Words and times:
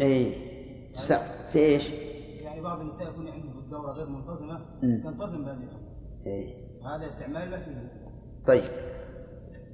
اي 0.00 0.32
في 1.52 1.58
إيش؟ 1.58 1.90
يعني 2.42 2.60
بعض 2.60 2.80
النساء 2.80 3.08
يكون 3.08 3.28
عنده 3.28 3.58
الدورة 3.58 3.92
غير 3.92 4.06
منتظمة 4.06 4.60
تنتظم 4.80 5.44
بهذه 5.44 5.68
اي 6.26 6.54
هذا 6.84 7.06
استعمال 7.06 7.50
فيه 7.50 7.90
طيب. 8.46 8.62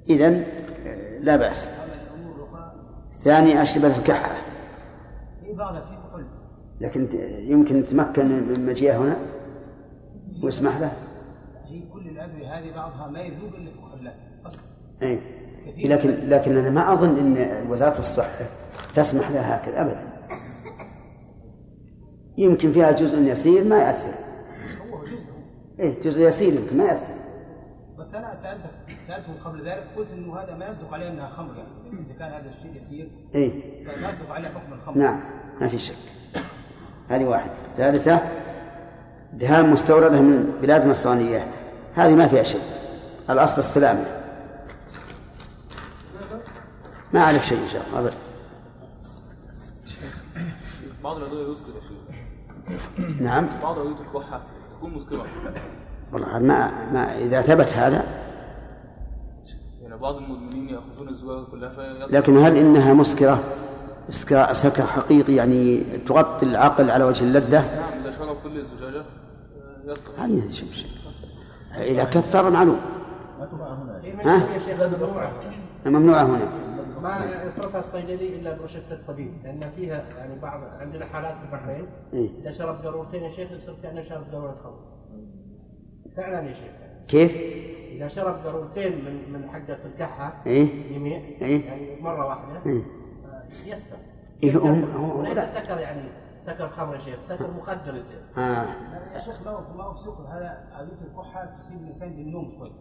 إذا 0.09 0.27
آه، 0.27 1.19
لا 1.19 1.35
الأخرى. 2.35 2.73
ثاني 3.11 3.61
أشربة 3.61 3.97
الكحة. 3.97 4.35
في 5.43 5.53
بعضها 5.53 5.81
فيه 5.81 6.09
كحول 6.09 6.25
لكن 6.81 7.07
يمكن 7.51 7.77
يتمكن 7.77 8.25
من 8.25 8.65
مجيئه 8.65 8.97
هنا؟ 8.97 9.17
ويسمح 10.43 10.77
له. 10.77 10.91
هي 11.65 11.81
كل 11.93 12.07
الأدوية 12.09 12.59
هذه 12.59 12.75
بعضها 12.75 13.07
ما 13.07 13.19
يذوق 13.19 13.53
إلا 13.55 13.71
في 13.71 13.77
كحولات 13.77 14.15
أصلا 14.45 14.61
اي 15.01 15.19
لكن 15.77 16.09
لكن 16.09 16.57
أنا 16.57 16.69
ما 16.69 16.93
أظن 16.93 17.17
إن 17.17 17.67
وزارة 17.71 17.99
الصحة 17.99 18.45
تسمح 18.93 19.31
لها 19.31 19.57
هكذا 19.57 19.81
ابدا. 19.81 20.06
يمكن 22.37 22.71
فيها 22.71 22.91
جزء 22.91 23.19
يسير 23.19 23.63
ما 23.63 23.77
يأثر. 23.77 24.13
هو 24.91 25.03
جزء. 25.03 25.25
إيه 25.79 26.01
جزء 26.01 26.21
يسير 26.21 26.53
يمكن 26.53 26.77
ما 26.77 26.83
يأثر. 26.83 27.13
بس 27.99 28.15
أنا 28.15 28.35
سألتك 28.35 28.69
سألته 29.07 29.33
قبل 29.45 29.69
ذلك 29.69 29.87
قلت 29.97 30.07
إنه 30.13 30.39
هذا 30.39 30.55
ما 30.55 30.69
يصدق 30.69 30.93
عليه 30.93 31.09
أنها 31.09 31.29
خمر 31.29 31.55
يعني. 31.57 32.01
إذا 32.05 32.13
كان 32.19 32.31
هذا 32.31 32.49
الشيء 32.57 32.75
يسير 32.75 33.11
إيه. 33.35 33.85
فما 33.85 34.09
يصدق 34.09 34.31
عليه 34.31 34.47
حكم 34.47 34.73
الخمر. 34.73 34.97
نعم 34.97 35.19
ما 35.61 35.67
في 35.67 35.79
شك. 35.79 35.95
هذه 37.09 37.25
واحدة. 37.25 37.53
ثالثة 37.77 38.21
دهان 39.33 39.69
مستوردة 39.69 40.21
من 40.21 40.59
بلاد 40.61 40.87
نصرانية. 40.87 41.47
هذه 41.95 42.15
ما 42.15 42.27
فيها 42.27 42.43
شيء 42.43 42.61
الأصل 43.29 43.59
السلامة. 43.59 44.05
ما 47.13 47.23
عليك 47.23 47.41
شيء 47.41 47.57
إن 47.63 47.67
شاء 47.67 47.81
الله. 47.99 48.11
بعض 51.03 51.17
الأدوية 51.17 51.51
يسكر 51.51 51.69
يا 51.69 51.81
شيخ 51.81 52.06
نعم. 53.19 53.47
بعض 53.63 53.79
ادويه 53.79 53.95
الكحه 54.07 54.41
تكون 54.77 54.93
مسكره 54.93 55.25
والله 56.13 56.39
ما, 56.39 56.71
ما 56.93 57.17
إذا 57.17 57.41
ثبت 57.41 57.73
هذا. 57.73 58.05
يعني 59.81 59.97
بعض 59.97 60.15
المدمنين 60.15 60.69
يأخذون 60.69 61.09
الزجاجه 61.09 61.43
كلها 61.51 61.69
فيصل 61.69 62.15
لكن 62.15 62.37
هل 62.37 62.57
إنها 62.57 62.93
مسكرة 62.93 63.43
سكر 64.09 64.53
سكر 64.53 64.83
حقيقي 64.83 65.35
يعني 65.35 65.83
تغطي 66.05 66.45
العقل 66.45 66.91
على 66.91 67.03
وجه 67.03 67.23
اللذة؟ 67.23 67.59
نعم 67.59 68.01
إذا 68.01 68.11
شرب 68.11 68.35
كل 68.43 68.57
الزجاجة 68.57 68.99
آه، 68.99 69.91
يسكر 69.91 70.11
هذه 70.17 70.51
شوف 70.51 70.69
إذا 71.75 72.03
كثر 72.03 72.49
معلوم. 72.49 72.79
ها؟ 74.25 74.35
يا 74.53 74.59
شيخ 74.59 74.81
ممنوعة 74.81 75.31
ممنوعة 75.85 76.23
هنا. 76.23 76.66
ما 77.03 77.43
يصرفها 77.45 77.79
الصيدلي 77.79 78.35
إلا 78.35 78.57
بروشتة 78.57 78.93
الطبيب 78.93 79.33
لأن 79.43 79.69
فيها 79.69 80.03
يعني 80.17 80.39
بعض 80.39 80.63
عندنا 80.63 81.05
حالات 81.05 81.35
في 81.37 81.43
البحرين 81.45 81.87
إيه؟ 82.13 82.29
إذا 82.41 82.51
شرب 82.51 82.81
دورتين 82.81 83.23
يا 83.23 83.29
شيخ 83.29 83.51
يصير 83.51 83.75
كأنه 83.83 84.01
شرب 84.01 84.31
دوره 84.31 84.55
خمر 84.63 84.79
فعلا 86.17 86.47
يا 86.49 86.53
شيخ 86.53 86.71
كيف؟ 87.07 87.37
إذا 87.91 88.07
شرب 88.07 88.43
دورتين 88.43 89.05
من 89.05 89.31
من 89.33 89.49
حقه 89.49 89.77
الكحه 89.85 90.41
إيه؟ 90.45 90.93
يمين 90.95 91.21
إيه؟ 91.41 91.65
يعني 91.65 92.01
مرة 92.01 92.25
واحدة 92.27 92.61
إيه؟ 92.65 92.81
آه، 93.25 93.43
يسكر 93.67 93.95
إيه 94.43 94.49
يسكر. 94.49 94.67
هم- 94.69 94.83
هو- 94.83 95.19
وليس. 95.19 95.39
سكر 95.39 95.79
يعني 95.79 96.01
سكر 96.39 96.69
خمر 96.69 96.95
يا 96.95 96.99
شيخ 96.99 97.19
سكر 97.21 97.51
مخدر 97.51 97.95
يصير 97.95 98.19
آه. 98.37 98.65
يا 99.15 99.19
شيخ 99.25 99.41
ما 99.45 99.51
هو 99.51 99.73
ما 99.77 99.83
هو 99.83 99.93
بسكر 99.93 100.21
هذا 100.27 100.67
أدوية 100.73 101.01
الكحة 101.11 101.57
تصيب 101.61 101.77
الإنسان 101.81 102.09
بالنوم 102.09 102.49
شوي 102.57 102.71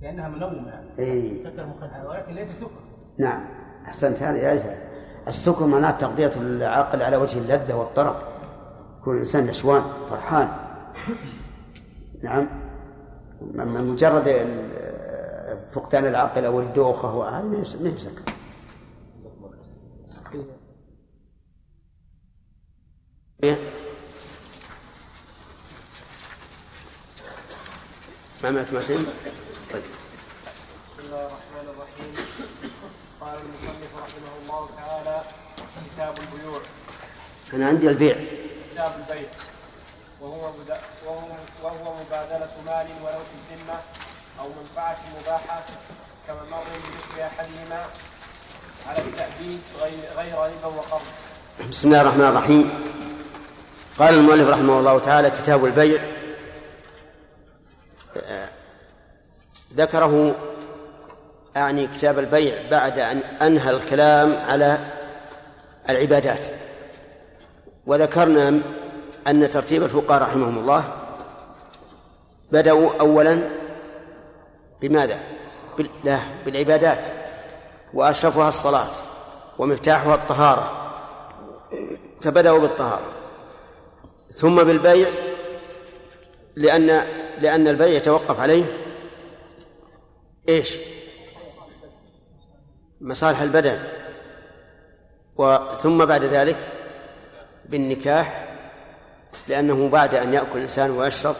كأنها 0.00 0.28
منومة 0.28 0.68
يعني 0.68 0.98
إيه؟ 0.98 1.44
سكر 1.44 1.66
مخدر 1.66 2.08
ولكن 2.08 2.32
ليس 2.32 2.52
سكر 2.52 2.80
نعم. 3.18 3.44
أحسنت. 3.86 4.22
هذه 4.22 4.36
يعرفها 4.36 4.78
السكر 5.28 5.66
معناه 5.66 5.90
تغذية 5.90 6.30
العقل 6.36 7.02
على 7.02 7.16
وجه 7.16 7.38
اللذة 7.38 7.74
والطرب 7.74 8.16
يكون 9.00 9.14
الإنسان 9.14 9.46
نشوان 9.46 9.82
فرحان. 10.10 10.48
نعم. 12.22 12.48
أما 13.54 13.82
مجرد 13.82 14.28
فقدان 15.72 16.06
العقل 16.06 16.44
أو 16.44 16.60
الدوخة 16.60 17.28
هذا 17.28 17.44
ما 17.44 17.90
هي 17.90 17.98
سكر؟ 17.98 18.22
ما 28.42 28.50
معك 28.50 28.72
معتم؟ 28.72 29.04
طيب 29.72 29.82
بسم 30.92 31.06
الله 31.06 31.26
الرحمن 31.26 31.68
الرحيم 31.68 32.14
قال 33.26 33.38
المصنف 33.38 33.92
رحمه 34.02 34.32
الله 34.42 34.68
تعالى 34.76 35.22
كتاب 35.94 36.14
البيوع. 36.18 36.60
أنا 37.54 37.66
عندي 37.66 37.88
البيع. 37.88 38.16
كتاب 38.72 38.92
البيع. 38.98 39.28
وهو 40.20 40.50
وهو 41.06 41.28
وهو 41.62 41.94
مبادلة 42.00 42.50
مال 42.66 42.86
ولو 43.02 43.18
في 43.18 43.54
الذمة 43.54 43.78
أو 44.40 44.48
منفعة 44.48 44.98
مباحة 45.20 45.64
كممر 46.26 46.64
بمثل 46.64 47.20
أحدهما 47.20 47.86
على 48.86 48.98
التأبيد 48.98 49.60
غير 49.80 49.98
غير 50.16 50.34
ربا 50.34 50.66
وقرض. 50.66 51.02
بسم 51.70 51.88
الله 51.88 52.00
الرحمن 52.00 52.24
الرحيم. 52.24 52.70
قال 53.98 54.14
المؤلف 54.14 54.48
رحمه 54.48 54.78
الله 54.78 54.98
تعالى 54.98 55.30
كتاب 55.30 55.64
البيع. 55.64 56.02
آه، 58.16 58.50
ذكره 59.74 60.36
أعني 61.56 61.86
كتاب 61.86 62.18
البيع 62.18 62.54
بعد 62.70 62.98
أن 62.98 63.18
أنهى 63.42 63.70
الكلام 63.70 64.36
على 64.48 64.78
العبادات 65.88 66.46
وذكرنا 67.86 68.62
أن 69.26 69.48
ترتيب 69.48 69.82
الفقهاء 69.82 70.22
رحمهم 70.22 70.58
الله 70.58 70.84
بدأوا 72.52 72.90
أولا 73.00 73.40
بماذا؟ 74.80 75.18
لا 76.04 76.18
بالعبادات 76.44 77.00
وأشرفها 77.94 78.48
الصلاة 78.48 78.88
ومفتاحها 79.58 80.14
الطهارة 80.14 80.92
فبدأوا 82.20 82.58
بالطهارة 82.58 83.12
ثم 84.30 84.64
بالبيع 84.64 85.08
لأن 86.56 87.02
لأن 87.40 87.68
البيع 87.68 87.86
يتوقف 87.86 88.40
عليه 88.40 88.64
إيش؟ 90.48 90.76
مصالح 93.06 93.40
البدن 93.40 93.78
وثم 95.36 96.04
بعد 96.04 96.24
ذلك 96.24 96.56
بالنكاح 97.64 98.48
لأنه 99.48 99.88
بعد 99.88 100.14
أن 100.14 100.34
يأكل 100.34 100.56
الإنسان 100.56 100.90
ويشرب 100.90 101.36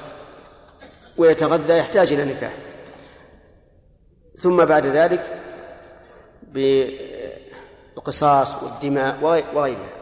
ويتغذى 1.16 1.78
يحتاج 1.78 2.12
إلى 2.12 2.24
نكاح. 2.24 2.52
ثم 4.38 4.64
بعد 4.64 4.86
ذلك 4.86 5.40
بالقصاص 7.92 8.62
والدماء 8.62 9.18
وغيرها. 9.54 9.96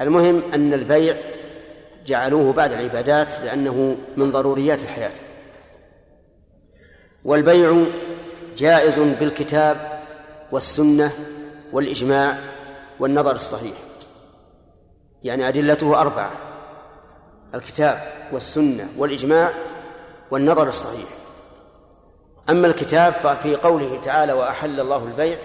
المهم 0.00 0.42
أن 0.54 0.72
البيع 0.74 1.16
جعلوه 2.06 2.52
بعد 2.52 2.72
العبادات 2.72 3.40
لأنه 3.40 3.96
من 4.16 4.32
ضروريات 4.32 4.82
الحياة. 4.82 5.12
والبيع 7.24 7.84
جائز 8.56 8.98
بالكتاب 8.98 9.93
والسنة 10.54 11.12
والإجماع 11.72 12.38
والنظر 13.00 13.34
الصحيح. 13.34 13.76
يعني 15.22 15.48
أدلته 15.48 16.00
أربعة 16.00 16.30
الكتاب 17.54 18.12
والسنة 18.32 18.88
والإجماع 18.98 19.50
والنظر 20.30 20.68
الصحيح. 20.68 21.08
أما 22.50 22.66
الكتاب 22.66 23.12
ففي 23.12 23.56
قوله 23.56 24.00
تعالى 24.04 24.32
وأحل 24.32 24.80
الله 24.80 25.04
البيع 25.04 25.36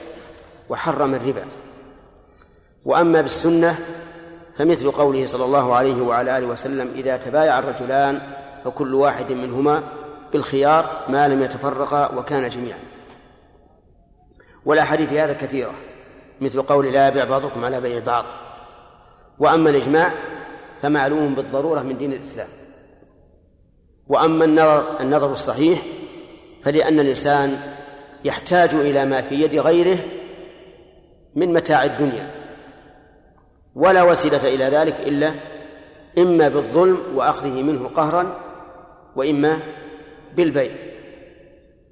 وحرم 0.69 1.15
الربا. 1.15 1.45
وأما 2.85 3.21
بالسنة 3.21 3.79
فمثل 4.55 4.91
قوله 4.91 5.25
صلى 5.25 5.45
الله 5.45 5.75
عليه 5.75 6.01
وعلى 6.01 6.37
آله 6.37 6.47
وسلم 6.47 6.91
إذا 6.95 7.17
تبايع 7.17 7.59
الرجلان 7.59 8.21
فكل 8.65 8.93
واحد 8.95 9.31
منهما 9.31 9.83
بالخيار 10.33 11.05
ما 11.07 11.27
لم 11.27 11.43
يتفرقا 11.43 12.15
وكان 12.15 12.49
جميعا. 12.49 12.88
والأحاديث 14.69 15.13
هذا 15.13 15.33
كثيرة 15.33 15.71
مثل 16.41 16.61
قول 16.61 16.93
لا 16.93 17.07
يبيع 17.07 17.25
بعضكم 17.25 17.65
على 17.65 17.81
بيع 17.81 17.99
بعض. 17.99 18.25
وأما 19.39 19.69
الإجماع 19.69 20.11
فمعلوم 20.81 21.35
بالضرورة 21.35 21.81
من 21.81 21.97
دين 21.97 22.13
الإسلام. 22.13 22.47
وأما 24.07 24.45
النظر, 24.45 24.99
النظر 25.01 25.31
الصحيح 25.31 25.81
فلأن 26.61 26.99
الإنسان 26.99 27.59
يحتاج 28.25 28.73
إلى 28.73 29.05
ما 29.05 29.21
في 29.21 29.35
يد 29.35 29.55
غيره 29.55 29.97
من 31.35 31.53
متاع 31.53 31.83
الدنيا. 31.83 32.31
ولا 33.75 34.03
وسيلة 34.03 34.47
إلى 34.47 34.63
ذلك 34.63 34.95
إلا 34.99 35.31
إما 36.17 36.49
بالظلم 36.49 36.97
وأخذه 37.15 37.63
منه 37.63 37.87
قهرا 37.87 38.39
وإما 39.15 39.59
بالبيع. 40.35 40.71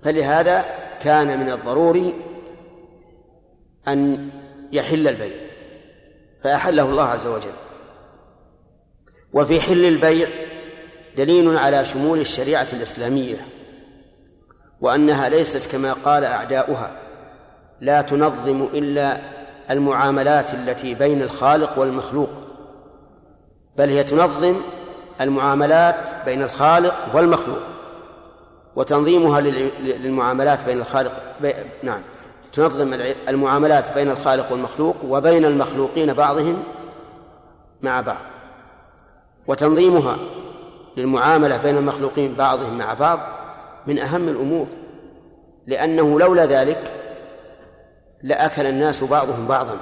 فلهذا 0.03 0.65
كان 1.01 1.39
من 1.39 1.49
الضروري 1.49 2.26
أن 3.87 4.29
يحل 4.71 5.07
البيع 5.07 5.35
فأحله 6.43 6.89
الله 6.89 7.03
عز 7.03 7.27
وجل. 7.27 7.53
وفي 9.33 9.61
حل 9.61 9.85
البيع 9.85 10.27
دليل 11.17 11.57
على 11.57 11.85
شمول 11.85 12.19
الشريعة 12.19 12.67
الإسلامية 12.73 13.37
وأنها 14.81 15.29
ليست 15.29 15.71
كما 15.71 15.93
قال 15.93 16.23
أعداؤها 16.23 16.91
لا 17.81 18.01
تنظم 18.01 18.63
إلا 18.73 19.17
المعاملات 19.71 20.53
التي 20.53 20.95
بين 20.95 21.21
الخالق 21.21 21.79
والمخلوق 21.79 22.29
بل 23.77 23.89
هي 23.89 24.03
تنظم 24.03 24.55
المعاملات 25.21 25.95
بين 26.25 26.43
الخالق 26.43 27.15
والمخلوق 27.15 27.61
وتنظيمها 28.75 29.41
للمعاملات 29.81 30.65
بين 30.65 30.79
الخالق 30.79 31.21
بي... 31.41 31.53
نعم. 31.83 32.01
تنظم 32.53 32.93
المعاملات 33.29 33.93
بين 33.93 34.11
الخالق 34.11 34.51
والمخلوق 34.51 34.95
وبين 35.03 35.45
المخلوقين 35.45 36.13
بعضهم 36.13 36.63
مع 37.81 38.01
بعض. 38.01 38.25
وتنظيمها 39.47 40.17
للمعاملة 40.97 41.57
بين 41.57 41.77
المخلوقين 41.77 42.33
بعضهم 42.33 42.77
مع 42.77 42.93
بعض 42.93 43.19
من 43.87 43.99
أهم 43.99 44.29
الأمور 44.29 44.67
لأنه 45.67 46.19
لولا 46.19 46.45
ذلك 46.45 46.91
لأكل 48.23 48.65
الناس 48.65 49.03
بعضهم 49.03 49.47
بعضا 49.47 49.77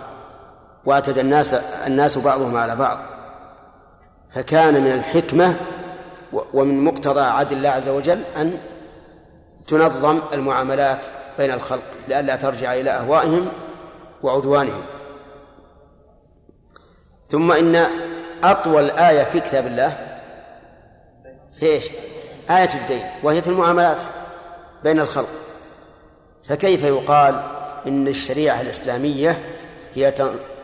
واعتدى 0.86 1.22
الناس 1.22 1.54
الناس 1.88 2.18
بعضهم 2.18 2.58
على 2.58 2.76
بعض. 2.76 2.98
فكان 4.30 4.84
من 4.84 4.92
الحكمة 4.92 5.56
ومن 6.54 6.84
مقتضى 6.84 7.22
عدل 7.22 7.58
الله 7.58 7.70
عز 7.70 7.90
وجل 7.90 8.22
أن 8.38 8.60
تنظم 9.68 10.20
المعاملات 10.34 11.06
بين 11.38 11.52
الخلق 11.52 11.84
لئلا 12.08 12.36
ترجع 12.36 12.74
إلى 12.74 12.92
أهوائهم 12.92 13.48
وعدوانهم. 14.24 14.82
ثم 17.30 17.52
إن 17.52 17.86
أطول 18.44 18.90
آية 18.90 19.24
في 19.24 19.40
كتاب 19.40 19.68
الله 19.68 20.18
في 21.60 21.66
إيش؟ 21.66 21.90
آية 22.50 22.74
الدين 22.74 23.04
وهي 23.24 23.42
في 23.42 23.48
المعاملات 23.48 24.02
بين 24.84 25.00
الخلق. 25.00 25.30
فكيف 26.44 26.84
يقال 26.84 27.44
إن 27.88 28.08
الشريعة 28.08 28.62
الإسلامية 28.62 29.40
هي 29.96 30.14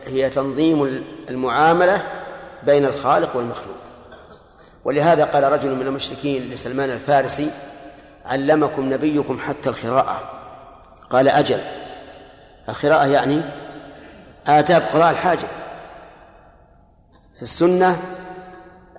هي 0.06 0.30
تنظيم 0.30 1.04
المعاملة 1.30 2.02
بين 2.62 2.84
الخالق 2.84 3.36
والمخلوق؟ 3.36 3.76
ولهذا 4.84 5.24
قال 5.24 5.52
رجل 5.52 5.74
من 5.74 5.86
المشركين 5.86 6.50
لسلمان 6.50 6.90
الفارسي 6.90 7.50
علمكم 8.24 8.92
نبيكم 8.92 9.38
حتى 9.38 9.68
القراءة 9.68 10.41
قال 11.12 11.28
أجل. 11.28 11.60
القراءة 12.68 13.06
يعني 13.06 13.40
آداب 14.46 14.82
قضاء 14.82 15.10
الحاجة. 15.10 15.46
في 17.36 17.42
السنة 17.42 18.00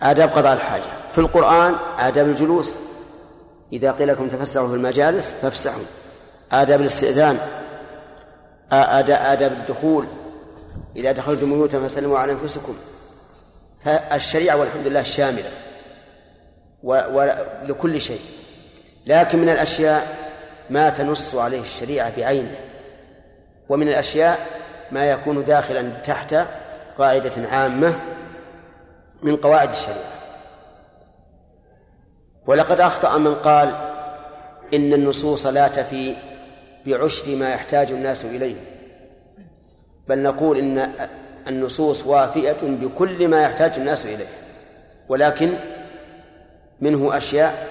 آداب 0.01 0.29
قضاء 0.29 0.53
الحاجة. 0.53 0.83
في 1.11 1.17
القرآن 1.17 1.75
آداب 1.99 2.27
الجلوس. 2.27 2.75
إذا 3.73 3.91
قيل 3.91 4.07
لكم 4.07 4.29
تفسحوا 4.29 4.67
في 4.67 4.73
المجالس 4.73 5.33
فافسحوا. 5.41 5.83
آداب 6.51 6.81
الاستئذان 6.81 7.37
آداب 8.71 9.51
الدخول. 9.51 10.05
إذا 10.95 11.11
دخلتم 11.11 11.53
بيوتا 11.53 11.87
فسلموا 11.87 12.19
على 12.19 12.31
أنفسكم. 12.31 12.75
فالشريعة 13.85 14.57
والحمد 14.57 14.87
لله 14.87 15.03
شاملة. 15.03 15.51
ولكل 16.83 18.01
شيء. 18.01 18.21
لكن 19.07 19.39
من 19.39 19.49
الأشياء 19.49 20.22
ما 20.69 20.89
تنص 20.89 21.35
عليه 21.35 21.61
الشريعة 21.61 22.17
بعينه. 22.17 22.55
ومن 23.69 23.87
الأشياء 23.87 24.47
ما 24.91 25.05
يكون 25.05 25.45
داخلا 25.45 25.89
تحت 25.89 26.35
قاعدة 26.97 27.49
عامة 27.49 27.99
من 29.23 29.35
قواعد 29.35 29.69
الشريعة. 29.69 30.13
ولقد 32.47 32.79
أخطأ 32.79 33.17
من 33.17 33.35
قال 33.35 33.75
إن 34.73 34.93
النصوص 34.93 35.45
لا 35.45 35.67
تفي 35.67 36.15
بعشر 36.85 37.35
ما 37.35 37.49
يحتاج 37.49 37.91
الناس 37.91 38.25
إليه. 38.25 38.55
بل 40.07 40.23
نقول 40.23 40.57
إن 40.57 40.91
النصوص 41.47 42.05
وافية 42.05 42.57
بكل 42.61 43.27
ما 43.27 43.41
يحتاج 43.41 43.73
الناس 43.77 44.05
إليه. 44.05 44.27
ولكن 45.09 45.53
منه 46.81 47.17
أشياء 47.17 47.67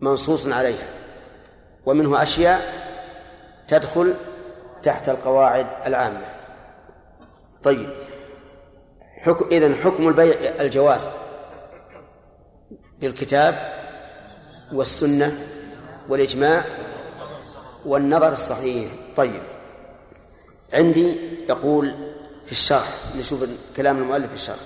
منصوص 0.00 0.46
عليها. 0.46 0.95
ومنه 1.86 2.22
أشياء 2.22 2.86
تدخل 3.68 4.14
تحت 4.82 5.08
القواعد 5.08 5.66
العامة. 5.86 6.26
طيب 7.62 7.90
حكم 9.22 9.48
إذن 9.50 9.74
حكم 9.74 10.08
البيع 10.08 10.34
الجواز 10.60 11.08
بالكتاب 13.00 13.72
والسنة 14.72 15.38
والإجماع 16.08 16.64
والنظر 17.86 18.32
الصحيح. 18.32 18.90
طيب 19.16 19.42
عندي 20.72 21.16
يقول 21.48 21.94
في 22.44 22.52
الشرح 22.52 22.88
نشوف 23.18 23.44
كلام 23.76 23.98
المؤلف 23.98 24.28
في 24.28 24.34
الشرح. 24.34 24.58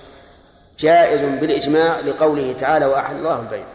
جائز 0.79 1.21
بالإجماع 1.21 1.99
لقوله 1.99 2.53
تعالى 2.53 2.85
وأحل 2.85 3.15
الله 3.15 3.39
البيع. 3.39 3.65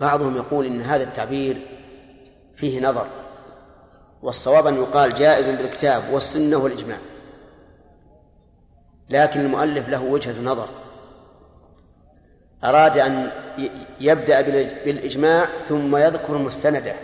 بعضهم 0.00 0.36
يقول 0.36 0.66
إن 0.66 0.80
هذا 0.80 1.02
التعبير 1.02 1.56
فيه 2.54 2.80
نظر 2.80 3.06
والصواب 4.22 4.66
أن 4.66 4.74
يقال 4.74 5.14
جائز 5.14 5.46
بالكتاب 5.46 6.10
والسنة 6.10 6.56
والإجماع 6.56 6.98
لكن 9.10 9.40
المؤلف 9.40 9.88
له 9.88 10.02
وجهة 10.02 10.40
نظر. 10.40 10.68
أراد 12.64 12.98
أن 12.98 13.30
يبدأ 14.00 14.40
بالإجماع 14.84 15.46
ثم 15.68 15.96
يذكر 15.96 16.38
مستنده 16.38 16.94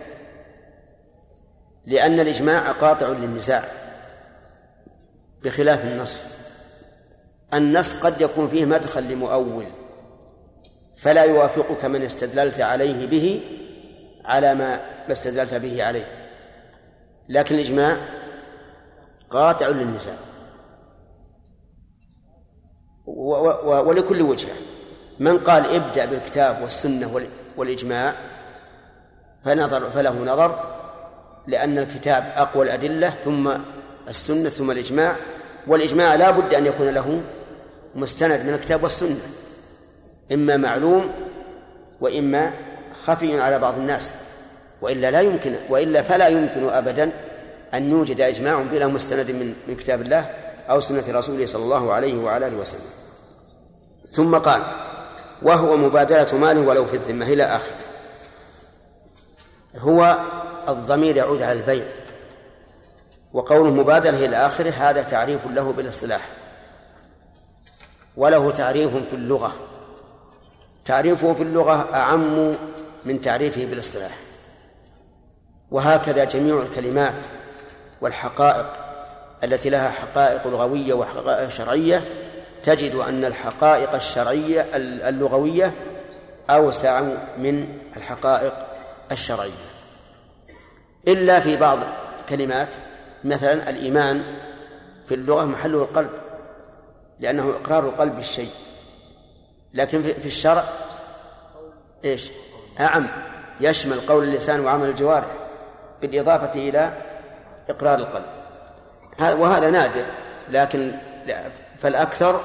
لأن 1.86 2.20
الإجماع 2.20 2.72
قاطع 2.72 3.08
للنزاع 3.08 3.64
بخلاف 5.43 5.84
النص. 5.84 6.22
النص 7.54 7.96
قد 7.96 8.20
يكون 8.20 8.48
فيه 8.48 8.64
مدخل 8.64 9.08
لمؤول. 9.08 9.66
فلا 11.00 11.23
يوافقك 11.23 11.85
من 11.85 12.02
استدللت 12.02 12.61
عليه 12.61 13.06
به 13.06 13.41
على 14.25 14.55
ما 14.55 14.81
استدللت 15.12 15.55
به 15.55 15.85
عليه. 15.85 16.05
لكن 17.29 17.55
الإجماع 17.55 17.97
قاطع 19.31 19.69
للنزاع 19.69 20.14
ولكل 23.86 24.22
وجهة. 24.22 24.55
من 25.20 25.39
قال 25.39 25.74
ابدأ 25.74 26.05
بالكتاب 26.05 26.63
والسنة 26.63 27.20
والإجماع 27.56 28.15
فنظر 29.44 29.91
فله 29.91 30.24
نظر 30.24 30.77
لأن 31.46 31.79
الكتاب 31.79 32.32
أقوى 32.36 32.65
الأدلة 32.65 33.10
ثم 33.10 33.53
السنة 34.08 34.48
ثم 34.48 34.70
الإجماع. 34.70 35.17
والإجماع 35.67 36.15
لا 36.15 36.31
بد 36.31 36.55
أن 36.55 36.67
يكون 36.67 36.89
له 36.89 37.22
مستند 37.94 38.41
من 38.41 38.55
الكتاب 38.55 38.82
والسنة. 38.82 39.20
إما 40.32 40.56
معلوم 40.56 41.10
وإما 42.01 42.53
خفي 43.05 43.41
على 43.41 43.58
بعض 43.58 43.79
الناس 43.79 44.15
وإلا 44.82 45.10
لا 45.10 45.20
يمكن 45.20 45.55
وإلا 45.69 46.03
فلا 46.03 46.29
يمكن 46.29 46.69
أبدا 46.69 47.10
أن 47.75 47.91
يوجد 47.91 48.20
إجماع 48.20 48.63
بلا 48.63 48.87
مستند 48.87 49.31
من 49.31 49.55
من 49.69 49.77
كتاب 49.77 50.03
الله 50.03 50.31
أو 50.70 50.81
سنة 50.81 51.05
رسوله 51.08 51.46
صلى 51.46 51.63
الله 51.63 51.93
عليه 51.93 52.25
وعلى 52.25 52.46
آله 52.46 52.56
وسلم. 52.56 52.91
ثم 54.13 54.39
قال 54.39 54.63
وهو 55.43 55.77
مبادلة 55.77 56.37
مال 56.39 56.58
ولو 56.58 56.84
في 56.84 56.96
الذمة 56.96 57.27
إلى 57.27 57.44
آخره 57.44 57.77
هو 59.77 60.19
الضمير 60.69 61.17
يعود 61.17 61.43
على 61.43 61.53
البيع. 61.53 61.84
وقوله 63.32 63.70
مبادلة 63.70 64.25
إلى 64.25 64.37
آخره 64.37 64.70
هذا 64.70 65.03
تعريف 65.03 65.46
له 65.46 65.72
بالإصطلاح. 65.72 66.29
وله 68.17 68.51
تعريف 68.51 68.96
في 68.96 69.17
اللغة. 69.17 69.53
تعريفه 70.91 71.35
في 71.35 71.43
اللغة 71.43 71.94
أعم 71.94 72.55
من 73.05 73.20
تعريفه 73.20 73.65
بالاصطلاح. 73.65 74.17
وهكذا 75.70 76.25
جميع 76.25 76.63
الكلمات 76.63 77.27
والحقائق 78.01 78.67
التي 79.44 79.70
لها 79.70 79.91
حقائق 79.91 80.47
لغوية 80.47 80.94
وحقائق 80.94 81.49
شرعية 81.49 82.05
تجد 82.63 82.94
أن 82.94 83.25
الحقائق 83.25 83.94
الشرعية 83.94 84.67
اللغوية 85.09 85.75
أوسع 86.51 87.01
من 87.39 87.69
الحقائق 87.97 88.55
الشرعية. 89.13 89.70
إلا 91.09 91.41
في 91.41 91.56
بعض 91.56 91.79
الكلمات 92.20 92.75
مثلا 93.25 93.70
الإيمان 93.70 94.23
في 95.06 95.15
اللغة 95.15 95.44
محله 95.44 95.82
القلب 95.82 96.11
لأنه 97.20 97.51
إقرار 97.51 97.85
القلب 97.85 98.17
بالشيء. 98.17 98.51
لكن 99.74 100.03
في 100.03 100.27
الشرع 100.27 100.65
إيش؟ 102.05 102.31
أعم. 102.81 103.06
يشمل 103.60 104.00
قول 104.00 104.24
اللسان 104.24 104.60
وعمل 104.60 104.89
الجوارح 104.89 105.27
بالإضافة 106.03 106.69
إلى 106.69 106.93
إقرار 107.69 107.98
القلب. 107.98 108.24
وهذا 109.20 109.70
نادر 109.70 110.05
لكن 110.50 110.93
فالأكثر 111.79 112.41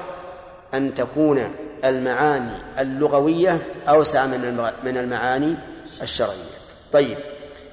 أن 0.74 0.94
تكون 0.94 1.54
المعاني 1.84 2.58
اللغوية 2.78 3.58
أوسع 3.88 4.26
من 4.26 4.70
من 4.84 4.98
المعاني 4.98 5.54
الشرعية. 6.02 6.56
طيب 6.92 7.18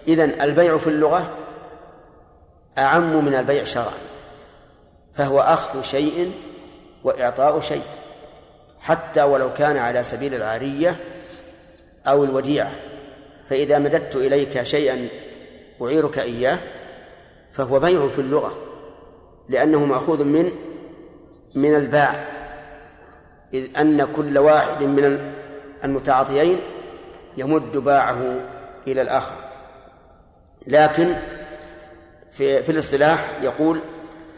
إذن 0.08 0.42
البيع 0.42 0.78
في 0.78 0.88
اللغة 0.88 1.30
أعم 2.78 3.26
من 3.26 3.36
البيع 3.36 3.64
شرعا 3.64 4.02
فهو 5.14 5.40
أخذ 5.40 5.82
شيء 5.82 6.32
وإعطاء 7.04 7.60
شيء. 7.60 7.84
حتى 8.84 9.24
ولو 9.24 9.54
كان 9.54 9.78
على 9.78 10.04
سبيل 10.04 10.34
العارية 10.34 10.96
أو 12.08 12.24
الوديعة. 12.24 12.72
فإذا 13.46 13.80
مددت 13.80 14.16
إليك 14.16 14.64
شيئا 14.64 15.08
أعيرك 15.82 16.20
إياه 16.20 16.60
فهو 17.52 17.80
بيع 17.80 18.08
في 18.08 18.20
اللغة 18.20 18.58
لأنه 19.50 19.86
مأخوذ 19.86 20.24
من 20.24 20.52
من 21.56 21.76
الباع. 21.76 22.26
إذ 23.54 23.78
أن 23.78 24.06
كل 24.06 24.38
واحد 24.38 24.84
من 24.84 25.34
المتعاطيين 25.84 26.60
يمد 27.38 27.78
باعه 27.78 28.42
إلى 28.88 29.02
الآخر. 29.02 29.36
لكن 30.68 31.16
في, 32.32 32.64
في 32.64 32.72
الاصطلاح 32.72 33.28
يقول 33.44 33.80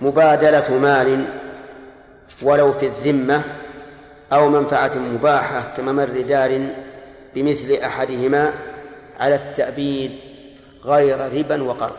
مبادلة 0.01 0.77
مال 0.77 1.25
ولو 2.41 2.73
في 2.73 2.87
الذمة 2.87 3.43
أو 4.33 4.49
منفعة 4.49 4.91
مباحة 4.95 5.73
كممر 5.77 6.21
دار 6.21 6.61
بمثل 7.35 7.71
أحدهما 7.71 8.53
على 9.19 9.35
التأبيد 9.35 10.19
غير 10.85 11.33
ربا 11.33 11.63
وقرض. 11.63 11.95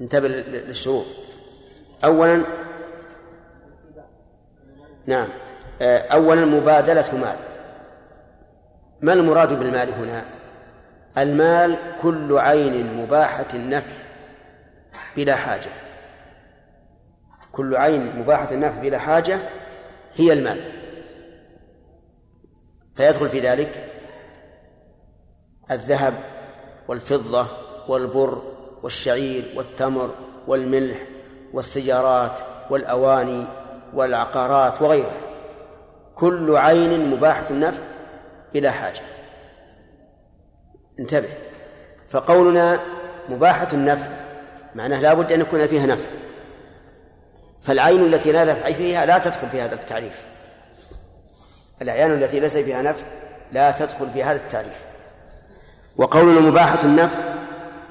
انتبه 0.00 0.28
للشروط. 0.28 1.06
أولا 2.04 2.44
نعم. 5.06 5.28
أولا 5.82 6.44
مبادلة 6.44 7.14
مال. 7.14 7.36
ما 9.00 9.12
المراد 9.12 9.58
بالمال 9.58 9.92
هنا؟ 9.92 10.24
المال 11.18 11.76
كل 12.02 12.38
عين 12.38 12.96
مباحة 12.96 13.46
النفع 13.54 13.92
بلا 15.16 15.36
حاجة. 15.36 15.70
كل 17.52 17.76
عين 17.76 18.12
مباحة 18.16 18.50
النفع 18.50 18.80
بلا 18.80 18.98
حاجة 18.98 19.40
هي 20.14 20.32
المال. 20.32 20.71
فيدخل 22.94 23.28
في 23.28 23.40
ذلك 23.40 23.88
الذهب 25.70 26.14
والفضة 26.88 27.46
والبر 27.88 28.42
والشعير 28.82 29.44
والتمر 29.54 30.10
والملح 30.46 30.98
والسيارات 31.52 32.38
والأواني 32.70 33.46
والعقارات 33.94 34.82
وغيرها. 34.82 35.20
كل 36.14 36.56
عين 36.56 37.10
مباحة 37.10 37.46
النفع 37.50 37.82
بلا 38.54 38.70
حاجة. 38.70 39.00
انتبه. 41.00 41.28
فقولنا 42.08 42.80
مباحة 43.28 43.68
النفع 43.72 44.06
معناه 44.74 45.00
لا 45.00 45.14
بد 45.14 45.32
أن 45.32 45.40
يكون 45.40 45.66
فيها 45.66 45.86
نفع. 45.86 46.08
فالعين 47.60 48.14
التي 48.14 48.32
لا 48.32 48.44
نفع 48.44 48.72
فيها 48.72 49.06
لا 49.06 49.18
تدخل 49.18 49.48
في 49.48 49.60
هذا 49.60 49.74
التعريف. 49.74 50.26
الأعيان 51.82 52.12
التي 52.12 52.40
ليس 52.40 52.56
فيها 52.56 52.82
نفع 52.82 53.06
لا 53.52 53.70
تدخل 53.70 54.10
في 54.10 54.24
هذا 54.24 54.36
التعريف. 54.36 54.84
وقولنا 55.96 56.40
مباحة 56.40 56.78
النفع 56.84 57.18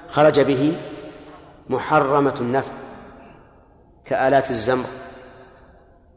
خرج 0.07 0.39
به 0.39 0.77
محرمة 1.69 2.35
النفع 2.41 2.71
كآلات 4.05 4.49
الزمر 4.49 4.85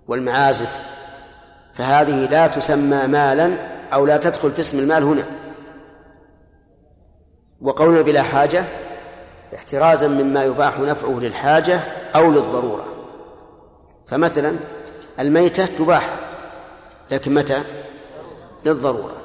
والمعازف 0.09 0.81
فهذه 1.75 2.26
لا 2.31 2.47
تسمى 2.47 3.07
مالا 3.07 3.57
أو 3.93 4.07
لا 4.07 4.16
تدخل 4.16 4.50
في 4.50 4.61
اسم 4.61 4.78
المال 4.78 5.02
هنا. 5.02 5.25
وقولنا 7.61 8.02
بلا 8.02 8.23
حاجة 8.23 8.64
احترازا 9.54 10.09
مما 10.09 10.45
يباح 10.45 10.81
نفعه 10.81 11.21
للحاجة 11.21 11.81
أو 12.14 12.31
للضرورة. 12.33 12.85
فمثلا 14.07 14.57
الميتة 15.21 15.66
تباح. 15.66 16.16
لكن 17.11 17.34
متى؟ 17.34 17.62
للضرورة. 18.66 19.20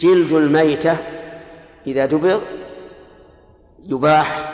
جلد 0.00 0.32
الميتة 0.32 0.96
إذا 1.86 2.06
دبغ 2.06 2.40
يباح 3.84 4.52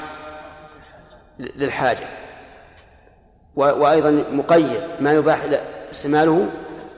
للحاجة. 1.38 2.06
وأيضا 3.56 4.10
مقيد 4.30 4.82
ما 5.00 5.12
يباح 5.12 5.46
استعماله 5.90 6.48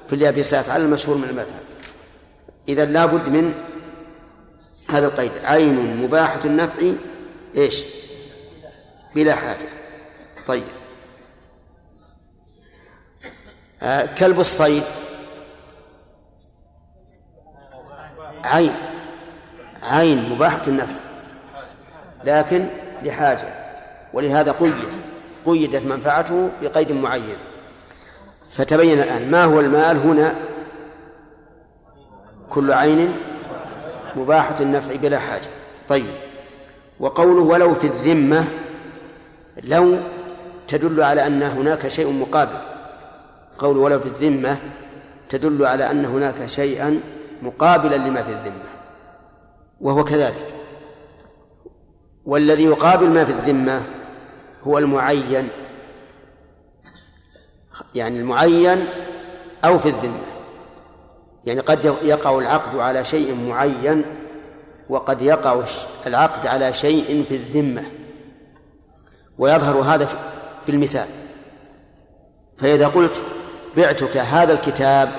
في 0.06 0.14
اليابسات 0.14 0.68
على 0.68 0.84
المشهور 0.84 1.16
من 1.16 1.24
المذهب. 1.24 1.64
إذا 2.68 2.84
لابد 2.84 3.28
من 3.28 3.54
هذا 4.88 5.06
القيد. 5.06 5.32
عين 5.44 5.96
مباحة 5.96 6.40
النفع 6.44 6.82
إيش؟ 7.56 7.84
بلا 9.14 9.34
حاجة. 9.34 9.68
طيب. 10.46 10.64
آه 13.82 14.14
كلب 14.18 14.40
الصيد. 14.40 14.82
عين 18.44 18.74
عين 19.82 20.30
مباحة 20.30 20.62
النفع 20.68 20.94
لكن 22.24 22.66
لحاجة 23.02 23.48
ولهذا 24.12 24.52
قيد 24.52 24.74
قيدت 25.46 25.86
منفعته 25.86 26.50
بقيد 26.62 26.92
معين. 26.92 27.36
فتبين 28.50 29.00
الآن 29.00 29.30
ما 29.30 29.44
هو 29.44 29.60
المال 29.60 29.96
هنا؟ 29.96 30.34
كل 32.50 32.72
عين 32.72 33.12
مباحة 34.16 34.54
النفع 34.60 34.96
بلا 34.96 35.18
حاجة. 35.18 35.48
طيب 35.88 36.14
وقوله 37.00 37.42
ولو 37.42 37.74
في 37.74 37.86
الذمة 37.86 38.44
لو 39.64 39.98
تدل 40.68 41.02
على 41.02 41.26
أن 41.26 41.42
هناك 41.42 41.88
شيء 41.88 42.12
مقابل. 42.12 42.58
قول 43.58 43.76
ولو 43.76 44.00
في 44.00 44.06
الذمة 44.06 44.58
تدل 45.28 45.66
على 45.66 45.90
أن 45.90 46.04
هناك 46.04 46.46
شيئا 46.46 47.00
مقابلا 47.44 47.96
لما 47.96 48.22
في 48.22 48.30
الذمة 48.32 48.64
وهو 49.80 50.04
كذلك. 50.04 50.54
والذي 52.24 52.64
يقابل 52.64 53.10
ما 53.10 53.24
في 53.24 53.32
الذمة 53.32 53.82
هو 54.64 54.78
المعين 54.78 55.48
يعني 57.94 58.20
المعين 58.20 58.86
أو 59.64 59.78
في 59.78 59.88
الذمة. 59.88 60.24
يعني 61.44 61.60
قد 61.60 61.84
يقع 62.02 62.38
العقد 62.38 62.78
على 62.78 63.04
شيء 63.04 63.34
معين 63.34 64.04
وقد 64.88 65.22
يقع 65.22 65.62
العقد 66.06 66.46
على 66.46 66.72
شيء 66.72 67.24
في 67.28 67.36
الذمة. 67.36 67.84
ويظهر 69.38 69.76
هذا 69.76 70.08
بالمثال. 70.66 71.06
فإذا 72.58 72.86
قلت 72.88 73.22
بعتك 73.76 74.16
هذا 74.16 74.52
الكتاب 74.52 75.10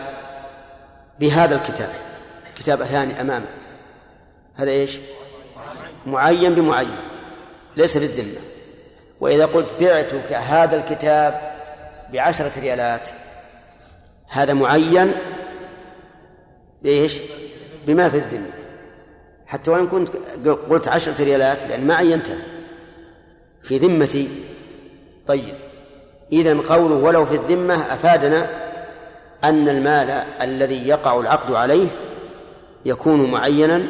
بهذا 1.20 1.56
الكتاب. 1.56 2.05
كتاب 2.56 2.84
ثاني 2.84 3.22
أمامك 3.22 3.48
هذا 4.56 4.72
إيش؟ 4.72 5.00
معين 6.06 6.56
بمعين 6.56 6.96
ليس 7.78 7.98
في 7.98 8.06
الذمة 8.06 8.42
وإذا 9.20 9.46
قلت 9.46 9.68
بعتك 9.80 10.34
هذا 10.34 10.76
الكتاب 10.76 11.56
بعشرة 12.14 12.60
ريالات 12.60 13.10
هذا 14.30 14.54
معين 14.54 15.12
بإيش؟ 16.82 17.22
بما 17.88 18.10
في 18.10 18.18
الذمة. 18.18 18.50
حتى 19.48 19.72
وإن 19.72 19.88
كنت 19.88 20.10
قلت 20.70 20.88
عشرة 20.88 21.24
ريالات 21.24 21.68
لأن 21.68 21.88
ما 21.88 21.96
عينتها 21.96 22.38
في 23.62 23.78
ذمتي. 23.78 24.30
طيب 25.28 25.56
إذا 26.32 26.58
قوله 26.70 26.96
ولو 26.96 27.26
في 27.26 27.36
الذمة 27.36 27.76
أفادنا 27.76 28.50
أن 29.44 29.70
المال 29.70 30.24
الذي 30.42 30.88
يقع 30.88 31.20
العقد 31.20 31.54
عليه 31.54 31.88
يكون 32.86 33.32
معينا 33.32 33.84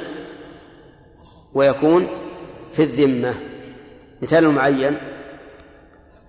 ويكون 1.54 2.08
في 2.72 2.84
الذمة. 2.84 3.36
مثال 4.22 4.46
المعين 4.46 4.98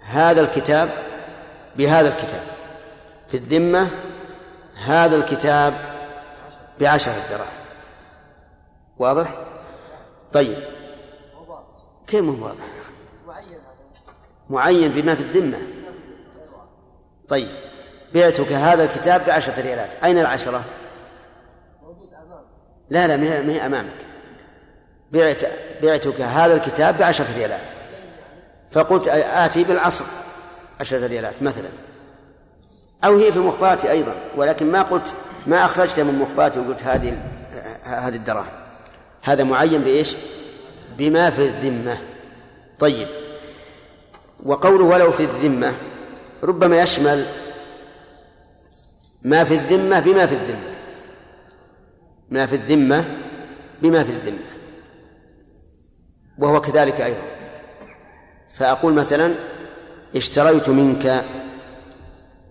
هذا 0.00 0.40
الكتاب 0.40 0.90
بهذا 1.76 2.08
الكتاب. 2.08 2.42
في 3.28 3.37
الذمة 3.37 3.90
هذا 4.85 5.16
الكتاب 5.16 5.75
بعشرة 6.80 7.26
دراهم 7.30 7.56
واضح؟ 8.99 9.35
طيب. 10.32 10.58
كيف 12.06 12.20
مو 12.20 12.46
واضح؟ 12.46 12.64
معين 14.50 14.92
بما 14.92 15.14
في 15.14 15.20
الذمة. 15.20 15.58
طيب. 17.28 17.49
بعتك 18.14 18.52
هذا 18.52 18.85
الكتاب 18.85 19.26
بعشرة 19.26 19.61
ريالات. 19.61 20.04
أين 20.04 20.18
العشرة؟ 20.18 20.64
لا 22.90 23.07
لا 23.07 23.16
ما 23.16 23.52
هي 23.52 23.66
أمامك. 23.66 24.07
بعت 25.12 25.43
بعتك 25.83 26.21
هذا 26.21 26.55
الكتاب 26.55 26.99
بعشرة 26.99 27.26
ريالات. 27.37 27.61
فقلت 28.71 29.09
آتي 29.09 29.64
بالعصر 29.64 30.05
عشرة 30.81 31.07
ريالات 31.07 31.43
مثلا. 31.43 31.69
أو 33.05 33.19
هي 33.19 33.33
في 33.33 33.38
مخباتي 33.38 33.90
أيضا 33.90 34.14
ولكن 34.37 34.73
ما 34.73 34.83
قلت 34.83 35.14
ما 35.47 35.64
أخرجت 35.64 36.00
من 36.00 36.19
مخباتي 36.19 36.61
وقلت 36.61 36.83
هذه 36.83 37.19
هذه 37.83 38.16
الدراهم. 38.16 38.47
هذا 39.23 39.45
معين 39.45 39.83
بإيش؟ 39.83 40.16
بما 40.99 41.31
في 41.31 41.43
الذمة. 41.43 41.99
طيب. 42.78 43.09
وقوله 44.45 44.85
ولو 44.85 45.12
في 45.12 45.23
الذمة 45.23 45.75
ربما 46.43 46.81
يشمل 46.81 47.26
ما 49.23 49.45
في 49.45 49.55
الذمة 49.55 50.00
بما 50.00 50.26
في 50.26 50.35
الذمة. 50.35 50.75
ما 52.30 52.47
في 52.47 52.56
الذمة 52.56 53.04
بما 53.83 54.04
في 54.04 54.11
الذمة. 54.11 54.47
وهو 56.38 56.61
كذلك 56.61 57.00
أيضا. 57.00 57.37
فأقول 58.54 58.92
مثلا 58.92 59.35
اشتريت 60.16 60.68
منك 60.68 61.25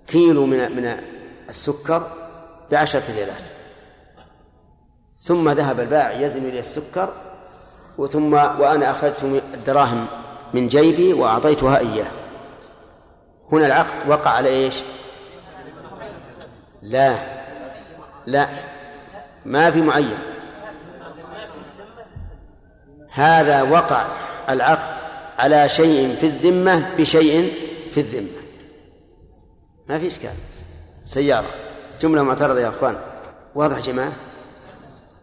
كيلو 0.08 0.46
من 0.46 0.72
من 0.76 1.00
السكر 1.50 2.12
بعشرة 2.72 3.12
ريالات 3.12 3.48
ثم 5.20 5.50
ذهب 5.50 5.80
البائع 5.80 6.12
يزن 6.12 6.44
لي 6.44 6.60
السكر 6.60 7.14
وثم 7.98 8.34
وأنا 8.34 8.92
أخذت 8.92 9.24
الدراهم 9.54 10.06
من 10.54 10.68
جيبي 10.68 11.14
وأعطيتها 11.14 11.80
إياه. 11.80 12.08
هنا 13.52 13.66
العقد 13.66 14.10
وقع 14.10 14.32
على 14.32 14.50
إيش؟ 14.50 14.76
لا. 16.82 17.16
لا. 18.26 18.50
ما 19.46 19.72
في 19.72 19.82
معين. 19.82 20.18
هذا 23.10 23.62
وقع 23.62 24.08
العقد 24.50 25.06
على 25.40 25.70
شيء 25.70 26.16
في 26.16 26.26
الذمة 26.26 26.96
بشيء 26.98 27.54
في 27.92 28.00
الذمة. 28.00 28.42
ما 29.90 30.00
في 30.00 30.08
إشكال. 30.08 30.34
سيارة. 31.06 31.50
جملة 32.02 32.24
معترضة 32.24 32.60
يا 32.60 32.70
أخوان. 32.70 32.98
واضح 33.56 33.80
جماعة؟ 33.80 34.14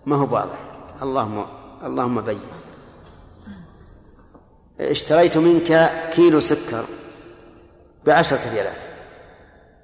ما 0.07 0.17
هو 0.17 0.35
واضح. 0.35 0.59
اللهم 1.03 1.47
اللهم 1.83 2.21
بين. 2.21 2.41
اشتريت 4.81 5.37
منك 5.37 5.93
كيلو 6.13 6.41
سكر 6.41 6.85
بعشرة 8.07 8.51
ريالات. 8.53 8.81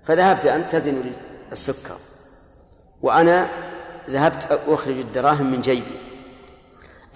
فذهبت 0.04 0.47
أنت 0.47 0.73
تزن 0.73 1.12
السكر. 1.52 1.97
وأنا 3.02 3.49
ذهبت 4.08 4.60
أخرج 4.68 4.94
الدراهم 4.94 5.50
من 5.50 5.60
جيبي. 5.60 5.98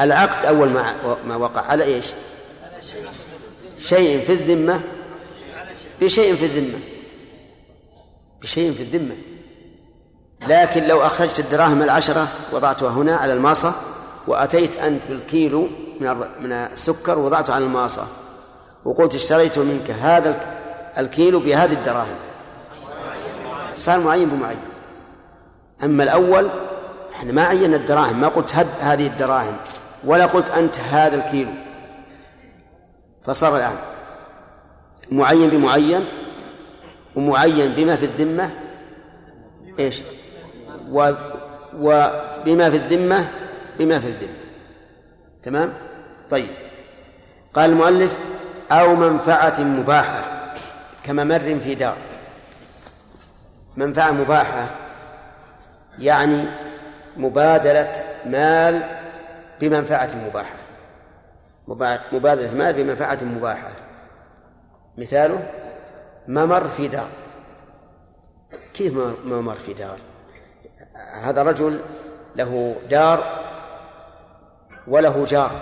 العقد 0.01 0.45
أول 0.45 0.69
ما 0.69 0.95
ما 1.27 1.37
وقع 1.37 1.61
على 1.61 1.85
إيش؟ 1.85 2.07
شيء 3.79 4.25
في 4.25 4.33
الذمة. 4.33 4.81
بشيء 6.01 6.37
في 6.37 6.45
الذمة. 6.45 6.79
بشيء 8.43 8.73
في 8.73 8.83
الذمة. 8.83 9.17
لكن 10.49 10.85
لو 10.85 11.03
أخرجت 11.03 11.41
الدراهم 11.41 11.83
العشرة 11.83 12.29
وضعتها 12.53 12.91
هنا 12.91 13.17
على 13.17 13.33
الماصة 13.33 13.75
وأتيت 14.27 14.77
أنت 14.77 15.03
بالكيلو 15.09 15.69
من 16.01 16.17
من 16.41 16.53
السكر 16.53 17.19
ووضعته 17.19 17.55
على 17.55 17.65
الماصة 17.65 18.07
وقلت 18.85 19.15
اشتريت 19.15 19.59
منك 19.59 19.91
هذا 19.91 20.41
الكيلو 20.99 21.41
بهذه 21.41 21.73
الدراهم. 21.73 22.17
صار 23.75 24.01
معين 24.01 24.29
بمعين. 24.29 24.59
أما 25.85 26.03
الأول 26.03 26.49
إحنا 27.23 27.33
ما 27.33 27.43
عينا 27.43 27.77
الدراهم 27.77 28.21
ما 28.21 28.29
قلت 28.29 28.57
هد 28.57 28.69
هذه 28.81 29.07
الدراهم 29.07 29.57
ولا 30.05 30.27
قلت 30.27 30.51
أنت 30.51 30.79
هذا 30.79 31.17
الكيلو. 31.17 31.51
فصار 33.25 33.57
الآن 33.57 33.77
معين 35.11 35.51
بمعين 35.51 36.07
ومعين 37.17 37.73
بما 37.73 37.97
في 37.97 38.05
الذمة 38.05 38.51
إيش؟ 39.79 40.03
و 40.91 41.13
وبما 41.79 42.71
في 42.71 42.77
الذمة 42.77 43.29
بما 43.79 44.01
في 44.01 44.07
الذمة. 44.07 44.39
تمام؟ 45.43 45.75
طيب. 46.31 46.51
قال 47.55 47.71
المؤلف 47.71 48.19
أو 48.73 48.97
منفعة 48.97 49.61
مباحة 49.61 50.55
كممر 51.05 51.61
في 51.65 51.75
دار. 51.75 51.97
منفعة 53.77 54.11
مباحة 54.11 54.67
يعني 55.99 56.45
مبادلة 57.17 58.05
مال 58.25 58.83
بمنفعة 59.61 60.11
مباحة. 60.15 60.57
مبادلة 62.13 62.55
مال 62.55 62.73
بمنفعة 62.73 63.19
مباحة. 63.23 63.71
مثاله 64.99 65.51
ممر 66.29 66.65
في 66.65 66.89
دار. 66.89 67.09
كيف 68.75 68.97
ممر 69.25 69.55
في 69.55 69.75
دار؟ 69.75 69.99
هذا 71.13 71.43
رجل 71.43 71.81
له 72.37 72.77
دار 72.91 73.41
وله 74.87 75.25
جار. 75.25 75.53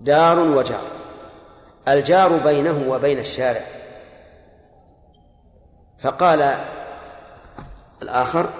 دار 0.00 0.38
وجار. 0.38 0.84
الجار 1.88 2.36
بينه 2.36 2.84
وبين 2.88 3.18
الشارع. 3.18 3.64
فقال 5.98 6.54
الآخر 8.02 8.50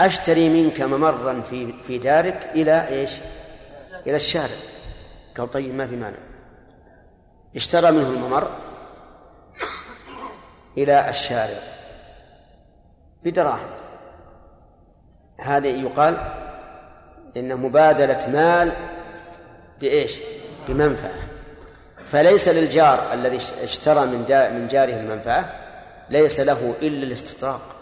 أشتري 0.00 0.48
منك 0.48 0.80
ممرا 0.80 1.40
في 1.40 1.72
في 1.82 1.98
دارك 1.98 2.50
إلى 2.54 2.88
إيش؟ 2.88 3.12
إلى 4.06 4.16
الشارع. 4.16 4.56
قال 5.38 5.50
طيب 5.50 5.74
ما 5.74 5.86
في 5.86 5.96
مانع. 5.96 6.18
اشترى 7.56 7.90
منه 7.90 8.08
الممر 8.08 8.50
إلى 10.78 11.10
الشارع 11.10 11.58
بدراهم. 13.24 13.70
هذا 15.40 15.68
يقال 15.68 16.18
إن 17.36 17.56
مبادلة 17.56 18.28
مال 18.28 18.72
بإيش؟ 19.80 20.18
بمنفعة. 20.68 21.28
فليس 22.04 22.48
للجار 22.48 23.12
الذي 23.12 23.38
اشترى 23.62 24.06
من 24.06 24.18
من 24.52 24.68
جاره 24.68 25.00
المنفعة 25.00 25.54
ليس 26.10 26.40
له 26.40 26.74
إلا 26.82 27.04
الاستطراق. 27.04 27.77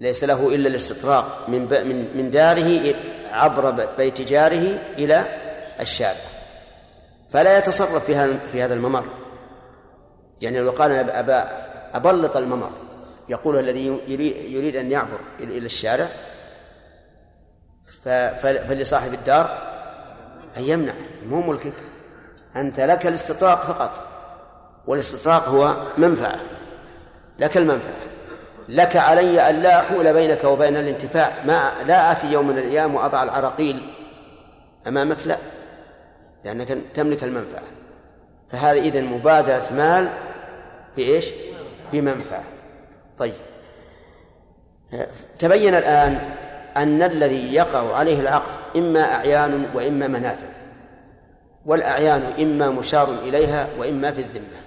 ليس 0.00 0.24
له 0.24 0.54
إلا 0.54 0.68
الاستطراق 0.68 1.48
من 1.48 1.60
من 1.60 2.16
من 2.16 2.30
داره 2.30 2.94
عبر 3.30 3.70
بيت 3.70 4.20
جاره 4.20 4.78
إلى 4.98 5.24
الشارع 5.80 6.20
فلا 7.30 7.58
يتصرف 7.58 8.04
في 8.04 8.16
هذا 8.16 8.38
في 8.52 8.62
هذا 8.62 8.74
الممر. 8.74 9.04
يعني 10.40 10.60
لو 10.60 10.70
قال 10.70 10.92
أبا 11.10 11.48
أبلط 11.94 12.36
الممر 12.36 12.70
يقول 13.28 13.58
الذي 13.58 13.86
يريد 14.48 14.76
أن 14.76 14.90
يعبر 14.90 15.20
إلى 15.40 15.66
الشارع 15.66 16.08
فلصاحب 18.42 19.14
الدار 19.14 19.58
أن 20.56 20.64
يمنع 20.64 20.94
مو 21.24 21.40
ملكك. 21.40 21.72
أنت 22.56 22.80
لك 22.80 23.06
الاستطراق 23.06 23.64
فقط 23.64 24.06
والاستطراق 24.86 25.48
هو 25.48 25.76
منفعة 25.98 26.40
لك 27.38 27.56
المنفعة. 27.56 28.09
لك 28.70 28.96
علي 28.96 29.50
أن 29.50 29.62
لا 29.62 29.80
أحول 29.80 30.12
بينك 30.12 30.44
وبين 30.44 30.76
الانتفاع. 30.76 31.32
ما 31.46 31.72
لا 31.86 32.12
آتي 32.12 32.32
يوم 32.32 32.48
من 32.48 32.58
الأيام 32.58 32.94
وأضع 32.94 33.22
العراقيل. 33.22 33.82
أمامك 34.86 35.26
لا 35.26 35.36
لأنك 36.44 36.78
تملك 36.94 37.24
المنفعة. 37.24 37.62
فهذا 38.50 38.78
إذن 38.78 39.04
مبادرة 39.04 39.72
مال 39.72 40.08
بإيش؟ 40.96 41.30
بمنفعة. 41.92 42.42
طيب. 43.18 43.34
تبين 45.38 45.74
الآن 45.74 46.20
أن 46.76 47.02
الذي 47.02 47.54
يقع 47.54 47.96
عليه 47.96 48.20
العقد 48.20 48.50
إما 48.76 49.00
أعيان 49.14 49.66
وإما 49.74 50.08
منافع 50.08 50.46
والأعيان 51.66 52.22
إما 52.38 52.70
مشار 52.70 53.08
إليها 53.08 53.68
وإما 53.78 54.10
في 54.10 54.20
الذمة. 54.20 54.60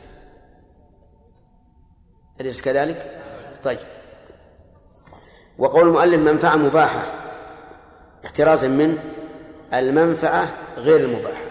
أليس 2.41 2.61
كذلك؟ 2.61 3.11
طيب. 3.63 3.79
وقول 5.63 5.87
المؤلف 5.87 6.19
منفعة 6.19 6.55
مباحة 6.55 7.05
احترازا 8.25 8.67
من 8.67 8.97
المنفعة 9.73 10.49
غير 10.77 10.99
المباحة. 10.99 11.43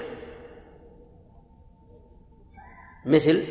مثل 3.07 3.45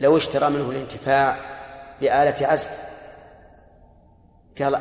لو 0.00 0.16
اشترى 0.16 0.50
منه 0.50 0.70
الانتفاع 0.70 1.36
بآلة 2.00 2.46
عزف 2.46 2.70
قال 4.60 4.80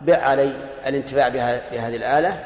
بع 0.00 0.16
علي 0.16 0.52
الانتفاع 0.86 1.28
بهذه 1.28 1.96
الآلة 1.96 2.44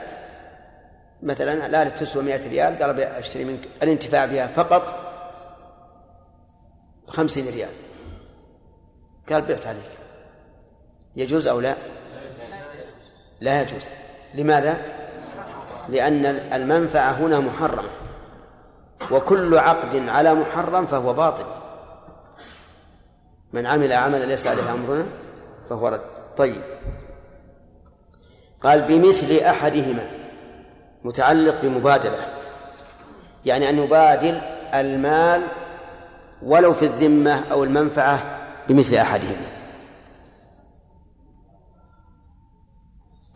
مثلا 1.22 1.66
الآلة 1.66 1.90
تسوى 1.90 2.22
100 2.22 2.48
ريال 2.48 2.79
قال 2.79 3.01
أشتري 3.01 3.44
منك 3.44 3.61
الانتفاع 3.83 4.27
بها 4.27 4.46
فقط 4.46 4.94
50 7.07 7.48
ريال. 7.48 7.72
قال 9.31 9.42
بعت 9.42 9.66
عليك. 9.66 9.97
يجوز 11.18 11.46
أو 11.46 11.61
لا؟ 11.61 11.74
لا 13.40 13.62
يجوز. 13.62 13.90
لماذا؟ 14.35 14.76
لأن 15.88 16.26
المنفعة 16.26 17.11
هنا 17.11 17.40
محرمة 17.40 17.88
وكل 19.11 19.59
عقد 19.59 20.09
على 20.09 20.35
محرم 20.35 20.87
فهو 20.87 21.12
باطل. 21.12 21.44
من 23.52 23.66
عمل 23.66 23.92
عملا 23.92 24.24
ليس 24.24 24.46
عليه 24.46 24.72
أمرنا 24.72 25.07
فهو 25.70 25.88
رد. 25.88 26.00
طيب. 26.37 26.62
قال 28.61 28.83
بمثل 28.83 29.37
أحدهما 29.44 30.11
متعلق 31.04 31.61
بمبادلة. 31.62 32.26
يعني 33.44 33.68
أن 33.68 33.78
يبادل 33.78 34.40
المال 34.74 35.42
ولو 36.42 36.74
في 36.74 36.85
الذمة 36.85 37.44
أو 37.52 37.64
المنفعة 37.64 38.38
بمثل 38.68 38.94
أحدهما. 38.94 39.58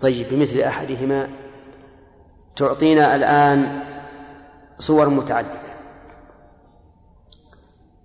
طيب 0.02 0.26
بمثل 0.30 0.60
أحدهما 0.60 1.28
تعطينا 2.56 3.16
الآن 3.16 3.80
صور 4.78 5.08
متعددة. 5.08 5.72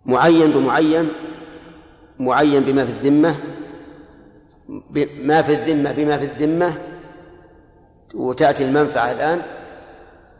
معين 0.05 0.51
بمعين 0.51 1.09
معين 2.19 2.63
بما 2.63 2.85
في 2.85 2.91
الذمة 2.91 3.35
ما 5.19 5.41
في 5.41 5.53
الذمة 5.53 5.91
بما 5.91 6.17
في 6.17 6.25
الذمة 6.25 6.77
وتأتي 8.13 8.63
المنفعة 8.63 9.11
الآن. 9.11 9.41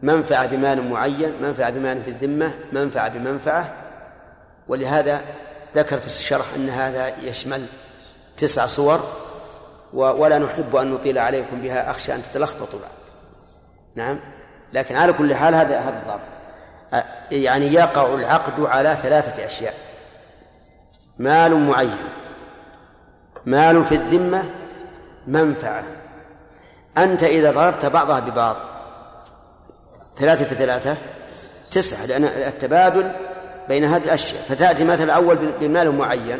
منفعة 0.02 0.46
بمال 0.46 0.90
معين 0.90 1.34
منفعة 1.42 1.70
بمال 1.70 2.04
في 2.04 2.10
الذمة 2.12 2.54
منفعة 2.74 3.18
بمنفعة. 3.18 3.76
ولهذا 4.68 5.22
ذكر 5.76 6.00
في 6.00 6.08
الشرح 6.08 6.46
أن 6.56 6.70
هذا 6.70 7.24
يشمل 7.24 7.66
تسع 8.38 8.66
صور. 8.66 9.27
ولا 9.94 10.38
نحب 10.38 10.76
أن 10.76 10.92
نطيل 10.92 11.18
عليكم 11.18 11.62
بها 11.62 11.92
أخشى 11.92 12.16
أن 12.16 12.22
تتلخبطوا 12.22 12.80
بعد. 12.80 12.92
نعم؟ 13.96 14.20
لكن 14.74 14.96
على 14.96 15.14
كل 15.14 15.36
حال 15.36 15.56
هذا 15.56 15.80
هذا 15.80 16.00
الضابط. 16.00 16.38
يعني 17.32 17.74
يقع 17.74 18.14
العقد 18.14 18.60
على 18.60 18.96
ثلاثة 18.96 19.46
أشياء. 19.46 19.74
مال 21.20 21.56
معين. 21.60 22.08
مال 23.46 23.86
في 23.86 23.96
الذمة 23.96 24.44
منفعة. 25.28 25.84
أنت 26.98 27.24
إذا 27.24 27.52
ضربت 27.52 27.86
بعضها 27.86 28.20
ببعض. 28.20 28.56
ثلاثة 30.18 30.46
في 30.46 30.56
ثلاثة 30.56 30.98
تسعة 31.72 32.06
لأن 32.06 32.24
التبادل 32.24 33.12
بين 33.68 33.84
هذه 33.84 34.04
الأشياء. 34.04 34.42
فتأتي 34.50 34.84
مثلا 34.84 35.14
أول 35.14 35.36
بمال 35.60 35.92
معين 35.92 36.40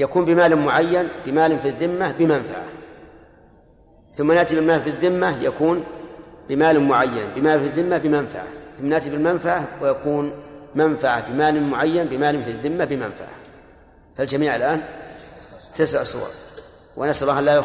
يكون 0.00 0.24
بمال 0.24 0.56
معين 0.56 1.08
بمال 1.26 1.60
في 1.60 1.68
الذمة 1.68 2.12
بمنفعة. 2.18 2.64
ثم 4.12 4.32
نأتي 4.32 4.60
بمال 4.60 4.80
في 4.80 4.90
الذمة 4.90 5.42
يكون 5.42 5.84
بمال 6.48 6.80
معين 6.80 7.28
بمال 7.36 7.60
في 7.60 7.66
الذمة 7.66 7.98
بمنفعة. 7.98 8.46
ثم 8.78 8.86
نأتي 8.86 9.10
بالمنفعة 9.10 9.68
ويكون 9.82 10.32
منفعة 10.74 11.30
بمال 11.30 11.62
معين 11.62 12.06
بمال 12.06 12.44
في 12.44 12.50
الذمة 12.50 12.84
بمنفعة. 12.84 13.28
فالجميع 14.16 14.56
الآن 14.56 14.82
تسع 15.74 16.02
صور. 16.02 16.28
ونسأل 16.96 17.30
الله 17.30 17.64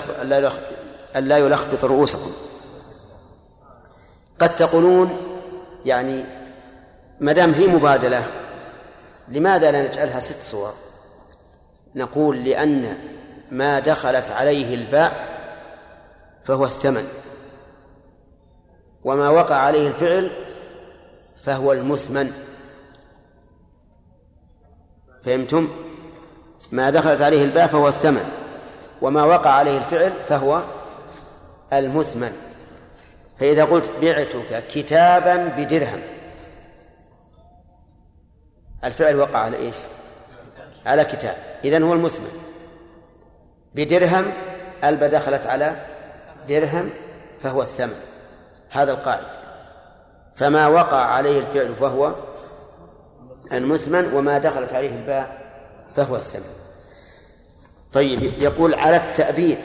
أن 1.16 1.28
لا 1.28 1.38
يلخبط 1.38 1.86
رؤوسكم. 1.86 2.32
قد 4.40 4.56
تقولون 4.56 5.18
يعني 5.86 6.26
ما 7.20 7.32
دام 7.32 7.54
في 7.54 7.68
مبادلة 7.68 8.24
لماذا 9.28 9.72
لا 9.72 9.88
نجعلها 9.88 10.20
ست 10.20 10.42
صور؟ 10.44 10.74
نقول 11.96 12.44
لأن 12.44 12.98
ما 13.52 13.80
دخلت 13.80 14.30
عليه 14.30 14.76
الباء 14.76 15.36
فهو 16.44 16.66
الثمن 16.66 17.08
وما 19.04 19.30
وقع 19.30 19.56
عليه 19.56 19.88
الفعل 19.88 20.32
فهو 21.44 21.74
المثمن 21.74 22.32
فهمتم؟ 25.24 25.70
ما 26.72 26.90
دخلت 26.90 27.22
عليه 27.22 27.44
الباء 27.44 27.68
فهو 27.68 27.88
الثمن 27.88 28.30
وما 29.02 29.24
وقع 29.24 29.50
عليه 29.50 29.78
الفعل 29.78 30.12
فهو 30.30 30.62
المثمن 31.74 32.36
فإذا 33.38 33.66
قلت 33.66 33.92
بعتك 34.02 34.68
كتابا 34.68 35.48
بدرهم 35.48 36.02
الفعل 38.84 39.16
وقع 39.16 39.40
على 39.40 39.58
إيش؟ 39.58 39.76
على 40.86 41.06
كتاب. 41.06 41.38
إذن 41.64 41.84
هو 41.84 41.94
المثمن. 41.94 42.32
بدرهم 43.76 44.26
البا 44.84 45.08
دخلت 45.08 45.46
على 45.46 45.76
درهم 46.50 46.90
فهو 47.44 47.62
الثمن. 47.62 48.00
هذا 48.70 48.92
القاعد 48.92 49.26
فما 50.36 50.68
وقع 50.68 51.02
عليه 51.02 51.40
الفعل 51.40 51.76
فهو 51.76 52.16
المثمن 53.54 54.14
وما 54.14 54.38
دخلت 54.38 54.74
عليه 54.74 54.90
الباء 54.90 55.38
فهو 55.96 56.16
الثمن. 56.16 56.54
طيب 57.94 58.24
يقول 58.24 58.74
على 58.74 58.98
التأبيد. 58.98 59.58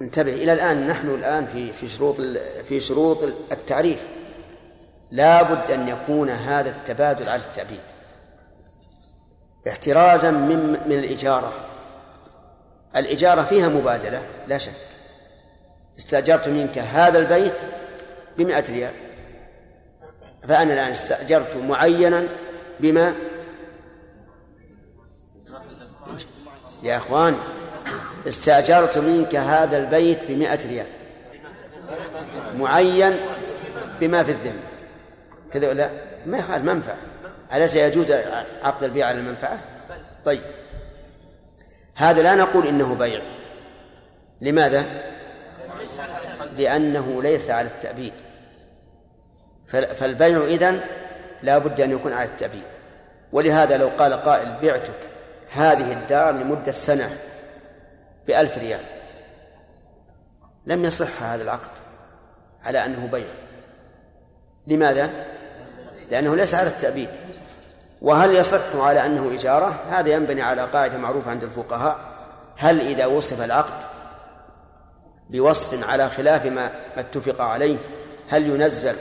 انتبه 0.00 0.32
إلى 0.34 0.52
الآن 0.52 0.86
نحن 0.86 1.10
الآن 1.10 1.46
في 1.46 1.72
في 1.72 1.88
شروط 1.88 2.16
في 2.68 2.80
شروط 2.80 3.22
التعريف. 3.52 4.06
لا 5.10 5.42
بد 5.42 5.70
أن 5.70 5.88
يكون 5.88 6.30
هذا 6.30 6.70
التبادل 6.70 7.28
على 7.28 7.42
التأبيد. 7.42 7.80
احترازا 9.68 10.30
من 10.30 10.80
من 10.86 10.98
الإجارة. 10.98 11.52
الإجارة 12.96 13.42
فيها 13.42 13.68
مبادلة 13.68 14.22
لا 14.46 14.58
شك. 14.58 14.72
استأجرت 15.98 16.48
منك 16.48 16.78
هذا 16.78 17.18
البيت 17.18 17.52
بمئة 18.38 18.72
ريال. 18.72 18.92
فأنا 20.48 20.72
الآن 20.72 20.90
استأجرت 20.90 21.56
معينا 21.56 22.24
بما 22.80 23.14
يا 26.82 26.96
أخوان 26.96 27.36
استأجرت 28.28 28.98
منك 28.98 29.34
هذا 29.34 29.78
البيت 29.78 30.18
بمئة 30.28 30.68
ريال. 30.68 30.86
معين 32.54 33.16
بما 34.00 34.24
في 34.24 34.32
الذمة. 34.32 34.62
كذا 35.52 35.68
ولا؟ 35.68 35.90
ما 36.26 36.38
يخالف 36.38 36.64
منفعة 36.64 36.96
أليس 37.52 37.76
يجوز 37.76 38.10
عقد 38.62 38.84
البيع 38.84 39.06
على 39.06 39.18
المنفعة؟ 39.18 39.58
طيب. 40.24 40.42
هذا 41.94 42.22
لا 42.22 42.34
نقول 42.34 42.66
إنه 42.66 42.94
بيع. 42.94 43.22
لماذا؟ 44.40 44.84
لأنه 46.56 47.22
ليس 47.22 47.50
على 47.50 47.68
التأبيد. 47.68 48.12
فالبيع 49.66 50.44
إذن 50.44 50.80
لا 51.42 51.58
بد 51.58 51.80
أن 51.80 51.90
يكون 51.90 52.12
على 52.12 52.28
التأبيد. 52.28 52.62
ولهذا 53.32 53.76
لو 53.76 53.88
قال 53.98 54.14
قائل 54.14 54.56
بعتك 54.62 55.00
هذه 55.50 55.92
الدار 55.92 56.34
لمدة 56.34 56.72
سنة 56.72 57.16
بألف 58.26 58.58
ريال 58.58 58.80
لم 60.66 60.84
يصح 60.84 61.22
هذا 61.22 61.42
العقد 61.42 61.70
على 62.64 62.84
أنه 62.84 63.08
بيع. 63.12 63.28
لماذا؟ 64.66 65.10
لأنه 66.10 66.36
ليس 66.36 66.54
على 66.54 66.68
التأبيد. 66.68 67.08
وهل 68.06 68.34
يصح 68.34 68.76
على 68.76 69.06
أنه 69.06 69.34
إجارة؟ 69.34 69.76
هذا 69.90 70.14
ينبني 70.14 70.42
على 70.42 70.62
قاعدة 70.62 70.98
معروفة 70.98 71.30
عند 71.30 71.42
الفقهاء. 71.42 71.96
هل 72.56 72.80
إذا 72.80 73.06
وصف 73.06 73.44
العقد 73.44 73.84
بوصف 75.30 75.88
على 75.88 76.10
خلاف 76.10 76.46
ما 76.46 76.70
اتفق 76.96 77.40
عليه 77.40 77.76
هل 78.28 78.46
ينزل 78.46 78.96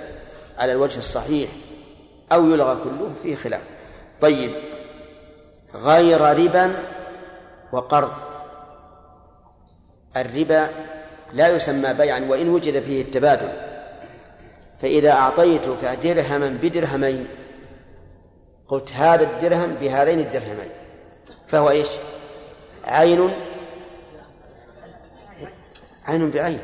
على 0.59 0.71
الوجه 0.71 0.97
الصحيح 0.97 1.49
أو 2.31 2.49
يلغى 2.49 2.77
كله؟ 2.83 3.11
فيه 3.23 3.35
خلاف. 3.35 3.61
طيب 4.21 4.51
غير 5.75 6.21
ربا 6.21 6.75
وقرض. 7.71 8.11
الربا 10.17 10.67
لا 11.33 11.47
يسمى 11.47 11.93
بيعا 11.93 12.25
وإن 12.29 12.49
وجد 12.49 12.83
فيه 12.83 13.01
التبادل. 13.01 13.49
فإذا 14.81 15.11
أعطيتك 15.11 15.85
درهما 16.03 16.57
بدرهمين 16.61 17.27
قلت 18.67 18.93
هذا 18.93 19.23
الدرهم 19.23 19.75
بهذين 19.75 20.19
الدرهمين. 20.19 20.69
فهو 21.47 21.69
إيش؟ 21.69 21.87
عين. 22.83 23.33
عين 26.05 26.31
بعين. 26.31 26.59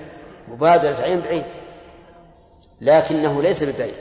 مبادرة 0.47 0.95
عين 0.95 1.19
بعين. 1.19 1.43
لكنه 2.81 3.41
ليس 3.41 3.63
ببيع 3.63 3.93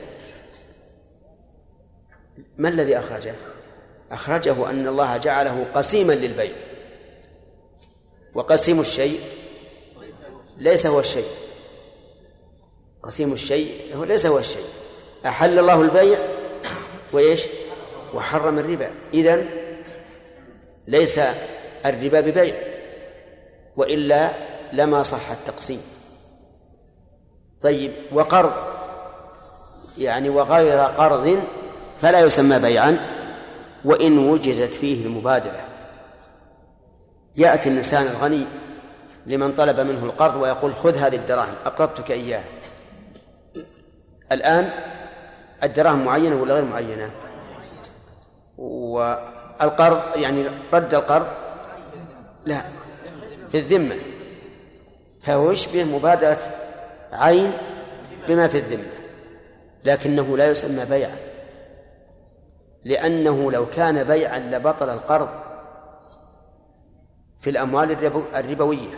ما 2.57 2.69
الذي 2.69 2.99
أخرجه؟ 2.99 3.35
أخرجه 4.11 4.69
أن 4.69 4.87
الله 4.87 5.17
جعله 5.17 5.65
قسيما 5.73 6.13
للبيع. 6.13 6.51
وقسيم 8.35 8.79
الشيء 8.79 9.21
ليس 10.57 10.85
هو 10.85 10.99
الشيء. 10.99 11.27
قسيم 13.03 13.33
الشيء 13.33 13.95
هو 13.95 14.03
ليس 14.03 14.25
هو 14.25 14.39
الشيء. 14.39 14.65
أحل 15.25 15.59
الله 15.59 15.81
البيع 15.81 16.19
وإيش؟ 17.13 17.41
وحرم 18.13 18.59
الربا. 18.59 18.89
إذن 19.13 19.49
ليس 20.87 21.19
الربا 21.85 22.21
ببيع 22.21 22.55
وإلا 23.77 24.31
لما 24.73 25.03
صح 25.03 25.31
التقسيم. 25.31 25.81
طيب 27.61 27.91
وقرض 28.11 28.53
يعني 29.97 30.29
وغير 30.29 30.79
قرض 30.79 31.39
فلا 32.01 32.19
يسمى 32.19 32.59
بيعا 32.59 32.97
وإن 33.85 34.17
وجدت 34.17 34.73
فيه 34.73 35.05
المبادرة 35.05 35.59
يأتي 37.37 37.69
الإنسان 37.69 38.07
الغني 38.07 38.45
لمن 39.25 39.53
طلب 39.53 39.79
منه 39.79 40.05
القرض 40.05 40.41
ويقول 40.41 40.73
خذ 40.73 40.95
هذه 40.95 41.15
الدراهم 41.15 41.53
أقرضتك 41.65 42.11
إياها. 42.11 42.43
الآن 44.31 44.69
الدراهم 45.63 46.05
معينة 46.05 46.41
ولا 46.41 46.53
غير 46.53 46.63
معينة؟ 46.63 47.11
والقرض 48.61 50.01
يعني 50.15 50.45
رد 50.73 50.93
القرض؟ 50.93 51.27
لا 52.45 52.61
في 53.49 53.59
الذمة. 53.59 53.95
فهو 55.21 55.51
يشبه 55.51 55.83
مبادرة 55.83 56.39
عين 57.13 57.53
بما 58.27 58.47
في 58.47 58.57
الذمة 58.57 58.91
لكنه 59.85 60.37
لا 60.37 60.51
يسمى 60.51 60.85
بيعا. 60.85 61.15
لأنه 62.85 63.51
لو 63.51 63.65
كان 63.65 64.03
بيعا 64.03 64.39
لبطل 64.39 64.89
القرض 64.89 65.29
في 67.39 67.49
الأموال 67.49 67.91
الربوية. 68.35 68.95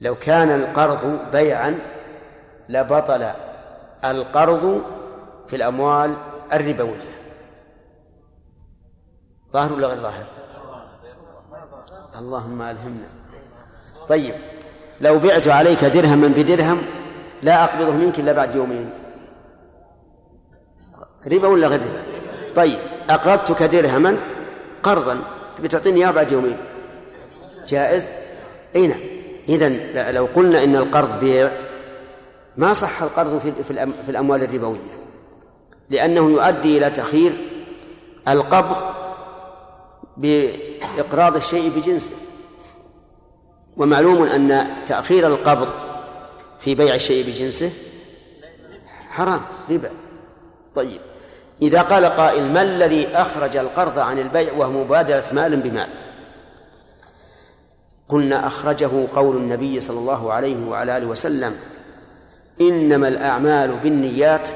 لو 0.00 0.14
كان 0.14 0.50
القرض 0.50 1.30
بيعا 1.32 1.78
لبطل 2.68 3.26
القرض 4.04 4.82
في 5.46 5.56
الأموال 5.56 6.14
الربوية. 6.52 7.17
ظاهر 9.52 9.72
ولا 9.72 9.86
غير 9.86 9.98
ظاهر؟ 9.98 10.26
اللهم 12.18 12.62
ألهمنا. 12.62 13.08
طيب 14.08 14.34
لو 15.00 15.18
بعت 15.18 15.48
عليك 15.48 15.84
درهما 15.84 16.28
بدرهم 16.28 16.82
لا 17.42 17.64
أقبضه 17.64 17.92
منك 17.92 18.18
إلا 18.18 18.32
بعد 18.32 18.56
يومين. 18.56 18.90
ربا 21.32 21.48
ولا 21.48 21.66
غير 21.66 21.80
ربا؟ 21.80 22.02
طيب 22.54 22.78
أقرضتك 23.10 23.62
درهما 23.62 24.16
قرضا 24.82 25.20
بتعطيني 25.62 26.00
إياه 26.00 26.10
بعد 26.10 26.32
يومين. 26.32 26.56
جائز؟ 27.66 28.10
أي 28.76 28.86
نعم. 28.86 29.00
إذا 29.48 30.12
لو 30.12 30.28
قلنا 30.34 30.64
إن 30.64 30.76
القرض 30.76 31.20
بيع 31.20 31.52
ما 32.56 32.72
صح 32.74 33.02
القرض 33.02 33.38
في 33.38 33.52
في 34.04 34.10
الأموال 34.10 34.42
الربوية؟ 34.42 34.78
لأنه 35.90 36.30
يؤدي 36.30 36.78
إلى 36.78 36.90
تأخير 36.90 37.32
القبض 38.28 38.76
بإقراض 40.18 41.36
الشيء 41.36 41.68
بجنسه. 41.68 42.12
ومعلوم 43.76 44.22
أن 44.22 44.66
تأخير 44.86 45.26
القبض 45.26 45.68
في 46.58 46.74
بيع 46.74 46.94
الشيء 46.94 47.26
بجنسه 47.26 47.70
حرام 49.10 49.40
ربا. 49.70 49.90
طيب 50.74 51.00
إذا 51.62 51.82
قال 51.82 52.04
قائل 52.04 52.52
ما 52.52 52.62
الذي 52.62 53.08
أخرج 53.08 53.56
القرض 53.56 53.98
عن 53.98 54.18
البيع 54.18 54.52
وهو 54.52 54.70
مبادلة 54.70 55.24
مال 55.32 55.56
بمال؟ 55.56 55.88
قلنا 58.08 58.46
أخرجه 58.46 58.90
قول 59.12 59.36
النبي 59.36 59.80
صلى 59.80 59.98
الله 59.98 60.32
عليه 60.32 60.66
وعلى 60.66 60.96
آله 60.96 61.06
وسلم 61.06 61.56
إنما 62.60 63.08
الأعمال 63.08 63.76
بالنيات 63.76 64.48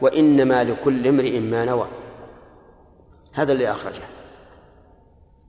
وإنما 0.00 0.64
لكل 0.64 1.06
امرئ 1.06 1.40
ما 1.40 1.64
نوى. 1.64 1.86
هذا 3.32 3.52
اللي 3.52 3.70
أخرجه. 3.70 4.02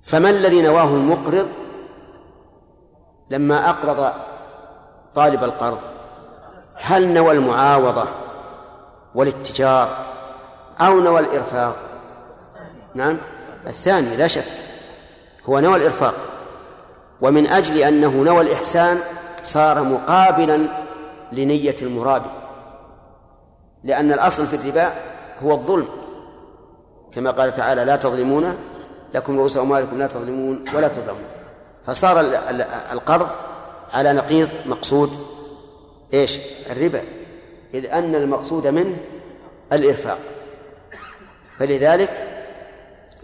فما 0.05 0.29
الذي 0.29 0.61
نواه 0.61 0.87
المقرض 0.87 1.47
لما 3.29 3.69
أقرض 3.69 4.13
طالب 5.15 5.43
القرض؟ 5.43 5.79
هل 6.75 7.13
نوى 7.13 7.31
المعاوضة 7.31 8.05
والاتجار 9.15 9.97
أو 10.79 10.99
نوى 10.99 11.19
الإرفاق؟ 11.19 11.75
نعم 12.93 13.17
الثاني 13.67 14.17
لا 14.17 14.27
شك 14.27 14.45
هو 15.45 15.59
نوى 15.59 15.77
الإرفاق. 15.77 16.15
ومن 17.21 17.47
أجل 17.47 17.77
أنه 17.77 18.23
نوى 18.23 18.41
الإحسان 18.41 18.99
صار 19.43 19.83
مقابلا 19.83 20.67
لنية 21.31 21.75
المرابي 21.81 22.29
لأن 23.83 24.11
الأصل 24.11 24.45
في 24.45 24.55
الربا 24.55 24.93
هو 25.43 25.51
الظلم. 25.51 25.87
كما 27.11 27.31
قال 27.31 27.53
تعالى 27.53 27.85
لا 27.85 27.95
تظلمون 27.95 28.57
لكم 29.15 29.39
رؤوس 29.39 29.57
أموالكم 29.57 29.99
لا 29.99 30.07
تظلمون 30.07 30.65
ولا 30.73 30.87
تظلمون. 30.87 31.27
فصار 31.87 32.19
القرض 32.91 33.29
على 33.93 34.13
نقيض 34.13 34.49
مقصود. 34.65 35.17
إيش؟ 36.13 36.39
الربا. 36.71 37.01
إذ 37.73 37.85
أن 37.85 38.15
المقصود 38.15 38.67
منه 38.67 38.97
الإرفاق. 39.73 40.17
فلذلك 41.59 42.09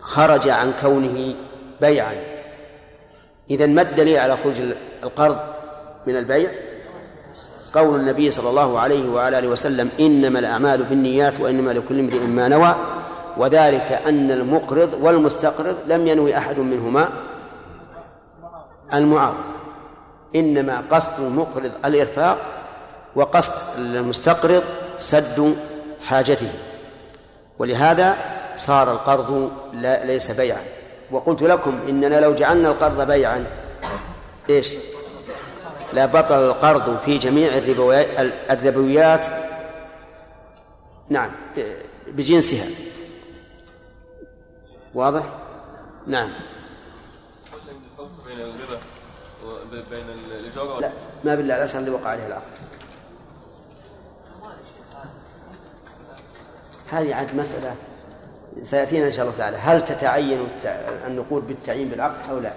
خرج 0.02 0.50
عن 0.50 0.74
كونه 0.82 1.36
بيعا. 1.82 2.16
إذا 3.50 3.66
ما 3.66 3.82
الدليل 3.82 4.18
على 4.18 4.38
خروج 4.38 4.56
القرض 5.04 5.40
من 6.08 6.18
البيع. 6.18 6.52
قول 7.74 8.00
النبي 8.00 8.32
صلى 8.32 8.50
الله 8.50 8.80
عليه 8.80 9.10
وعلى 9.10 9.40
آله 9.40 9.48
وسلم 9.48 9.90
إنما 10.00 10.40
الأعمال 10.40 10.84
بالنيات 10.84 11.40
وإنما 11.40 11.72
لكل 11.72 12.00
امرئ 12.00 12.20
ما 12.20 12.48
نوى. 12.48 12.76
وذلك 13.38 14.02
أن 14.08 14.32
المقرض 14.32 14.94
والمستقرض 15.02 15.78
لم 15.88 16.08
ينوي 16.08 16.38
أحد 16.38 16.60
منهما 16.60 17.10
المعاوضة 18.94 19.38
إنما 20.36 20.84
قصد 20.92 21.20
المقرض 21.20 21.72
الإرفاق 21.86 22.38
وقصد 23.16 23.54
المستقرض 23.78 24.64
سد 25.00 25.56
حاجته. 26.08 26.52
ولهذا 27.60 28.16
صار 28.58 28.92
القرض 28.92 29.52
لا 29.74 30.06
ليس 30.06 30.32
بيعا. 30.32 30.64
وقلت 31.12 31.42
لكم 31.42 31.80
إننا 31.90 32.20
لو 32.20 32.36
جعلنا 32.36 32.70
القرض 32.70 33.08
بيعا 33.08 33.46
إيش؟ 34.50 34.68
لا 35.94 36.06
بطل 36.06 36.36
القرض 36.36 36.98
في 36.98 37.18
جميع 37.18 37.52
الربويات. 38.50 39.26
نعم 41.10 41.32
بجنسها. 42.08 42.66
واضح؟ 44.94 45.24
نعم. 46.08 46.32
بين 48.28 48.46
وبين 49.46 50.80
لا 50.82 50.92
ما 51.24 51.36
بالله 51.36 51.56
الأشهر 51.56 51.80
اللي 51.80 51.92
وقع 51.92 52.10
عليه 52.10 52.28
العقد 52.28 52.42
هذه 56.92 57.16
عاد 57.16 57.36
مسألة 57.36 57.76
سيأتينا 58.64 59.08
إن 59.08 59.12
شاء 59.12 59.26
الله 59.26 59.38
تعالى. 59.38 59.58
هل 59.58 59.86
تتعين 59.86 60.48
النقود 61.08 61.48
بالتعيين 61.48 61.90
بالعقد 61.90 62.30
أو 62.30 62.40
لا؟ 62.40 62.54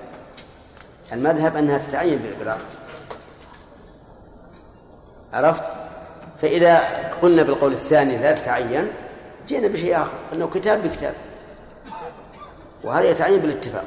المذهب 1.13 1.57
أنها 1.57 1.79
تتعين 1.79 2.35
بالعقد. 2.39 2.65
عرفت؟ 5.33 5.65
فإذا 6.43 6.79
قلنا 7.23 7.43
بالقول 7.43 7.73
الثاني 7.73 8.17
لا 8.17 8.33
تتعين 8.33 8.89
جينا 9.49 9.69
بشيء 9.69 10.03
آخر 10.03 10.13
أنه 10.33 10.51
كتاب 10.55 10.83
بكتاب. 10.83 11.15
وهذا 12.85 13.11
يتعين 13.11 13.41
بالاتفاق 13.41 13.85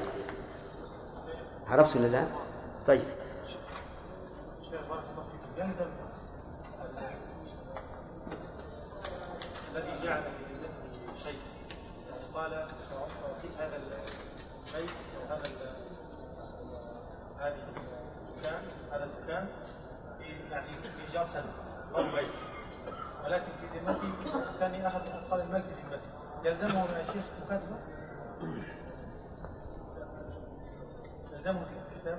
عرفت 1.68 1.96
ولا 1.96 2.08
لا؟ 2.08 2.24
طيب 2.88 3.02
يلزم 5.58 5.86
الذي 9.72 10.04
جعل 10.04 10.22
يعني 12.46 12.68
سأعطيك 12.90 13.52
هذا 13.60 13.76
البيت 13.76 14.90
أو 15.18 15.36
هذا 15.36 15.44
هذه 17.40 17.56
الدكان 18.36 18.62
هذا 18.92 19.04
الدكان 19.04 19.48
يعني 20.52 20.68
بإيجار 20.98 21.26
سنة 21.26 21.54
أو 21.96 22.04
بيت 22.04 22.32
ولكن 23.26 23.52
في 23.62 23.80
ذمتي 23.80 24.12
ثاني 24.60 24.88
أحد 24.88 25.02
قال 25.32 25.42
المال 25.42 25.64
في 25.64 25.70
ذمتي 25.70 26.10
يلزمه 26.44 26.82
يا 26.82 27.06
شيخ 27.06 27.24
مكاتبة؟ 27.46 27.78
يلزمه 31.48 31.62
الكتاب 31.96 32.18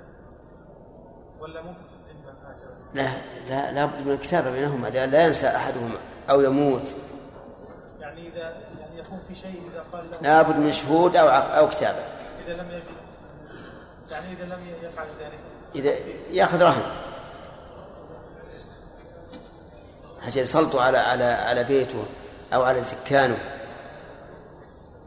ولا 1.39 1.61
ممكن 1.61 1.79
في 1.87 1.93
الذمة 2.11 2.31
هكذا؟ 2.43 2.71
لا 2.93 3.09
لا 3.49 3.71
لا 3.71 3.85
بد 3.85 4.05
من 4.05 4.11
الكتابة 4.11 4.51
بينهما 4.51 4.87
لا, 4.87 5.05
لا 5.05 5.25
ينسى 5.25 5.47
أحدهما 5.47 5.95
أو 6.29 6.41
يموت. 6.41 6.93
يعني 7.99 8.27
إذا 8.27 8.39
يعني 8.79 8.99
يكون 8.99 9.19
في 9.27 9.35
شيء 9.35 9.61
إذا 9.73 9.83
قال 9.93 10.11
له 10.11 10.17
لا 10.21 10.41
بد 10.41 10.55
من 10.57 10.71
شهود 10.71 11.15
أو 11.15 11.27
عق- 11.27 11.55
أو 11.55 11.69
كتابة. 11.69 11.99
إذا 12.45 12.53
لم 12.53 12.71
يجد 12.71 12.83
يعني 14.11 14.33
إذا 14.33 14.45
لم 14.45 14.59
يفعل 14.83 15.07
ذلك. 15.19 15.39
إذا 15.75 15.93
يأخذ 16.31 16.63
رهن. 16.63 16.81
حتى 20.21 20.39
يسلطوا 20.39 20.81
على 20.81 20.97
على 20.97 21.23
على 21.23 21.63
بيته 21.63 22.05
أو 22.53 22.63
على 22.63 22.81
دكانه. 22.81 23.37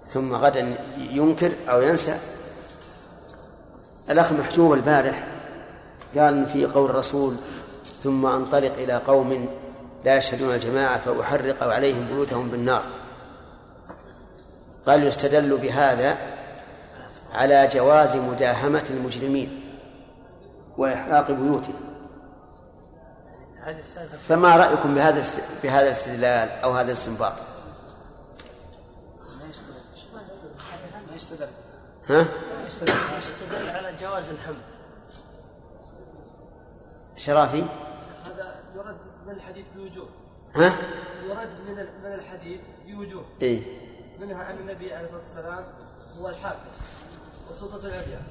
ثم 0.05 0.35
غدا 0.35 0.77
ينكر 0.99 1.53
أو 1.69 1.83
ينسى. 1.83 2.19
الأخ 4.11 4.33
محجوب 4.33 4.73
البارح 4.73 5.27
قال 6.19 6.47
في 6.47 6.67
قول 6.67 6.91
الرسول 6.91 7.37
ثم 8.01 8.27
أنطلق 8.27 8.73
إلى 8.79 8.97
قوم 8.97 9.49
لا 10.05 10.17
يشهدون 10.17 10.55
الجماعة 10.55 10.99
فأحرق 10.99 11.63
عليهم 11.63 12.07
بيوتهم 12.07 12.49
بالنار 12.49 12.83
قال 14.87 15.07
يستدل 15.07 15.57
بهذا 15.57 16.17
على 17.33 17.69
جواز 17.73 18.17
مداهمة 18.17 18.85
المجرمين 18.91 19.61
وإحراق 20.79 21.31
بيوتهم 21.31 21.75
فما 24.29 24.57
رأيكم 24.57 24.95
بهذا 24.95 25.25
بهذا 25.63 25.87
الاستدلال 25.87 26.49
أو 26.65 26.73
هذا 26.73 26.89
الاستنباط؟ 26.89 27.33
ما 31.11 31.17
يستدل 31.17 31.47
ها؟ 32.09 32.27
يستدل 32.67 33.69
على 33.69 33.97
جواز 34.01 34.31
الحمل. 34.31 34.57
شرافي؟ 37.17 37.65
هذا 38.27 38.63
يرد 38.77 38.97
من 39.27 39.33
الحديث 39.33 39.67
بوجوه. 39.77 40.09
ها؟ 40.57 40.77
يرد 41.29 41.49
من 41.69 41.75
من 41.75 42.15
الحديث 42.15 42.61
بوجوه. 42.87 43.25
إيه. 43.43 43.63
منها 44.21 44.51
أن 44.51 44.59
النبي 44.59 44.95
عليه 44.95 45.05
الصلاة 45.05 45.21
والسلام 45.21 45.65
هو 46.21 46.29
الحاكم 46.29 46.71
وسلطة 47.51 47.87
العليا 47.87 48.23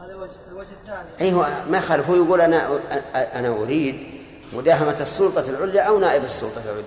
هذا 0.00 0.14
وجه 0.14 0.36
الوجه 0.48 0.72
الثاني. 0.82 1.34
هو 1.34 1.46
ما 1.68 1.78
يخالف. 1.78 2.08
هو 2.08 2.14
يقول 2.14 2.40
أنا 2.40 2.80
أنا 3.14 3.48
أريد 3.48 4.22
مداهمة 4.52 5.00
السلطة 5.00 5.50
العليا 5.50 5.82
أو 5.82 5.98
نائب 5.98 6.24
السلطة 6.24 6.62
العليا. 6.64 6.84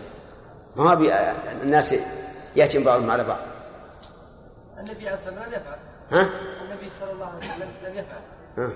ما 0.75 0.83
هو 0.83 0.93
الناس 1.61 1.95
يهجم 2.55 2.83
بعضهم 2.83 3.11
على 3.11 3.23
بعض. 3.23 3.39
النبي 4.89 5.09
عليه 5.09 5.19
الصلاة 5.19 5.33
والسلام 5.33 5.49
لم 5.49 5.53
يفعل. 5.53 5.79
ها؟ 6.11 6.29
النبي 6.63 6.89
صلى 6.89 7.11
الله 7.11 7.25
عليه 7.25 7.37
وسلم 7.37 7.69
لم 7.83 7.97
يفعل. 7.97 8.21
ها؟ 8.57 8.69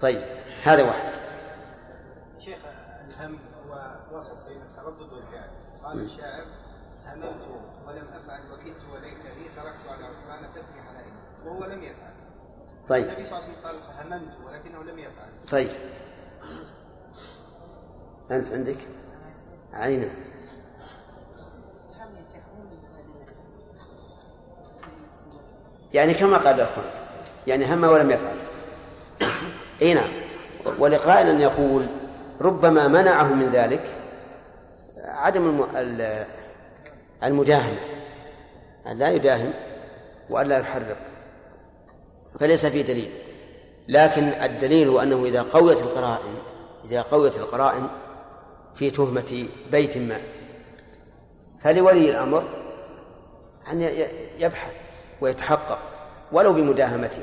طيب 0.00 0.22
هذا 0.64 0.82
واحد. 0.82 1.12
شيخ 2.40 2.58
الهم 3.08 3.38
هو 3.68 3.96
وسط 4.12 4.36
بين 4.48 4.62
التردد 4.62 5.12
والفعل. 5.12 5.50
قال 5.84 6.00
الشاعر 6.00 6.44
هممت 7.06 7.64
ولم 7.86 8.08
أفعل 8.08 8.52
وكدت 8.52 8.84
وليتني 8.92 9.48
تركت 9.56 9.88
على 9.88 10.04
عثمان 10.04 10.52
تبكي 10.54 10.82
حنائني 10.88 11.12
وهو 11.46 11.64
لم 11.64 11.82
يفعل. 11.82 12.14
طيب. 12.88 13.04
النبي 13.04 13.24
صلى 13.24 13.38
الله 13.38 13.48
عليه 13.48 13.58
وسلم 13.58 13.66
قال 13.66 14.06
هممت 14.12 14.46
ولكنه 14.46 14.82
لم 14.82 14.98
يفعل. 14.98 15.28
طيب. 15.50 15.70
أنت 18.30 18.52
عندك؟ 18.52 18.78
علينا 19.72 20.10
يعني 25.94 26.14
كما 26.14 26.36
قال 26.36 26.54
الأخوان 26.54 26.86
يعني 27.46 27.74
هم 27.74 27.84
ولم 27.84 28.10
يفعل. 28.10 28.36
إي 29.82 29.94
نعم. 29.94 30.08
ولقائل 30.78 31.40
يقول 31.40 31.86
ربما 32.40 32.88
منعه 32.88 33.34
من 33.34 33.50
ذلك 33.52 33.94
عدم 35.04 35.48
الم... 35.48 35.66
ال- 35.76 36.26
المداهمة 37.24 37.78
أن 38.86 38.98
لا 38.98 39.10
يداهم 39.10 39.52
وأن 40.30 40.46
لا 40.48 40.58
يحرق. 40.58 40.96
فليس 42.40 42.66
فيه 42.66 42.82
دليل. 42.82 43.10
لكن 43.88 44.24
الدليل 44.24 44.98
أنه 45.00 45.24
إذا 45.24 45.42
قويت 45.42 45.78
القرائن 45.82 46.34
إذا 46.84 47.02
قويت 47.02 47.36
القرائن 47.36 47.88
في 48.74 48.90
تهمة 48.90 49.46
بيت 49.72 49.96
ما 49.98 50.20
فلولي 51.60 52.10
الأمر 52.10 52.44
أن 53.72 53.80
يبحث. 54.38 54.83
ويتحقق 55.24 55.78
ولو 56.32 56.52
بمداهمته. 56.52 57.22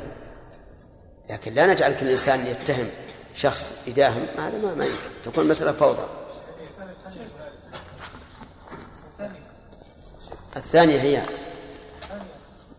لكن 1.29 1.53
لا 1.53 1.65
نجعل 1.65 1.93
كل 1.93 2.09
إنسان 2.09 2.47
يتهم 2.47 2.89
شخص 3.35 3.73
يداهم 3.87 4.25
هذا 4.37 4.57
ما 4.57 4.75
ما 4.75 4.85
يمكن. 4.85 5.09
تكون 5.23 5.43
المسألة 5.43 5.71
فوضى. 5.71 6.07
الثانية 10.57 11.01
هي 11.01 11.21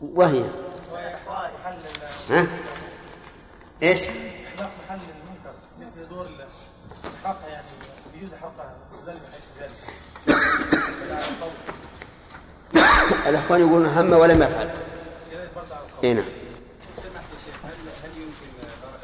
وهي؟ 0.03 0.45
ها؟ 2.31 2.47
إيش؟ 3.83 4.03
محل 4.09 4.99
المنكر 4.99 5.55
مثل 5.81 6.09
دور 6.09 6.27
يعني 7.49 7.67
الأخوان 13.27 13.61
يقولون 13.61 13.87
هم 13.87 14.13
ولم 14.13 14.43
يفعل 14.43 14.71
كذلك 15.31 15.51
برضه 15.57 15.75
على 15.75 15.85
القول 15.85 15.92
اي 16.05 16.15
نعم 16.15 16.25
سمحت 16.97 17.25
يا 17.33 17.39
شيخ 17.45 17.57
هل 17.65 17.75
هل 18.05 18.23
يمكن 18.23 18.47
بارك 18.83 19.03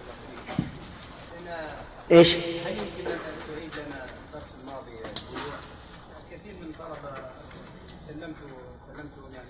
ان 1.38 2.16
إيش؟ 2.16 2.34
هل 2.34 2.72
يمكن 2.72 3.11
ان 3.12 3.18
تعيد 3.48 3.87
لنا 3.87 4.04
الدرس 4.04 4.54
الماضي 4.61 4.98
من 6.61 6.72
طلبه 6.78 7.16
كلمت 8.08 8.37
كلمت 8.96 9.11
يعني 9.34 9.48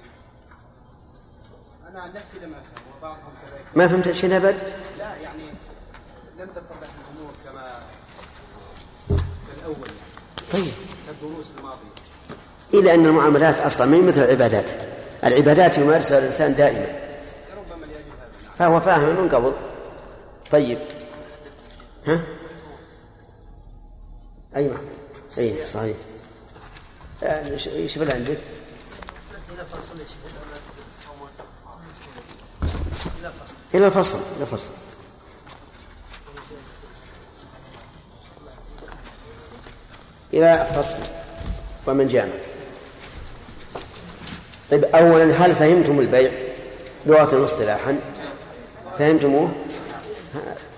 أنا 1.91 2.01
عن 2.01 2.13
نفسي 2.13 2.39
لم 2.39 2.55
افهم 2.55 2.99
وبعضهم 2.99 3.33
كذلك 3.43 3.65
ما 3.77 3.89
فهمت 3.89 4.13
شيء 4.13 4.37
ابد؟ 4.37 4.57
لا 4.99 5.17
يعني 5.17 5.45
لم 6.39 6.47
تتضح 6.47 6.89
الأمور 7.01 7.33
كما 7.45 7.83
كالاول 9.57 9.89
يعني 9.89 10.53
طيب 10.53 10.73
كالدروس 11.07 11.47
الماضيه 11.59 11.99
إلا 12.75 12.95
أن 12.95 13.07
المعاملات 13.07 13.59
أصلا 13.59 14.03
مثل 14.03 14.21
العبادات 14.21 14.71
العبادات 15.25 15.79
يمارسها 15.79 16.19
الإنسان 16.19 16.55
دائما 16.55 16.87
ربما 17.57 17.87
لاجل 17.87 17.95
هذا 18.21 18.43
نعم 18.45 18.48
فهو 18.59 18.81
فاهم 18.81 19.23
من 19.23 19.29
قبل. 19.29 19.53
طيب. 20.51 20.79
ها؟ 22.07 22.21
أيوة. 24.57 24.81
أي 25.39 25.67
صحيح. 25.67 25.97
آه، 27.23 27.49
إيش 27.67 27.97
اللي 27.97 28.13
عندك؟ 28.13 28.39
إلى 33.75 33.87
الفصل 33.87 34.19
إلى 34.37 34.43
الفصل. 34.43 34.71
إلى 40.35 40.69
فصل. 40.75 40.99
ومن 41.87 42.09
جامع 42.09 42.33
طيب 44.71 44.85
أولا 44.85 45.25
هل 45.25 45.57
فهمتم 45.57 46.01
البيع 46.01 46.33
لغة 47.07 47.41
واصطلاحا 47.41 48.01
فهمتموه؟ 48.99 49.51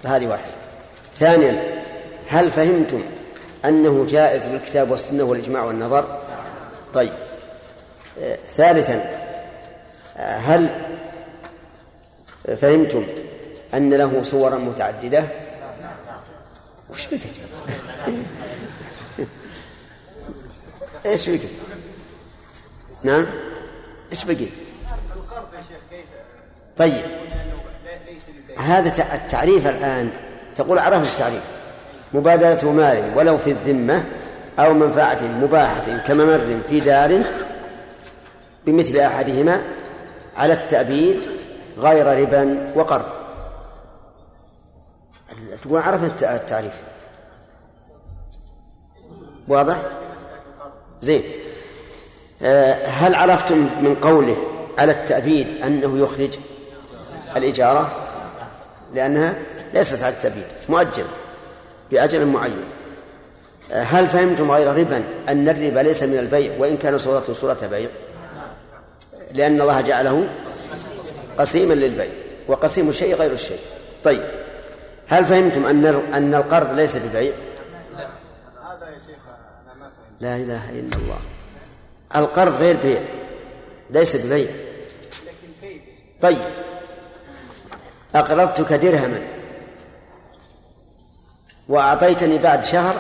هذه 0.05 0.27
واحدة. 0.27 0.53
ثانيا 1.19 1.83
هل 2.29 2.51
فهمتم 2.51 3.03
أنه 3.65 4.07
جائز 4.07 4.47
بالكتاب 4.47 4.91
والسنة 4.91 5.25
والإجماع 5.25 5.65
والنظر؟ 5.65 6.19
طيب. 6.95 7.13
ثالثا 8.47 9.21
هل 10.17 10.69
فهمتم 12.61 13.07
أن 13.75 13.95
له 13.95 14.23
صورا 14.23 14.57
متعددة؟ 14.59 15.25
وش 16.91 17.07
بك 17.07 17.21
إيش 21.07 21.29
بك؟ 21.31 21.41
نعم؟ 23.05 23.27
إيش 24.13 24.25
بقي؟ 24.25 24.47
طيب 26.77 26.93
انه 26.93 27.03
لا- 27.85 28.10
ليس 28.10 28.10
ببيع 28.10 28.10
هذا 28.59 28.89
تع- 28.91 29.15
التعريف 29.15 29.67
الآن 29.67 30.11
تقول 30.57 30.79
عرفت 30.79 31.13
التعريف. 31.13 31.43
مبادلة 32.15 32.73
مال 32.73 33.13
ولو 33.17 33.39
في 33.39 33.51
الذمة 33.51 34.05
أو 34.59 34.75
منفعة 34.75 35.23
مباحة 35.23 35.97
كممر 36.07 36.61
في 36.69 36.81
دار 36.81 37.23
بمثل 38.67 38.99
أحدهما 38.99 39.63
على 40.37 40.53
التأبيد 40.53 41.23
غير 41.79 42.21
ربا 42.21 42.73
وقرض. 42.77 43.05
تقول 45.63 45.81
عرفنا 45.81 46.07
الت- 46.07 46.23
التعريف. 46.23 46.83
واضح؟ 49.49 49.79
زين. 51.01 51.23
آه، 52.43 52.87
هل 52.87 53.15
عرفتم 53.15 53.57
من 53.59 53.97
قوله 54.03 54.37
على 54.79 54.93
التأبيد 54.93 55.63
أنه 55.63 55.99
يخرج 55.99 56.39
الإجارة؟ 57.37 57.97
لأنها 58.93 59.35
ليست 59.75 60.03
على 60.03 60.15
التأبيد 60.15 60.45
مؤجلة 60.69 61.09
بأجل 61.91 62.27
معين. 62.27 62.65
آه، 63.73 63.83
هل 63.83 64.09
فهمتم 64.09 64.51
غير 64.51 64.79
ربا 64.79 65.05
أن 65.29 65.49
الربا 65.49 65.81
ليس 65.81 66.03
من 66.03 66.19
البيع؟ 66.19 66.53
وإن 66.59 66.77
كان 66.77 66.99
صورته 66.99 67.35
صورة 67.35 67.67
بيع. 67.71 67.89
لأن 69.35 69.61
الله 69.61 69.81
جعله 69.81 70.29
قسيما 71.39 71.75
للبيع 71.75 72.11
وقسيم 72.49 72.89
الشيء 72.89 73.15
غير 73.15 73.33
الشيء. 73.33 73.61
طيب 74.05 74.23
هل 75.09 75.27
فهمتم 75.27 75.67
أن 75.67 75.87
أن 76.15 76.35
القرض 76.35 76.75
ليس 76.75 76.97
ببيع؟ 76.97 77.33
لا 80.21 80.37
إله 80.37 80.71
إلا 80.71 80.97
الله. 80.97 81.19
القرض 82.17 82.55
غير 82.55 82.77
بيع 82.83 83.01
ليس 83.91 84.17
ببيع. 84.17 84.51
طيب 86.21 86.39
أقرضتك 88.15 88.73
درهما. 88.73 89.21
وأعطيتني 91.69 92.39
بعد 92.39 92.65
شهر 92.65 92.95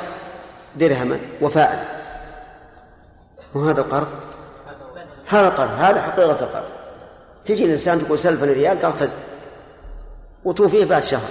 درهما 0.76 1.18
وفاء. 1.40 2.00
وهذا 3.54 3.80
القرض؟ 3.80 4.08
هذا 5.26 5.48
القرض 5.48 5.70
هذا 5.70 6.02
حقيقة 6.02 6.44
القرض. 6.44 6.68
تجي 7.44 7.64
الإنسان 7.64 8.06
تقول 8.06 8.18
سلفني 8.18 8.52
ريال 8.52 8.82
قال 8.82 8.94
خذ. 8.94 9.08
وتوفيه 10.44 10.84
بعد 10.84 11.02
شهر. 11.02 11.28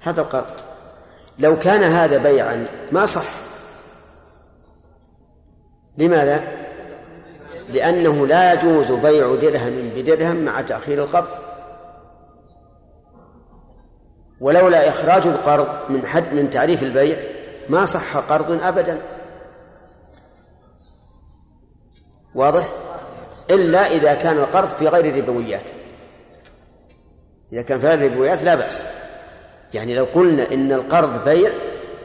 هذا 0.00 0.20
القرض. 0.20 0.60
لو 1.38 1.58
كان 1.58 1.82
هذا 1.82 2.18
بيعا 2.18 2.66
ما 2.92 3.06
صح. 3.06 3.24
لماذا؟ 5.98 6.44
لأنه 7.72 8.26
لا 8.26 8.52
يجوز 8.52 8.92
بيع 8.92 9.34
درهم 9.34 9.90
بدرهم 9.96 10.36
مع 10.36 10.60
تأخير 10.60 11.04
القبض. 11.04 11.53
ولولا 14.44 14.88
إخراج 14.88 15.26
القرض 15.26 15.68
من 15.88 16.06
حد 16.06 16.34
من 16.34 16.50
تعريف 16.50 16.82
البيع 16.82 17.16
ما 17.68 17.84
صح 17.84 18.16
قرض 18.16 18.62
أبدا 18.62 18.98
واضح؟ 22.34 22.68
إلا 23.50 23.86
إذا 23.86 24.14
كان 24.14 24.36
القرض 24.36 24.68
في 24.68 24.88
غير 24.88 25.04
الربويات 25.04 25.70
إذا 27.52 27.62
كان 27.62 27.80
في 27.80 27.88
غير 27.88 28.06
الربويات 28.06 28.42
لا 28.42 28.54
بأس 28.54 28.84
يعني 29.74 29.94
لو 29.94 30.04
قلنا 30.04 30.52
إن 30.52 30.72
القرض 30.72 31.24
بيع 31.24 31.50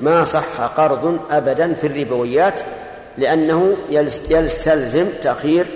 ما 0.02 0.24
صح 0.24 0.62
قرض 0.62 1.20
أبدا 1.32 1.74
في 1.74 1.88
الربويات 1.88 2.62
لأنه 3.18 3.76
يستلزم 4.30 5.08
تأخير 5.22 5.68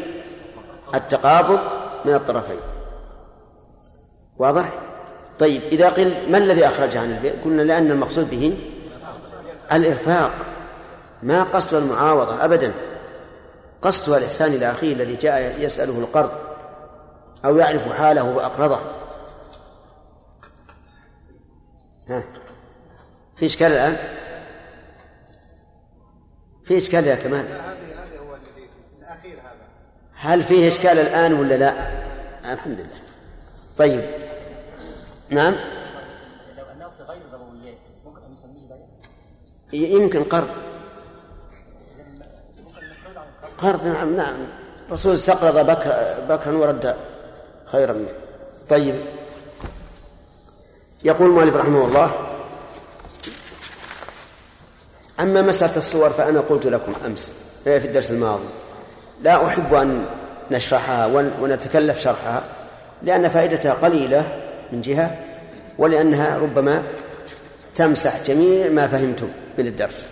التقابض 0.96 1.60
من 2.06 2.14
الطرفين 2.14 2.60
واضح؟ 4.38 4.93
طيب 5.44 5.62
إذا 5.72 5.90
قيل 5.90 6.32
ما 6.32 6.38
الذي 6.38 6.68
أخرجه 6.68 7.00
عن 7.00 7.12
البيع؟ 7.12 7.34
قلنا 7.46 7.62
لأن 7.62 7.92
المقصود 7.92 8.30
به 8.30 8.58
الإرفاق 9.72 10.32
ما 11.24 11.44
قصد 11.44 11.74
المعاوضة 11.74 12.46
أبدا 12.46 12.74
قصدها 13.82 14.18
الإحسان 14.18 14.54
إلى 14.54 14.72
أخيه 14.72 14.94
الذي 14.94 15.16
جاء 15.16 15.60
يسأله 15.60 16.00
القرض 16.00 16.32
أو 17.46 17.58
يعرف 17.58 17.94
حاله 17.94 18.24
وأقرضه 18.24 18.80
ها 22.10 22.24
في 23.36 23.46
إشكال 23.46 23.72
الآن؟ 23.72 23.98
في 26.64 26.78
إشكال 26.78 27.08
يا 27.08 27.16
كمال 27.16 27.46
هل 30.16 30.42
فيه 30.42 30.68
إشكال 30.68 31.00
الآن 31.00 31.34
ولا 31.34 31.56
لا؟ 31.56 31.74
الحمد 32.54 32.80
لله 32.80 33.02
طيب 33.78 34.23
نعم. 35.34 35.54
لو 36.58 36.64
أنه 36.76 36.90
في 36.98 37.04
غير 37.04 37.22
الضروريات 37.22 37.78
ممكن 38.06 38.22
أن 38.24 38.34
نسميه 38.34 38.68
بيع 39.72 39.90
يمكن 39.90 40.24
قرض. 40.24 40.48
قرض 43.58 43.88
نعم 43.88 44.16
نعم. 44.16 44.36
الرسول 44.88 45.14
استقرض 45.14 45.66
بكر 45.66 45.94
بكرا 46.30 46.58
ورد 46.58 46.96
خيرا. 47.66 47.94
منه 47.94 48.08
طيب. 48.70 48.96
يقول 51.04 51.30
المؤلف 51.30 51.56
رحمه 51.56 51.86
الله 51.86 52.12
أما 55.20 55.42
مسألة 55.42 55.78
الصور 55.78 56.10
فأنا 56.10 56.40
قلت 56.40 56.66
لكم 56.66 56.94
أمس 57.06 57.32
في 57.64 57.78
الدرس 57.86 58.12
الماضي 58.12 58.44
لا 59.22 59.48
أحب 59.48 59.74
أن 59.74 60.06
نشرحها 60.52 61.06
ون- 61.06 61.34
ونتكلف 61.42 62.00
شرحها 62.00 62.44
لأن 63.04 63.30
فائدتها 63.30 63.74
قليلة 63.74 64.43
من 64.72 64.82
جهة 64.82 65.18
ولأنها 65.78 66.38
ربما 66.38 66.84
تمسح 67.76 68.24
جميع 68.26 68.70
ما 68.70 68.88
فهمتم 68.88 69.30
من 69.58 69.68
الدرس 69.68 70.10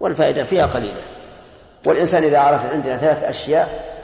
والفائدة 0.00 0.44
فيها 0.44 0.66
قليلة. 0.66 1.02
والإنسان 1.86 2.24
إذا 2.24 2.38
عرف 2.38 2.72
عندنا 2.72 2.98
ثلاث 2.98 3.22
أشياء 3.22 3.94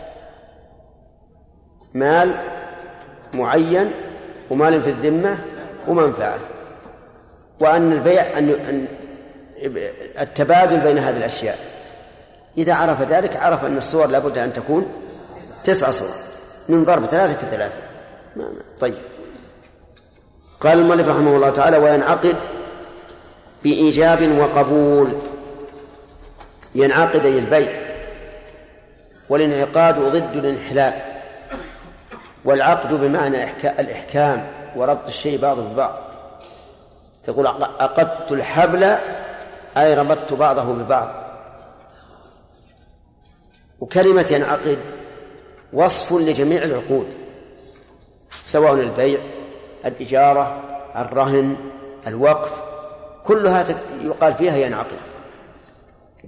مال 1.95 2.35
معين 3.35 3.91
ومال 4.51 4.83
في 4.83 4.91
الذمة 4.91 5.39
ومنفعة 5.89 6.39
وأن 7.61 7.93
البيع 7.93 8.39
أن 8.39 8.87
التبادل 10.21 10.81
بين 10.81 10.99
هذه 10.99 11.17
الأشياء. 11.17 11.59
إذا 12.59 12.75
عرف 12.75 13.03
ذلك 13.03 13.37
عرف 13.37 13.65
أن 13.65 13.79
الصور 13.79 14.07
لابد 14.07 14.39
أن 14.39 14.53
تكون 14.53 14.87
تسع 15.65 15.91
صور 15.91 16.15
من 16.69 16.85
ضرب 16.85 17.07
ثلاثة 17.07 17.37
في 17.37 17.51
ثلاثة. 17.51 17.83
طيب. 18.81 18.95
قال 20.61 20.79
المؤلف 20.79 21.09
رحمه 21.09 21.37
الله 21.37 21.51
تعالى 21.51 21.77
وينعقد 21.77 22.37
بإيجاب 23.65 24.39
وقبول. 24.39 25.13
ينعقد 26.75 27.25
أي 27.27 27.39
البيع. 27.39 27.81
والانعقاد 29.29 29.99
ضد 29.99 30.37
الانحلال. 30.37 30.95
والعقد 32.45 32.95
بمعنى 32.95 33.47
إحكا- 33.47 33.81
الإحكام 33.81 34.49
وربط 34.77 35.07
الشيء 35.07 35.39
بعضه 35.41 35.63
ببعض. 35.63 35.99
تقول 37.25 37.47
عق- 37.47 37.83
عقدت 37.83 38.33
الحبل 38.33 38.85
أي 39.77 39.95
ربطت 39.95 40.33
بعضه 40.33 40.63
ببعض. 40.65 41.11
وكلمة 43.81 44.27
ينعقد 44.31 44.79
وصف 45.73 46.13
لجميع 46.13 46.63
العقود 46.63 47.07
سواء 48.45 48.75
البيع 48.75 49.21
الإجارة 49.87 50.63
الرهن 50.97 51.57
الوقف 52.07 52.53
كلها 53.25 53.65
يقال 54.05 54.35
فيها 54.35 54.57
ينعقد 54.57 54.97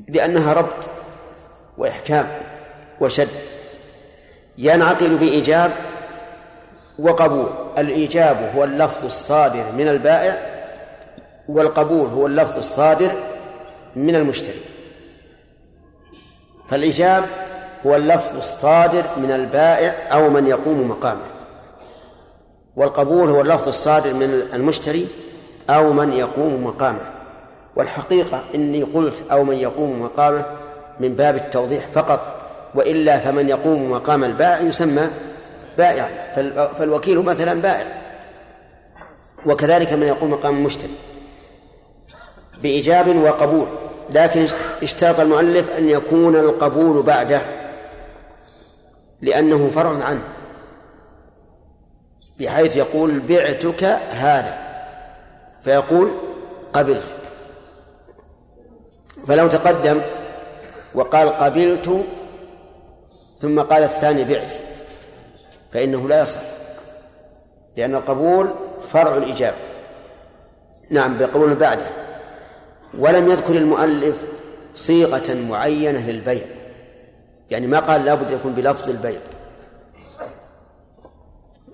لأنها 0.08 0.52
ربط 0.52 0.88
وإحكام 1.78 2.28
وشد. 3.00 3.28
ينعقد 4.58 5.18
بإيجاب 5.18 5.72
وقبول. 6.98 7.50
الإيجاب 7.78 8.52
هو 8.56 8.64
اللفظ 8.64 9.04
الصادر 9.04 9.72
من 9.72 9.88
البائع 9.88 10.38
والقبول 11.48 12.10
هو 12.10 12.26
اللفظ 12.26 12.58
الصادر 12.58 13.10
من 13.96 14.14
المشتري. 14.14 14.60
فالإيجاب 16.68 17.24
هو 17.86 17.96
اللفظ 17.96 18.36
الصادر 18.36 19.04
من 19.16 19.30
البائع 19.30 20.12
أو 20.12 20.30
من 20.30 20.46
يقوم 20.46 20.88
مقامه. 20.88 21.31
والقبول 22.76 23.30
هو 23.30 23.40
اللفظ 23.40 23.68
الصادر 23.68 24.14
من 24.14 24.42
المشتري 24.54 25.08
أو 25.70 25.92
من 25.92 26.12
يقوم 26.12 26.64
مقامه. 26.64 27.00
والحقيقة 27.76 28.44
إني 28.54 28.82
قلت 28.82 29.22
أو 29.32 29.44
من 29.44 29.56
يقوم 29.56 30.02
مقامه 30.02 30.46
من 31.00 31.14
باب 31.14 31.36
التوضيح 31.36 31.86
فقط 31.94 32.36
وإلا 32.74 33.18
فمن 33.18 33.48
يقوم 33.48 33.90
مقام 33.90 34.24
البائع 34.24 34.60
يسمى 34.60 35.10
بائعا 35.78 36.32
فال- 36.36 36.68
فالوكيل 36.78 37.18
مثلا 37.18 37.60
بائع. 37.62 37.86
وكذلك 39.46 39.92
من 39.92 40.06
يقوم 40.06 40.30
مقام 40.30 40.56
المشتري 40.56 40.90
بإيجاب 42.62 43.16
وقبول 43.16 43.66
لكن 44.10 44.46
اشترط 44.82 45.20
المؤلف 45.20 45.70
أن 45.78 45.88
يكون 45.88 46.36
القبول 46.36 47.02
بعده 47.02 47.40
لأنه 49.22 49.70
فرع 49.70 50.04
عنه. 50.04 50.22
بحيث 52.42 52.76
يقول 52.76 53.20
بعتك 53.20 53.84
هذا 54.10 54.58
فيقول 55.64 56.10
قبلت. 56.72 57.14
فلو 59.26 59.48
تقدم 59.48 60.00
وقال 60.94 61.28
قبلت 61.28 62.04
ثم 63.38 63.60
قال 63.60 63.82
الثاني 63.82 64.24
بعت 64.24 64.52
فإنه 65.72 66.08
لا 66.08 66.22
يصح 66.22 66.40
لأن 67.76 67.94
القبول 67.94 68.50
فرع 68.92 69.16
الإجابة. 69.16 69.56
نعم 70.90 71.18
بقبول 71.18 71.54
بعده. 71.54 71.86
ولم 72.98 73.30
يذكر 73.30 73.56
المؤلف 73.56 74.16
صيغة 74.74 75.34
معينة 75.34 76.10
للبيع 76.10 76.44
يعني 77.50 77.66
ما 77.66 77.78
قال 77.80 78.04
لابد 78.04 78.30
يكون 78.30 78.52
بلفظ 78.52 78.88
البيع. 78.90 79.20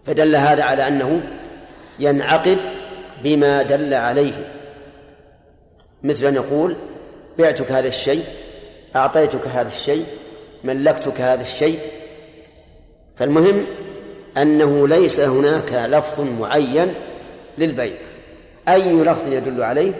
فدل 0.08 0.36
هذا 0.36 0.64
على 0.64 0.88
أنه 0.88 1.22
ينعقد 1.98 2.58
بما 3.24 3.62
دل 3.62 3.94
عليه. 3.94 4.52
مثل 6.02 6.26
أن 6.26 6.34
يقول 6.34 6.76
بعتك 7.38 7.72
هذا 7.72 7.88
الشيء 7.88 8.24
أعطيتك 8.96 9.46
هذا 9.46 9.68
الشيء 9.68 10.06
ملكتك 10.64 11.20
هذا 11.20 11.42
الشيء. 11.42 11.78
فالمهم 13.16 13.66
أنه 14.36 14.88
ليس 14.88 15.20
هناك 15.20 15.72
لفظ 15.72 16.20
معين 16.20 16.94
للبيع. 17.58 17.96
أي 18.68 18.92
لفظ 18.92 19.32
يدل 19.32 19.62
عليه 19.62 19.92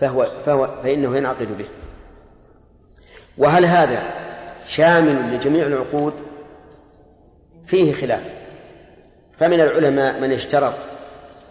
فهو, 0.00 0.30
فهو 0.46 0.74
فإنه 0.82 1.16
ينعقد 1.16 1.58
به. 1.58 1.66
وهل 3.38 3.64
هذا 3.64 4.02
شامل 4.66 5.34
لجميع 5.34 5.66
العقود؟ 5.66 6.12
فيه 7.66 7.92
خلاف. 7.92 8.35
فمن 9.36 9.60
العلماء 9.60 10.20
من 10.20 10.32
اشترط 10.32 10.74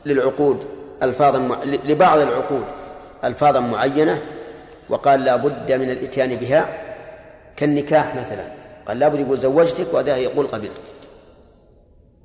للعقود 0.05 0.65
ألفاظا. 1.03 1.65
لبعض 1.65 2.19
العقود 2.19 2.65
ألفاظا 3.23 3.59
معينة 3.59 4.21
وقال 4.89 5.23
لا 5.23 5.35
بد 5.35 5.71
من 5.71 5.89
الإتيان 5.89 6.35
بها 6.35 6.69
كالنكاح 7.57 8.15
مثلا. 8.15 8.51
قال 8.87 8.99
لا 8.99 9.07
بد 9.07 9.19
يقول 9.19 9.37
زوجتك 9.37 9.93
وهذا 9.93 10.17
يقول 10.17 10.47
قبلت 10.47 10.71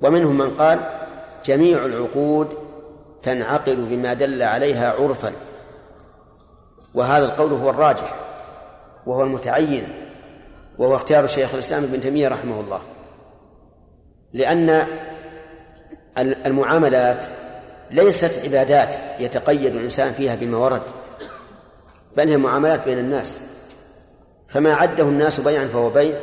ومنهم 0.01 0.37
من 0.37 0.49
قال 0.49 0.79
جميع 1.45 1.85
العقود 1.85 2.57
تنعقد 3.23 3.89
بما 3.89 4.13
دل 4.13 4.43
عليها 4.43 4.93
عرفا. 4.93 5.31
وهذا 6.93 7.25
القول 7.25 7.53
هو 7.53 7.69
الراجح 7.69 8.15
وهو 9.05 9.21
المتعين 9.21 9.87
وهو 10.77 10.95
اختيار 10.95 11.27
شيخ 11.27 11.53
الإسلام 11.53 11.83
ابن 11.83 12.01
تيمية 12.01 12.27
رحمه 12.27 12.59
الله. 12.59 12.81
لأن 14.33 14.87
المعاملات 16.17 17.25
ليست 17.91 18.41
عبادات 18.43 18.95
يتقيد 19.19 19.75
الإنسان 19.75 20.13
فيها 20.13 20.35
بما 20.35 20.57
ورد 20.57 20.81
بل 22.17 22.29
هي 22.29 22.37
معاملات 22.37 22.85
بين 22.85 22.99
الناس. 22.99 23.39
فما 24.47 24.73
عده 24.73 25.03
الناس 25.03 25.39
بيعا 25.39 25.67
فهو 25.67 25.89
بيع 25.89 26.17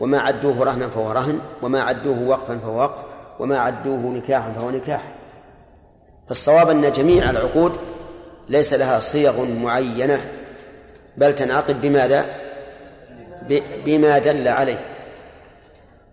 وما 0.00 0.18
عدوه 0.20 0.64
رهنا 0.64 0.88
فهو 0.88 1.12
رهن 1.12 1.40
وما 1.62 1.80
عدوه 1.80 2.22
وقفا 2.28 2.58
فهو 2.58 2.78
وقف 2.78 3.04
وما 3.38 3.58
عدوه 3.58 3.98
نكاحا 3.98 4.52
فهو 4.52 4.70
نكاح. 4.70 5.02
فالصواب 6.28 6.70
أن 6.70 6.92
جميع 6.92 7.30
العقود 7.30 7.72
ليس 8.48 8.72
لها 8.74 9.00
صيغ 9.00 9.44
معينة 9.44 10.20
بل 11.16 11.34
تنعقد 11.34 11.80
بماذا؟ 11.80 12.24
بما 13.84 14.18
دل 14.18 14.48
عليه. 14.48 14.78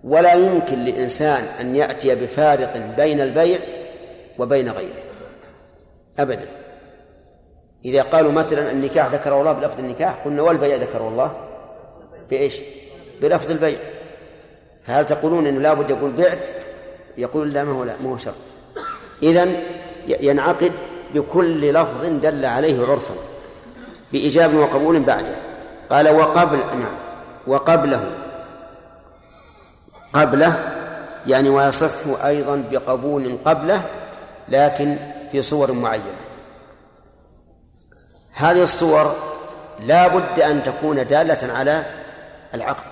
ولا 0.07 0.33
يمكن 0.33 0.79
لإنسان 0.85 1.43
أن 1.61 1.75
يأتي 1.75 2.15
بفارق 2.15 2.93
بين 2.97 3.21
البيع 3.21 3.59
وبين 4.39 4.69
غيره. 4.69 5.03
أبدا. 6.19 6.47
إذا 7.85 8.01
قالوا 8.01 8.31
مثلا 8.31 8.71
النكاح 8.71 9.07
ذكره 9.07 9.39
الله 9.39 9.51
بلفظ 9.51 9.79
النكاح 9.79 10.15
قلنا 10.25 10.41
والبيع 10.41 10.75
ذكره 10.75 11.07
الله 11.07 11.31
بإيش؟ 12.29 12.59
بلفظ 13.21 13.51
البيع. 13.51 13.77
فهل 14.83 15.05
تقولون 15.05 15.47
أنه 15.47 15.59
لابد 15.59 15.89
يقول 15.89 16.11
بعت؟ 16.11 16.47
يقول 17.17 17.53
لا 17.53 17.63
ما 17.63 17.71
هو 17.71 17.83
لا 17.83 17.93
ما 18.03 18.09
هو 18.11 18.17
شرط. 18.17 18.33
إذا 19.23 19.47
ينعقد 20.07 20.71
بكل 21.13 21.73
لفظ 21.73 22.05
دل 22.05 22.45
عليه 22.45 22.85
عرفا 22.85 23.15
بإجاب 24.13 24.55
وقبول 24.55 24.99
بعده. 24.99 25.35
قال 25.89 26.09
وقبل 26.09 26.57
نعم 26.57 26.95
وقبله. 27.47 28.26
قبله 30.13 30.73
يعني 31.27 31.49
ويصح 31.49 32.23
أيضا 32.25 32.63
بقبول 32.71 33.37
قبله 33.45 33.85
لكن 34.49 34.97
في 35.31 35.41
صور 35.41 35.71
معينة. 35.71 36.03
هذه 38.33 38.63
الصور 38.63 39.15
لا 39.79 40.07
بد 40.07 40.39
أن 40.39 40.63
تكون 40.63 41.07
دالة 41.07 41.53
على 41.53 41.85
العقد. 42.53 42.85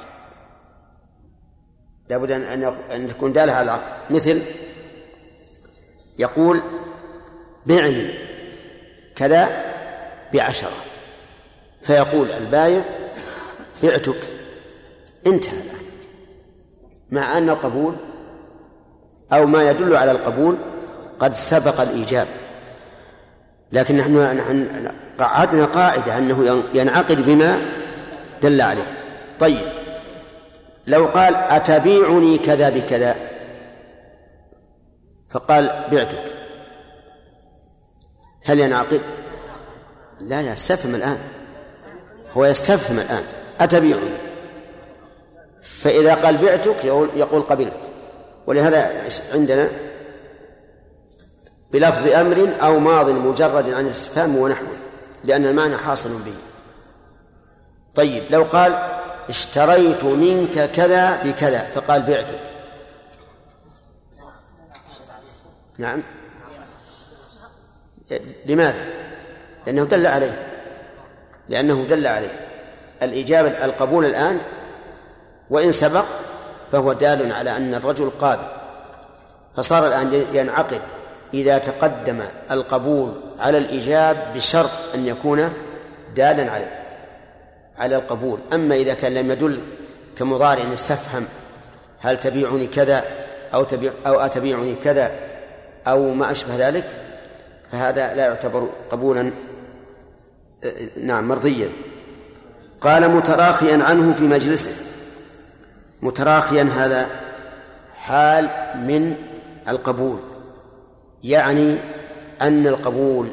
لا 2.09 2.18
بد 2.18 2.32
أن 2.91 3.07
تكون 3.07 3.34
دالة 3.34 3.53
على 3.53 3.63
العقد. 3.66 3.86
مثل 4.09 4.41
يقول 6.20 6.61
بعني 7.66 8.13
كذا 9.16 9.63
بعشرة. 10.34 10.84
فيقول 11.82 12.32
البايع 12.32 12.82
بعتك 13.84 14.20
انتهى 15.28 15.74
مع 17.16 17.38
أن 17.38 17.49
القبول 17.49 17.95
أو 19.34 19.45
ما 19.45 19.70
يدل 19.70 19.95
على 19.95 20.11
القبول 20.11 20.57
قد 21.20 21.34
سبق 21.34 21.82
الإيجاب. 21.82 22.28
لكن 23.72 23.97
نحن 23.97 24.38
نحن 24.38 24.88
قعدنا 25.20 25.66
قاعدة 25.66 26.18
أنه 26.18 26.63
ينعقد 26.74 27.26
بما 27.26 27.61
دل 28.41 28.61
عليه. 28.61 28.97
طيب. 29.39 29.68
لو 30.88 31.05
قال 31.05 31.36
أتبيعني 31.36 32.38
كذا 32.38 32.70
بكذا؟ 32.70 33.16
فقال 35.30 35.84
بعتك. 35.91 36.24
هل 38.45 38.59
ينعقد؟ 38.59 39.01
لا 40.22 40.41
يستفهم 40.41 40.95
الآن. 40.95 41.18
هو 42.34 42.45
يستفهم 42.45 42.99
الآن. 42.99 43.24
أتبيعني؟ 43.59 44.09
فإذا 45.86 46.13
قال 46.13 46.38
بعتك 46.38 46.86
يقول 47.15 47.41
قبلت. 47.41 47.77
ولهذا 48.47 49.03
عندنا 49.33 49.69
بلفظ 51.71 52.07
أمر 52.07 52.55
أو 52.61 52.79
ماض 52.79 53.09
مجرد 53.09 53.69
عن 53.73 53.86
الاستفهام 53.86 54.36
ونحوه 54.36 54.77
لأن 55.23 55.45
المعنى 55.45 55.77
حاصل 55.77 56.09
به. 56.09 56.36
طيب 57.95 58.23
لو 58.29 58.43
قال 58.43 58.79
اشتريت 59.29 60.03
منك 60.03 60.71
كذا 60.71 61.23
بكذا 61.23 61.59
فقال 61.59 62.01
بعتك. 62.01 62.39
نعم. 65.77 66.03
لماذا؟ 68.45 68.86
لأنه 69.65 69.83
دل 69.83 70.07
عليه. 70.07 70.47
لأنه 71.49 71.86
دل 71.89 72.07
عليه. 72.07 72.47
الإجابة 73.01 73.65
القبول 73.65 74.05
الآن 74.05 74.39
وإن 75.49 75.71
سبق 75.71 76.05
فهو 76.71 76.93
دال 76.93 77.31
على 77.31 77.57
أن 77.57 77.73
الرجل 77.75 78.09
قابل. 78.19 78.47
فصار 79.55 79.87
الآن 79.87 80.25
ينعقد 80.33 80.81
إذا 81.33 81.57
تقدم 81.57 82.21
القبول 82.51 83.13
على 83.39 83.57
الإيجاب 83.57 84.17
بشرط 84.35 84.69
أن 84.95 85.07
يكون 85.07 85.53
دالا 86.15 86.51
عليه 86.51 86.83
على 87.77 87.95
القبول. 87.95 88.39
أما 88.53 88.75
إذا 88.75 88.93
كان 88.93 89.13
لم 89.13 89.31
يدل 89.31 89.61
كمضارع 90.17 90.73
استفهم 90.73 91.25
هل 91.99 92.19
تبيعني 92.19 92.67
كذا 92.67 93.03
أو 93.53 93.63
تبيع 93.63 93.91
أو 94.07 94.19
أتبيعني 94.19 94.75
كذا 94.75 95.11
أو 95.87 96.13
ما 96.13 96.31
أشبه 96.31 96.67
ذلك 96.67 96.85
فهذا 97.71 98.13
لا 98.13 98.25
يعتبر 98.25 98.69
قبولا 98.89 99.31
نعم 100.97 101.27
مرضيا. 101.27 101.69
قال 102.81 103.09
متراخيا 103.09 103.83
عنه 103.83 104.13
في 104.13 104.23
مجلسه. 104.23 104.71
متراخيا 106.05 106.63
هذا 106.63 107.07
حال 107.95 108.49
من 108.75 109.15
القبول 109.67 110.17
يعني 111.23 111.77
أن 112.41 112.67
القبول 112.67 113.29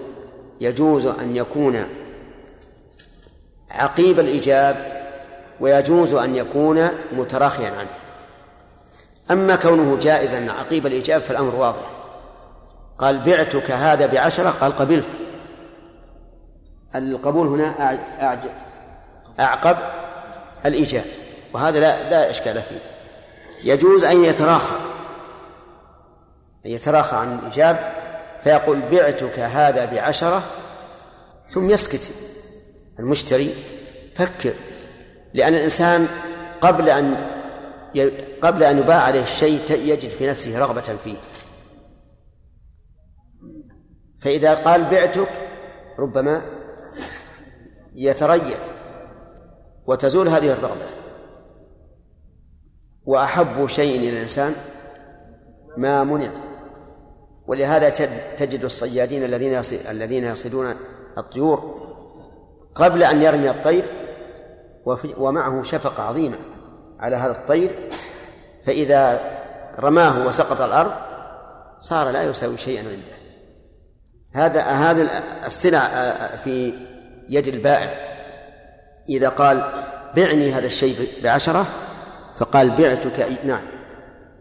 يجوز 0.60 1.06
أن 1.06 1.36
يكون 1.36 1.84
عقيب 3.70 4.20
الإيجاب 4.20 5.02
ويجوز 5.60 6.14
أن 6.14 6.36
يكون 6.36 6.88
متراخيا 7.12 7.70
عنه. 7.70 7.88
أما 9.30 9.56
كونه 9.56 9.98
جائزا 9.98 10.52
عقيب 10.52 10.86
الإيجاب 10.86 11.22
فالأمر 11.22 11.54
واضح. 11.54 11.90
قال 12.98 13.18
بعتك 13.18 13.70
هذا 13.70 14.06
بعشرة؟ 14.06 14.50
قال 14.50 14.76
قبلت. 14.76 15.08
القبول 16.94 17.46
هنا 17.46 17.98
أعقب 19.40 19.76
الإيجاب. 20.66 21.04
وهذا 21.52 21.80
لا 21.80 22.10
لا 22.10 22.30
إشكال 22.30 22.62
فيه. 22.62 22.78
يجوز 23.64 24.04
أن 24.04 24.24
يتراخى. 24.24 24.76
أن 26.66 26.70
يتراخى 26.70 27.16
عن 27.16 27.38
الإيجاب 27.38 27.94
فيقول 28.42 28.80
بعتك 28.80 29.38
هذا 29.38 29.84
بعشرة 29.84 30.42
ثم 31.50 31.70
يسكت 31.70 32.12
المشتري. 32.98 33.54
فكر 34.16 34.54
لأن 35.34 35.54
الإنسان 35.54 36.08
قبل 36.60 36.88
أن 36.90 37.16
قبل 38.42 38.62
أن 38.62 38.78
يباع 38.78 39.00
عليه 39.00 39.22
الشيء 39.22 39.70
يجد 39.70 40.10
في 40.10 40.30
نفسه 40.30 40.58
رغبة 40.58 40.96
فيه. 41.04 41.16
فإذا 44.20 44.54
قال 44.54 44.84
بعتك 44.84 45.28
ربما 45.98 46.42
يتريث 47.94 48.60
وتزول 49.86 50.28
هذه 50.28 50.52
الرغبة. 50.52 51.01
وأحب 53.06 53.66
شيء 53.66 53.98
إلى 53.98 54.08
الإنسان 54.10 54.54
ما 55.76 56.04
منع. 56.04 56.32
ولهذا 57.46 57.88
تجد 58.36 58.64
الصيادين 58.64 59.24
الذين 59.24 59.62
الذين 59.90 60.24
يصيدون 60.24 60.74
الطيور 61.18 61.82
قبل 62.74 63.02
أن 63.02 63.22
يرمي 63.22 63.50
الطير 63.50 63.84
ومعه 65.16 65.62
شفقة 65.62 66.02
عظيمة 66.02 66.36
على 67.00 67.16
هذا 67.16 67.32
الطير. 67.32 67.90
فإذا 68.66 69.20
رماه 69.78 70.26
وسقط 70.26 70.60
الأرض 70.60 70.92
صار 71.78 72.10
لا 72.10 72.22
يساوي 72.22 72.58
شيئا 72.58 72.80
عنده. 72.80 73.22
هذا 74.32 74.60
هذه 74.60 75.10
السلع 75.46 75.88
في 76.44 76.74
يد 77.28 77.48
البائع. 77.48 77.94
إذا 79.08 79.28
قال 79.28 79.64
بعني 80.16 80.52
هذا 80.52 80.66
الشيء 80.66 81.08
بعشرة 81.22 81.66
فقال 82.36 82.70
بعتك 82.70 83.26
نعم. 83.44 83.62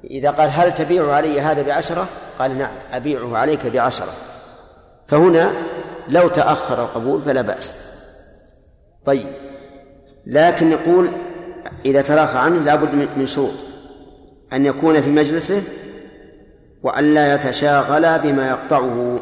إذا 0.04 0.32
قال 0.32 0.50
هل 0.50 0.74
تبيع 0.74 1.12
علي 1.12 1.42
هذا 1.42 1.62
بعشرة؟ 1.62 2.08
قال 2.40 2.58
نعم 2.58 2.72
أبيعه 2.92 3.38
عليك 3.38 3.68
بعشرة. 3.68 4.14
فهنا 5.08 5.52
لو 6.08 6.28
تأخر 6.28 6.84
القبول 6.84 7.22
فلا 7.22 7.42
بأس. 7.42 7.76
طيب 9.06 9.34
لكن 10.26 10.70
نقول 10.70 11.10
إذا 11.86 12.02
تراخى 12.02 12.38
عنه 12.38 12.60
لابد 12.60 13.10
من 13.18 13.26
شروط. 13.26 13.54
أن 14.54 14.66
يكون 14.66 15.02
في 15.02 15.10
مجلسه 15.10 15.64
وأن 16.84 17.14
لا 17.14 17.36
يتشاغل 17.36 18.20
بما 18.20 18.50
يقطعه. 18.50 19.20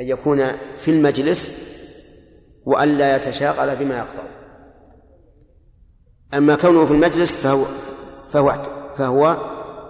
أن 0.00 0.04
يكون 0.04 0.46
في 0.78 0.90
المجلس 0.90 1.50
وأن 2.66 2.98
لا 2.98 3.16
يتشاغل 3.16 3.76
بما 3.76 3.98
يقطعه. 3.98 4.35
أما 6.34 6.56
كونه 6.56 6.84
في 6.84 6.92
المجلس 6.92 7.36
فهو 7.36 7.64
فهو 8.30 8.52
فهو 8.96 9.36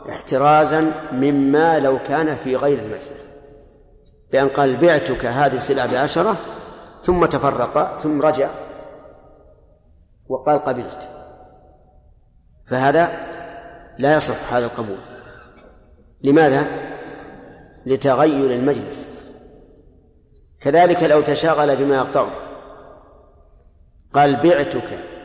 احترازا 0.09 0.93
مما 1.13 1.79
لو 1.79 1.99
كان 2.09 2.37
في 2.37 2.57
غير 2.57 2.79
المجلس. 2.79 3.27
بأن 4.33 4.49
قال 4.49 4.77
بعتك 4.77 5.27
هذه 5.27 5.57
السلعة 5.57 5.93
بعشرة 5.93 6.37
ثم 7.03 7.25
تفرق 7.25 7.99
ثم 7.99 8.23
رجع 8.23 8.51
وقال 10.29 10.65
قبلت. 10.65 11.09
فهذا 12.67 13.13
لا 13.99 14.17
يصح 14.17 14.53
هذا 14.53 14.67
القبول. 14.67 14.99
لماذا؟ 16.23 16.67
لتغير 17.87 18.51
المجلس. 18.51 19.09
كذلك 20.61 21.03
لو 21.03 21.21
تشاغل 21.21 21.77
بما 21.77 21.97
يقطعه. 21.97 22.31
قال 24.13 24.37
بعتك 24.37 25.16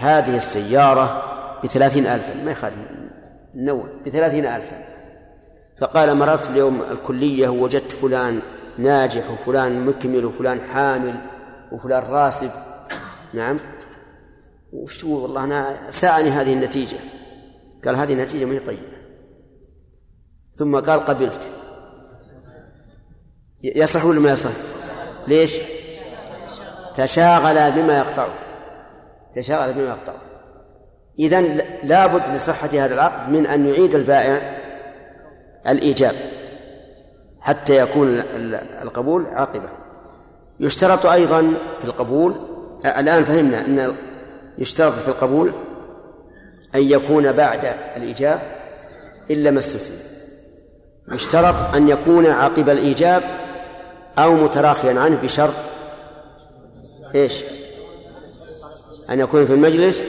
هذه 0.00 0.36
السيارة 0.36 1.22
بثلاثين 1.64 2.06
ألفا. 2.06 2.34
ما 2.44 2.50
يخالف. 2.50 2.74
النوع 3.54 3.88
بثلاثين 4.06 4.46
ألفا. 4.46 4.84
فقال 5.78 6.14
مررت 6.16 6.50
اليوم 6.50 6.82
الكلية 6.90 7.48
ووجدت 7.48 7.92
فلان 7.92 8.40
ناجح 8.78 9.30
وفلان 9.30 9.86
مكمل 9.86 10.24
وفلان 10.24 10.60
حامل 10.60 11.14
وفلان 11.72 12.02
راسب. 12.02 12.50
نعم. 13.34 13.58
وشو 14.72 15.22
والله 15.22 15.44
أنا 15.44 15.90
ساعني 15.90 16.30
هذه 16.30 16.52
النتيجة. 16.52 16.96
قال 17.84 17.96
هذه 17.96 18.12
النتيجة 18.12 18.44
ما 18.44 18.54
هي 18.54 18.58
طيبة. 18.58 18.80
ثم 20.52 20.76
قال 20.76 21.00
قبلت. 21.00 21.50
يصح 23.62 24.04
ولا 24.04 24.20
ما 24.20 24.30
يصح؟ 24.30 24.50
ليش؟ 25.28 25.58
تشاغل 26.94 27.72
بما 27.72 27.98
يقطعه. 27.98 28.49
تشاغل 29.34 29.72
بما 29.72 29.88
يقطعه 29.88 30.20
إذا 31.18 31.40
لابد 31.82 32.34
لصحة 32.34 32.68
هذا 32.68 32.94
العقد 32.94 33.28
من 33.28 33.46
أن 33.46 33.68
يعيد 33.68 33.94
البائع 33.94 34.40
الإيجاب 35.68 36.14
حتى 37.40 37.76
يكون 37.76 38.22
القبول 38.82 39.26
عاقبة. 39.26 39.68
يشترط 40.60 41.06
أيضا 41.06 41.54
في 41.78 41.84
القبول 41.84 42.34
الآن 42.84 43.24
فهمنا 43.24 43.60
أن 43.60 43.94
يشترط 44.58 44.92
في 44.92 45.08
القبول 45.08 45.52
أن 46.74 46.80
يكون 46.80 47.32
بعد 47.32 47.74
الإيجاب 47.96 48.40
إلا 49.30 49.50
ما 49.50 49.58
استثني. 49.58 49.96
يشترط 51.12 51.74
أن 51.74 51.88
يكون 51.88 52.26
عقب 52.26 52.68
الإيجاب 52.68 53.22
أو 54.18 54.34
متراخيا 54.34 55.00
عنه 55.00 55.18
بشرط 55.22 55.54
إيش؟ 57.14 57.44
أن 59.10 59.20
يكون 59.20 59.44
في 59.44 59.52
المجلس 59.52 60.04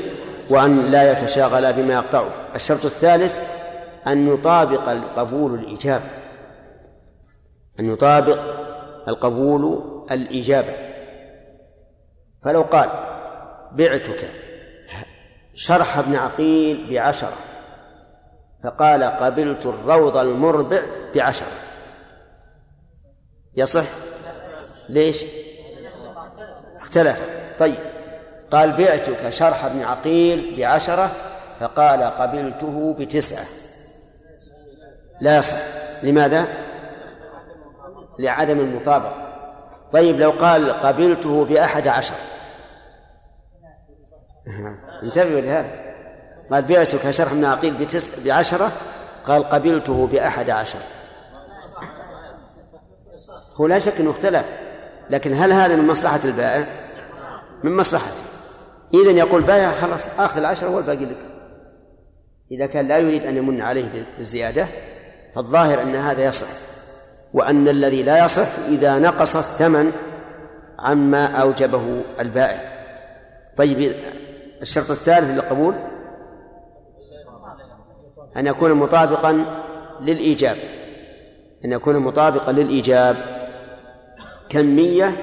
وأن 0.50 0.92
لا 0.92 1.12
يتشاغل 1.12 1.74
بما 1.74 1.94
يقطعه. 1.94 2.30
الشرط 2.56 2.86
الثالث 2.86 3.40
أن 4.08 4.34
يطابق 4.34 4.90
القبول 4.90 5.54
الإجابة. 5.54 6.10
أن 7.80 7.94
يطابق 7.94 8.40
القبول 9.08 9.84
الإجابة. 10.12 10.74
فلو 12.44 12.62
قال 12.62 12.90
بعتك 13.72 14.30
شرح 15.54 15.98
ابن 15.98 16.16
عقيل 16.16 16.88
بعشرة 16.90 17.38
فقال 18.64 19.04
قبلت 19.04 19.66
الروض 19.66 20.18
المربع 20.18 20.82
بعشرة. 21.16 21.52
يصح؟ 23.56 23.86
ليش؟ 24.90 25.26
اختلف. 26.82 27.22
طيب. 27.60 27.91
قال 28.52 28.72
بعتك 28.72 29.30
شرح 29.30 29.66
ابن 29.66 29.82
عقيل 29.82 30.56
بعشرة 30.58 31.12
فقال 31.60 32.04
قبلته 32.04 32.96
بتسعة. 33.00 33.46
لا 35.22 35.38
يصح. 35.38 35.58
لماذا؟ 36.04 36.48
لعدم 38.20 38.60
المطابقة. 38.60 39.28
طيب 39.92 40.20
لو 40.20 40.32
قال 40.32 40.72
قبلته 40.72 41.46
بأحد 41.46 41.88
عشر. 41.88 42.16
انتبهوا 45.04 45.42
لهذا. 45.42 45.72
قال 46.52 46.62
بعتك 46.62 47.12
شرح 47.12 47.32
ابن 47.32 47.46
عقيل 47.46 47.74
بتس 47.74 48.20
بعشرة 48.20 48.72
قال 49.24 49.50
قبلته 49.50 50.08
بأحد 50.08 50.50
عشر. 50.50 50.80
هو 53.56 53.68
لا 53.68 53.80
شك 53.80 54.00
أنه 54.00 54.12
اختلف 54.12 54.46
لكن 55.10 55.34
هل 55.34 55.54
هذا 55.54 55.76
من 55.76 55.88
مصلحة 55.88 56.20
البائع؟ 56.26 56.66
من 57.64 57.76
مصلحته. 57.76 58.31
إذن 58.94 59.18
يقول 59.18 59.42
بائع 59.42 59.72
خلاص 59.72 60.08
آخذ 60.20 60.38
العشرة 60.38 60.70
والباقي 60.70 61.06
لك. 61.06 61.18
إذا 62.52 62.66
كان 62.66 62.88
لا 62.88 62.98
يريد 62.98 63.26
أن 63.26 63.38
يمن 63.38 63.62
عليه 63.62 64.06
بالزيادة 64.18 64.68
فالظاهر 65.34 65.82
أن 65.82 65.96
هذا 65.96 66.26
يصح. 66.26 66.48
وأن 67.34 67.68
الذي 67.68 68.04
لا 68.04 68.26
يصح 68.26 68.48
إذا 68.68 69.00
نقص 69.00 69.36
الثمن 69.36 69.92
عما 70.80 71.26
أوجبه 71.26 72.02
البائع. 72.20 72.72
طيب 73.58 73.96
الشرط 74.62 74.92
الثالث 74.92 75.30
للقبول؟ 75.30 75.76
أن 78.38 78.48
يكون 78.48 78.74
مطابقا 78.74 79.46
للإيجاب. 80.02 80.58
أن 81.66 81.72
يكون 81.72 82.00
مطابقا 82.00 82.52
للإيجاب. 82.52 83.16
كمية 84.50 85.18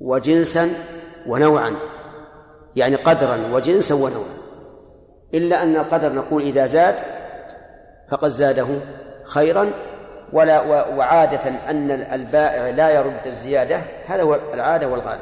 وجنسا 0.00 0.70
ونوعا. 1.26 1.76
يعني 2.76 2.96
قدرا 2.96 3.50
وجنسا 3.52 3.94
ونوعا 3.94 4.44
إلا 5.34 5.62
أن 5.62 5.76
القدر 5.76 6.12
نقول 6.12 6.42
إذا 6.42 6.66
زاد 6.66 6.96
فقد 8.08 8.28
زاده 8.28 8.66
خيرا 9.24 9.70
ولا 10.32 10.86
وعادة 10.86 11.50
أن 11.70 11.90
البائع 11.90 12.70
لا 12.70 12.90
يرد 12.90 13.26
الزيادة 13.26 13.80
هذا 14.06 14.22
هو 14.22 14.38
العادة 14.54 14.88
والغالب. 14.88 15.20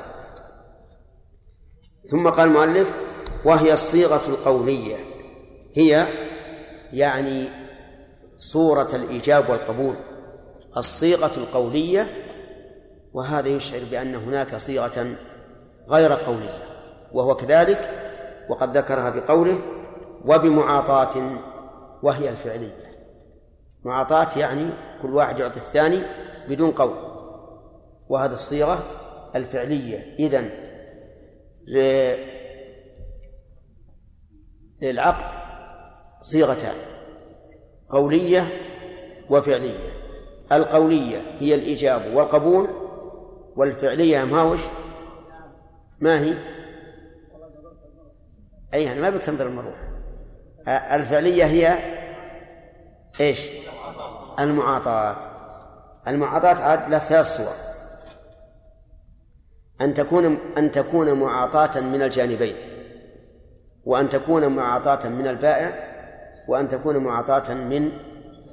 ثم 2.07 2.29
قال 2.29 2.49
المؤلف 2.49 2.93
وهي 3.45 3.73
الصيغة 3.73 4.23
القولية. 4.29 4.97
هي 5.75 6.07
يعني 6.93 7.49
صورة 8.39 8.89
الإيجاب 8.95 9.51
والقبول. 9.51 9.95
الصيغة 10.77 11.33
القولية 11.37 12.09
وهذا 13.13 13.49
يشعر 13.49 13.81
بأن 13.91 14.15
هناك 14.15 14.57
صيغة 14.57 15.07
غير 15.89 16.13
قولية. 16.13 16.72
وهو 17.15 17.35
كذلك 17.35 17.91
وقد 18.49 18.77
ذكرها 18.77 19.11
بقوله 19.11 19.59
وبمعاطاة 20.25 21.23
وهي 22.03 22.29
الفعلية. 22.29 22.93
معاطاة 23.85 24.39
يعني 24.39 24.71
كل 25.03 25.15
واحد 25.15 25.39
يعطي 25.39 25.57
الثاني 25.57 26.03
بدون 26.49 26.71
قول. 26.71 26.95
وهذه 28.09 28.33
الصيغة 28.33 28.83
الفعلية. 29.37 30.17
إذن 30.19 30.51
للعقد 34.83 35.39
صيغتان 36.21 36.77
قولية 37.89 38.49
وفعلية. 39.31 39.93
القولية 40.53 41.37
هي 41.39 41.55
الإجابة 41.55 42.17
والقبول 42.17 42.69
والفعلية 43.57 44.25
ما 44.25 44.43
وش؟ 44.43 44.61
ما 46.01 46.21
هي؟ 46.21 46.35
أي 48.75 48.85
يعني 48.85 49.01
ما 49.01 49.11
بك 49.11 49.23
تنظر 49.23 49.47
المروح. 49.47 49.75
الفعلية 50.69 51.45
هي 51.45 51.79
إيش؟ 53.21 53.51
المعاطاة. 54.41 55.21
المعاطاة 56.09 56.63
عاد 56.63 56.91
لها 56.91 56.99
ثلاث 56.99 57.27
صور. 57.37 57.55
أن 59.81 59.95
تكون 59.95 60.39
أن 60.59 60.71
تكون 60.71 61.13
معاطاة 61.13 61.81
من 61.81 62.03
الجانبين. 62.03 62.55
وأن 63.85 64.09
تكون 64.09 64.47
معاطاة 64.47 65.09
من 65.09 65.27
البائع 65.27 65.93
وأن 66.49 66.69
تكون 66.69 66.97
معاطاة 66.97 67.55
من 67.55 67.93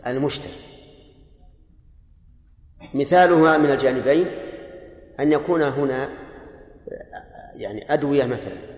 المشتري. 0.08 0.54
مثالها 2.94 3.58
من 3.58 3.72
الجانبين 3.72 4.28
أن 5.20 5.32
يكون 5.32 5.62
هنا 5.62 6.10
يعني 7.56 7.94
أدوية 7.94 8.26
مثلا. 8.26 8.69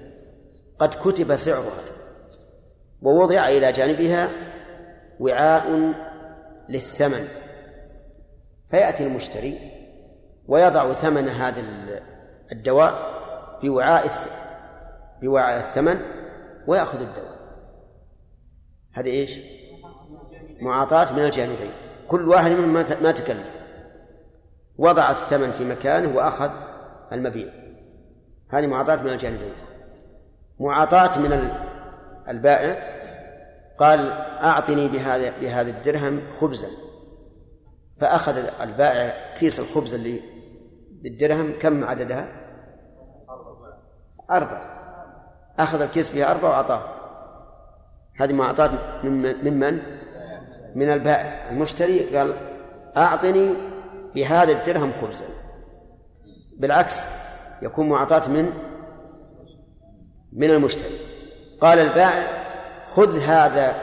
قد 0.81 0.93
كتب 0.95 1.35
سعرها 1.35 1.81
ووضع 3.01 3.47
إلى 3.47 3.71
جانبها 3.71 4.29
وعاء 5.19 5.93
للثمن 6.69 7.27
فيأتي 8.67 9.03
المشتري 9.03 9.59
ويضع 10.47 10.93
ثمن 10.93 11.27
هذا 11.27 11.59
ال- 11.59 12.01
الدواء 12.51 13.11
بوعاء 13.61 14.09
بوعاء 15.21 15.59
الثمن 15.59 16.01
ويأخذ 16.67 17.01
الدواء. 17.01 17.35
هذه 18.93 19.09
إيش؟ 19.09 19.39
معاطاة 20.61 21.13
من 21.13 21.19
الجانبين 21.25 21.71
كل 22.07 22.29
واحد 22.29 22.51
منهم 22.51 22.73
ما 23.03 23.11
تكلم 23.11 23.45
وضع 24.77 25.11
الثمن 25.11 25.51
في 25.51 25.63
مكانه 25.63 26.17
وأخذ 26.17 26.51
المبيع. 27.11 27.47
هذه 28.49 28.67
معاطاة 28.67 29.03
من 29.03 29.09
الجانبين. 29.09 29.53
معاطاة 30.61 31.19
من 31.19 31.33
ال- 31.33 31.51
البائع 32.29 32.77
قال 33.77 34.11
أعطني 34.43 34.87
بهذا 34.87 35.33
بهذا 35.41 35.69
الدرهم 35.69 36.21
خبزا. 36.39 36.67
فأخذ 38.01 38.37
البائع 38.61 39.33
كيس 39.33 39.59
الخبز 39.59 39.93
اللي 39.93 40.21
بالدرهم 41.03 41.53
كم 41.59 41.83
عددها؟ 41.83 42.27
أربع 44.31 44.61
أخذ 45.59 45.81
الكيس 45.81 46.09
بها 46.09 46.31
أربع 46.31 46.49
وأعطاه. 46.49 46.83
هذه 48.19 48.33
معطاة 48.33 48.69
ممن 49.03 49.35
ممن؟ 49.43 49.81
من 50.75 50.89
البائع. 50.89 51.49
المشتري 51.51 52.17
قال 52.17 52.33
أعطني 52.97 53.53
بهذا 54.15 54.51
الدرهم 54.51 54.91
خبزا. 55.01 55.25
بالعكس 56.57 56.99
يكون 57.61 57.89
معطاة 57.89 58.29
من 58.29 58.53
من 60.33 60.49
المشتري 60.49 60.97
قال 61.61 61.79
البائع 61.79 62.27
خذ 62.95 63.19
هذا 63.19 63.75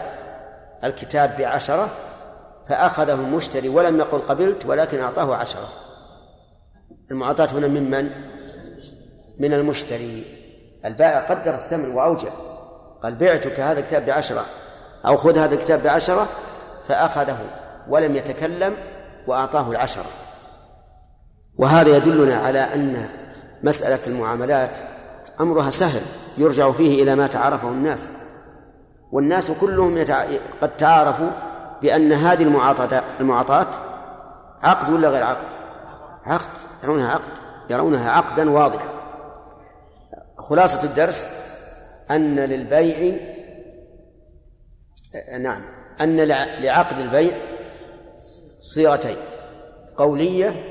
الكتاب 0.84 1.36
بعشرة 1.38 1.88
فأخذه 2.68 3.14
المشتري 3.14 3.68
ولم 3.68 3.98
يقل 3.98 4.18
قبلت 4.18 4.66
ولكن 4.66 5.00
أعطاه 5.00 5.34
عشرة. 5.34 5.68
المعطاة 7.10 7.48
هنا 7.52 7.68
ممن؟ 7.68 8.10
من؟ 9.38 9.52
المشتري 9.52 10.24
البائع 10.84 11.18
قدر 11.18 11.54
الثمن 11.54 11.90
وأوجب. 11.90 12.32
قال 13.02 13.14
بعتك 13.14 13.60
هذا 13.60 13.80
الكتاب 13.80 14.06
بعشرة 14.06 14.44
أو 15.06 15.16
خذ 15.16 15.38
هذا 15.38 15.54
الكتاب 15.54 15.82
بعشرة 15.82 16.28
فأخذه 16.88 17.38
ولم 17.88 18.16
يتكلم 18.16 18.76
وأعطاه 19.26 19.70
العشرة. 19.70 20.10
وهذا 21.58 21.96
يدلنا 21.96 22.36
على 22.36 22.58
أن 22.58 23.08
مسألة 23.62 24.06
المعاملات 24.06 24.78
أمرها 25.40 25.70
سهل. 25.70 26.02
يرجع 26.38 26.72
فيه 26.72 27.02
إلى 27.02 27.14
ما 27.14 27.26
تعارفه 27.26 27.68
الناس. 27.68 28.08
والناس 29.12 29.50
كلهم 29.50 29.98
يتع... 29.98 30.24
قد 30.60 30.76
تعارفوا 30.76 31.30
بأن 31.82 32.12
هذه 32.12 32.42
المعاطاة 32.42 33.02
المعاطاة 33.20 33.66
عقد 34.62 34.92
ولا 34.92 35.08
غير 35.08 35.22
عقد؟ 35.24 35.46
عقد 36.26 36.48
يرونها 36.84 37.10
عقد 37.12 37.28
يرونها 37.70 38.10
عقدا 38.10 38.50
واضحا. 38.50 38.88
خلاصة 40.36 40.82
الدرس 40.82 41.26
أن 42.10 42.36
للبيع 42.40 43.16
نعم 45.40 45.62
أن 46.00 46.16
لع- 46.20 46.58
لعقد 46.60 46.98
البيع 46.98 47.36
صيغتين 48.60 49.16
قولية 49.96 50.64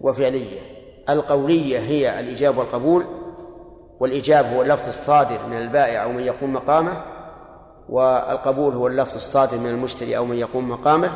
وفعلية. 0.00 0.60
القولية 1.10 1.78
هي 1.78 2.20
الإجاب 2.20 2.58
والقبول 2.58 3.04
والإجاب 4.00 4.46
هو 4.52 4.62
اللفظ 4.62 4.88
الصادر 4.88 5.46
من 5.46 5.56
البائع 5.56 6.02
أو 6.02 6.12
من 6.12 6.22
يقوم 6.22 6.52
مقامه 6.52 7.02
والقبول 7.88 8.74
هو 8.74 8.86
اللفظ 8.86 9.14
الصادر 9.14 9.58
من 9.58 9.70
المشتري 9.70 10.16
أو 10.16 10.24
من 10.24 10.36
يقوم 10.36 10.68
مقامه 10.68 11.12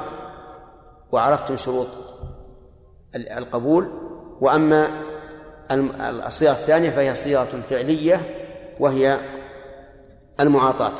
وعرفتم 1.12 1.57
شروط 1.57 1.87
ال- 3.14 3.28
القبول. 3.28 3.91
وأما 4.41 4.89
الصيغة 6.26 6.53
الثانية 6.53 6.91
فهي 6.91 7.14
صيغة 7.14 7.45
فعلية 7.70 8.20
وهي 8.81 9.18
المعاطاة. 10.41 10.93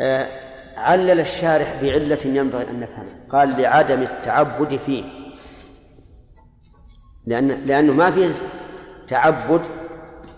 آه، 0.00 0.26
علل 0.76 1.20
الشارح 1.20 1.82
بعلة 1.82 2.18
ينبغي 2.24 2.70
أن 2.70 2.80
نفهمها. 2.80 3.26
قال 3.30 3.60
لعدم 3.62 4.02
التعبد 4.02 4.76
فيه. 4.76 5.04
لأن 7.26 7.48
لأنه 7.48 7.92
ما 7.92 8.10
فيه 8.10 8.32
تعبد 9.08 9.62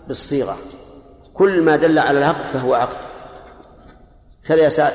بالصيغة. 0.07 0.57
كل 1.33 1.61
ما 1.61 1.75
دل 1.75 1.99
على 1.99 2.19
العقد 2.19 2.45
فهو 2.45 2.73
عقد. 2.73 2.97
كذا 4.45 4.63
يا 4.63 4.69
سعد 4.69 4.93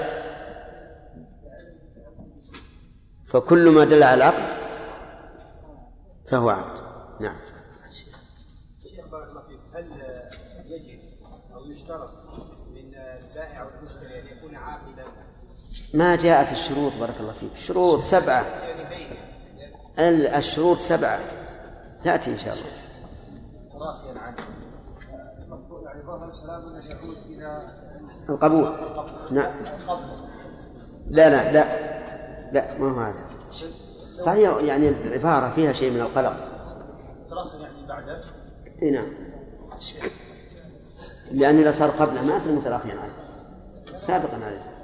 فكل 3.26 3.70
ما 3.70 3.84
دل 3.84 4.03
على 4.03 4.14
العقد 4.14 4.45
فهو 6.28 6.49
عقد. 6.51 6.80
نعم. 7.20 7.36
شيخ 8.82 9.09
بارك 9.12 9.28
الله 9.28 9.42
فيك 9.42 9.59
هل 9.74 9.86
يجب 10.66 10.99
أو 11.55 11.70
يشترط 11.70 12.11
من 12.70 12.95
البائع 12.95 13.62
أو 13.62 13.68
المشتري 13.80 14.20
أن 14.20 14.38
يكون 14.38 14.57
عاقلا 14.57 15.05
ما 15.95 16.16
جاءت 16.16 16.53
الشروط 16.53 16.92
بارك 17.01 17.14
الله 17.20 17.32
فيك. 17.32 17.53
الشروط 17.53 18.03
سبعة. 18.03 18.45
يعني 19.97 20.38
الشروط 20.38 20.78
سبعة. 20.78 21.20
تأتي 22.05 22.32
إن 22.32 22.38
شاء 22.38 22.55
الله. 22.55 22.64
عنه 24.20 24.36
يعني 25.84 26.02
ظاهر 26.02 26.30
الكلام 26.30 26.62
انه 26.62 26.86
يعود 26.88 27.16
إلى 27.26 27.62
القبول. 28.28 28.72
نعم 29.30 29.52
لا 31.11 31.28
لا 31.30 31.52
لا 31.52 31.64
لا 32.52 32.78
ما 32.78 32.90
هو 32.90 33.00
هذا. 33.00 33.24
صحيح 34.18 34.57
يعني 34.62 34.88
العبارة 34.88 35.50
فيها 35.50 35.72
شيء 35.72 35.90
من 35.90 36.00
القلق. 36.00 36.36
تراخي 37.30 37.59
يعني 37.59 37.86
بعده 37.86 38.20
إي 38.82 38.90
نعم. 38.90 39.07
لأن 41.32 41.59
إذا 41.61 41.72
صار 41.72 41.90
قبله 41.90 42.22
ما 42.22 42.36
يصير 42.36 42.52
متراخيا 42.52 42.94
عليه 42.94 43.98
سابقا 43.98 44.44
عليه. 44.44 44.74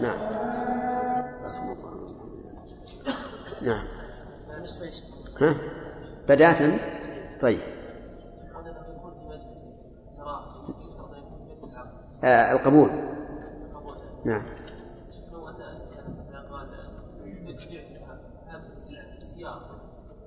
نعم. 0.00 0.18
نعم. 3.62 3.86
ها؟ 5.40 5.54
بدأت؟ 6.28 6.58
طيب. 7.40 7.60
آه 12.24 12.52
القبول. 12.52 12.90
نعم. 14.24 14.42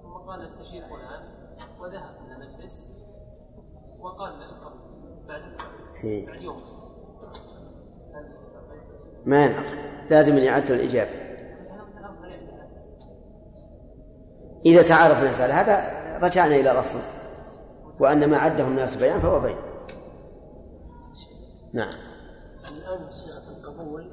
ان 0.08 0.28
قال 0.28 0.46
استشير 0.46 0.84
فلان 0.84 1.24
وذهب 1.80 2.16
إلى 2.26 2.46
مجلس 2.46 2.86
وقال 4.00 4.44
القبض 4.44 5.28
بعد. 5.28 5.42
بعد 6.28 6.42
يوم 6.42 6.62
ما 9.26 9.46
ينفع. 9.46 9.64
لازم 10.10 10.38
إعادة 10.38 10.76
الإجابة. 10.76 11.27
إذا 14.68 14.82
تعارف 14.82 15.20
الناس 15.20 15.40
على 15.40 15.54
هذا 15.54 15.92
رجعنا 16.24 16.56
إلى 16.56 16.72
الأصل. 16.72 17.00
وأن 18.00 18.30
ما 18.30 18.38
عده 18.38 18.64
الناس 18.64 18.96
بيان 18.96 19.22
فهو 19.22 19.40
بيان. 19.40 19.60
نعم. 21.74 21.94
الآن 22.72 23.10
صيغة 23.10 23.58
القبول 23.58 24.12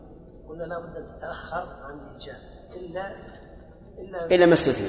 قلنا 0.49 0.65
لا 0.65 0.79
بد 0.79 0.97
أن 0.97 1.07
تتأخر 1.07 1.67
عن 1.83 1.99
الإيجاب. 2.01 2.37
الا 2.77 3.13
الا 3.99 4.35
إلا 4.35 4.47
ما 4.47 4.55
استثني. 4.55 4.89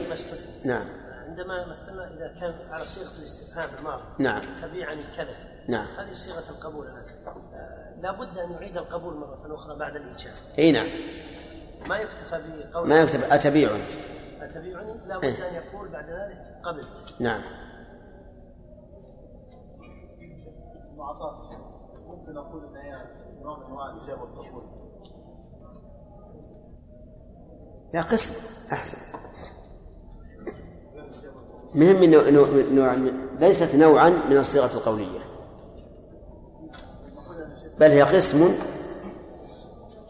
نعم. 0.66 0.86
عندما 1.28 1.66
مثلنا 1.68 2.14
إذا 2.14 2.40
كان 2.40 2.54
على 2.70 2.86
صيغة 2.86 3.20
الاستفهام 3.20 3.70
الماضي. 3.80 4.04
نعم. 4.20 4.42
تبيعني 4.62 5.02
كذا. 5.18 5.36
نعم. 5.68 5.88
هذه 5.98 6.14
صيغة 6.14 6.50
القبول 6.50 6.88
آه، 6.88 8.02
لا 8.02 8.12
بد 8.12 8.38
أن 8.38 8.52
يعيد 8.52 8.78
القبول 8.78 9.14
مرة 9.16 9.56
أخرى 9.56 9.76
بعد 9.80 9.96
الإيجاب. 9.96 10.34
إي 10.60 10.72
نعم. 10.72 10.88
ما 11.88 11.98
يكتفى 11.98 12.42
بقول 12.72 12.90
ما 12.90 13.02
يكتب 13.02 13.24
أتبيعني 13.24 13.84
اتبيعني 14.46 14.94
لا 15.08 15.18
بد. 15.18 15.26
أن 15.26 15.54
يقول 15.54 15.90
بعد 15.90 16.06
ذلك 16.10 16.62
قبلت 16.64 17.16
نعم. 17.20 17.42
ممكن 22.08 22.34
نقول 22.34 22.66
إن 22.66 22.76
هي 22.76 23.06
نوع 23.44 23.58
من 23.60 23.98
الاجابه 23.98 24.22
والقبول 24.22 24.64
لا 27.94 28.02
قسم 28.02 28.34
أحسن. 28.74 28.98
مهم 31.76 32.02
من 32.02 32.12
نوع, 32.12 32.30
نوع, 32.72 32.96
من- 32.96 33.36
ليست 33.40 33.76
نوعا 33.76 34.10
من 34.10 34.38
الصيغة 34.38 34.74
القولية. 34.78 35.20
بل 37.80 37.92
هي 37.92 38.02
قسم 38.02 38.38
من 38.42 38.58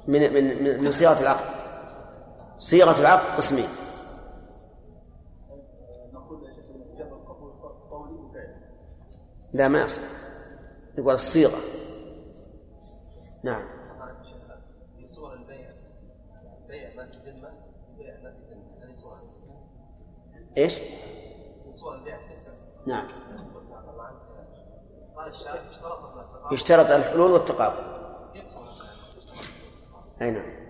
من 0.08 0.34
من- 0.34 0.84
من 0.84 0.92
صيغة 0.92 1.22
العقد 1.22 1.46
صيغة 2.58 3.00
العقد 3.02 3.38
قسمين. 3.38 3.68
لا 9.56 9.68
ما 9.68 9.84
يصح. 9.84 10.02
يقول 10.98 11.14
الصيغة. 11.14 11.58
نعم. 13.44 13.64
صور 15.06 15.34
البيع 15.34 15.70
في 16.68 17.02
الذمه 17.04 17.50
هذه 18.84 18.92
صوره 18.94 19.22
إيش؟ 20.58 20.80
صور 21.70 21.96
البيع 21.96 22.20
نعم. 22.88 23.08
قال 25.16 25.30
اشترط 25.30 25.60
يشترط 26.52 26.92
الحلول 26.92 27.32
والتقابل. 27.32 27.96
أي 30.22 30.32
نعم. 30.32 30.66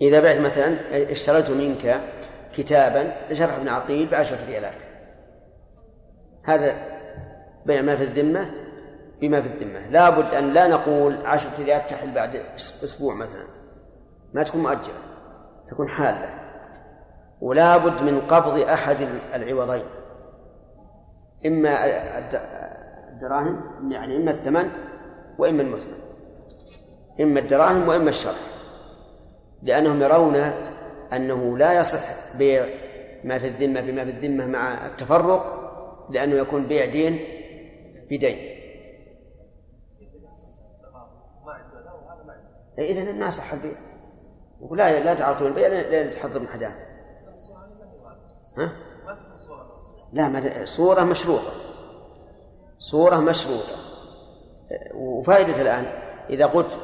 إذا 0.00 0.20
بعت 0.20 0.36
مثلا 0.36 0.76
اشتريت 1.12 1.50
منك 1.50 2.02
كتابا 2.52 3.32
لشرح 3.32 3.54
ابن 3.54 3.68
عقيل 3.68 4.08
بعشرة 4.08 4.46
ريالات. 4.46 4.82
هذا 6.44 6.95
بيع 7.66 7.82
ما 7.82 7.96
في 7.96 8.02
الذمة 8.02 8.50
بما 9.20 9.40
في 9.40 9.46
الذمة. 9.46 9.88
لابد 9.88 10.34
أن 10.34 10.52
لا 10.52 10.66
نقول 10.68 11.16
عشرة 11.26 11.64
ريالات 11.64 11.90
تحل 11.90 12.10
بعد 12.10 12.42
أسبوع 12.84 13.14
مثلا. 13.14 13.46
ما 14.34 14.42
تكون 14.42 14.62
مؤجلة 14.62 14.98
تكون 15.66 15.88
حالة. 15.88 16.34
ولا 17.40 17.76
بد 17.76 18.02
من 18.02 18.20
قبض 18.20 18.58
أحد 18.60 18.96
العوضين. 19.34 19.84
إما 21.46 21.70
الدراهم 23.12 23.60
يعني 23.92 24.16
إما 24.16 24.30
الثمن 24.30 24.70
وإما 25.38 25.62
المثمن. 25.62 25.98
إما 27.20 27.40
الدراهم 27.40 27.88
وإما 27.88 28.10
الشرح. 28.10 28.40
لأنهم 29.62 30.02
يرون 30.02 30.36
أنه 31.12 31.58
لا 31.58 31.80
يصح 31.80 32.36
بيع 32.38 32.66
ما 33.24 33.38
في 33.38 33.46
الذمة 33.46 33.80
بما 33.80 34.04
في 34.04 34.10
الذمة 34.10 34.46
مع 34.46 34.86
التفرق 34.86 35.62
لأنه 36.10 36.34
يكون 36.34 36.66
بيع 36.66 36.84
دين 36.84 37.35
بدين. 38.10 38.56
إذا 42.78 43.12
ما 43.12 43.30
صح 43.30 43.52
البيع 43.52 43.72
يقول 44.60 44.78
لا 44.78 45.04
لا 45.04 45.14
تعطون 45.14 45.48
البيع 45.48 45.68
لا 45.68 46.10
تحضر 46.10 46.40
من 46.40 46.48
حداها 46.48 46.78
ها؟ 48.58 48.72
لا 50.12 50.64
صورة 50.64 51.04
مشروطة. 51.04 51.50
صورة 52.78 53.20
مشروطة. 53.20 53.76
وفائدة 54.94 55.62
الآن 55.62 55.84
إذا 56.30 56.46
قلت 56.46 56.80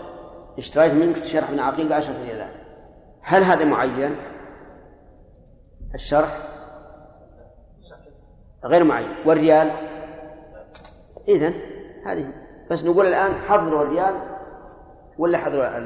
اشتريت 0.59 0.93
منك 0.93 1.17
شرح 1.17 1.51
من 1.51 1.61
عقيل 1.61 1.89
بعشرة 1.89 2.23
ريالات 2.23 2.53
هل 3.21 3.43
هذا 3.43 3.65
معين؟ 3.65 4.17
الشرح؟ 5.95 6.49
غير 8.65 8.85
معين. 8.85 9.17
والريال؟ 9.27 9.92
إذن 11.29 11.55
هذه. 12.07 12.33
بس 12.71 12.85
نقول 12.85 13.07
الآن 13.07 13.35
حضروا 13.35 13.83
الريال 13.83 14.15
ولا 15.19 15.39
حضروا 15.39 15.79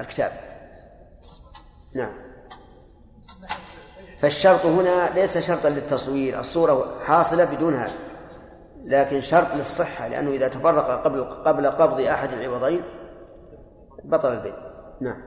الكتاب؟ 0.00 0.32
نعم. 1.94 2.12
فالشرط 4.18 4.66
هنا 4.66 5.14
ليس 5.14 5.38
شرطا 5.38 5.68
للتصوير 5.68 6.40
الصورة 6.40 6.98
حاصلة 7.04 7.44
بدون 7.44 7.74
هذا. 7.74 7.94
لكن 8.84 9.20
شرط 9.20 9.54
للصحة 9.54 10.08
لأنه 10.08 10.30
إذا 10.30 10.48
تفرق 10.48 11.04
قبل 11.04 11.24
قبل 11.24 11.66
قبض 11.66 12.00
أحد 12.00 12.32
العوضين 12.32 12.82
بطل 14.04 14.32
البيع. 14.32 14.54
نعم. 15.00 15.22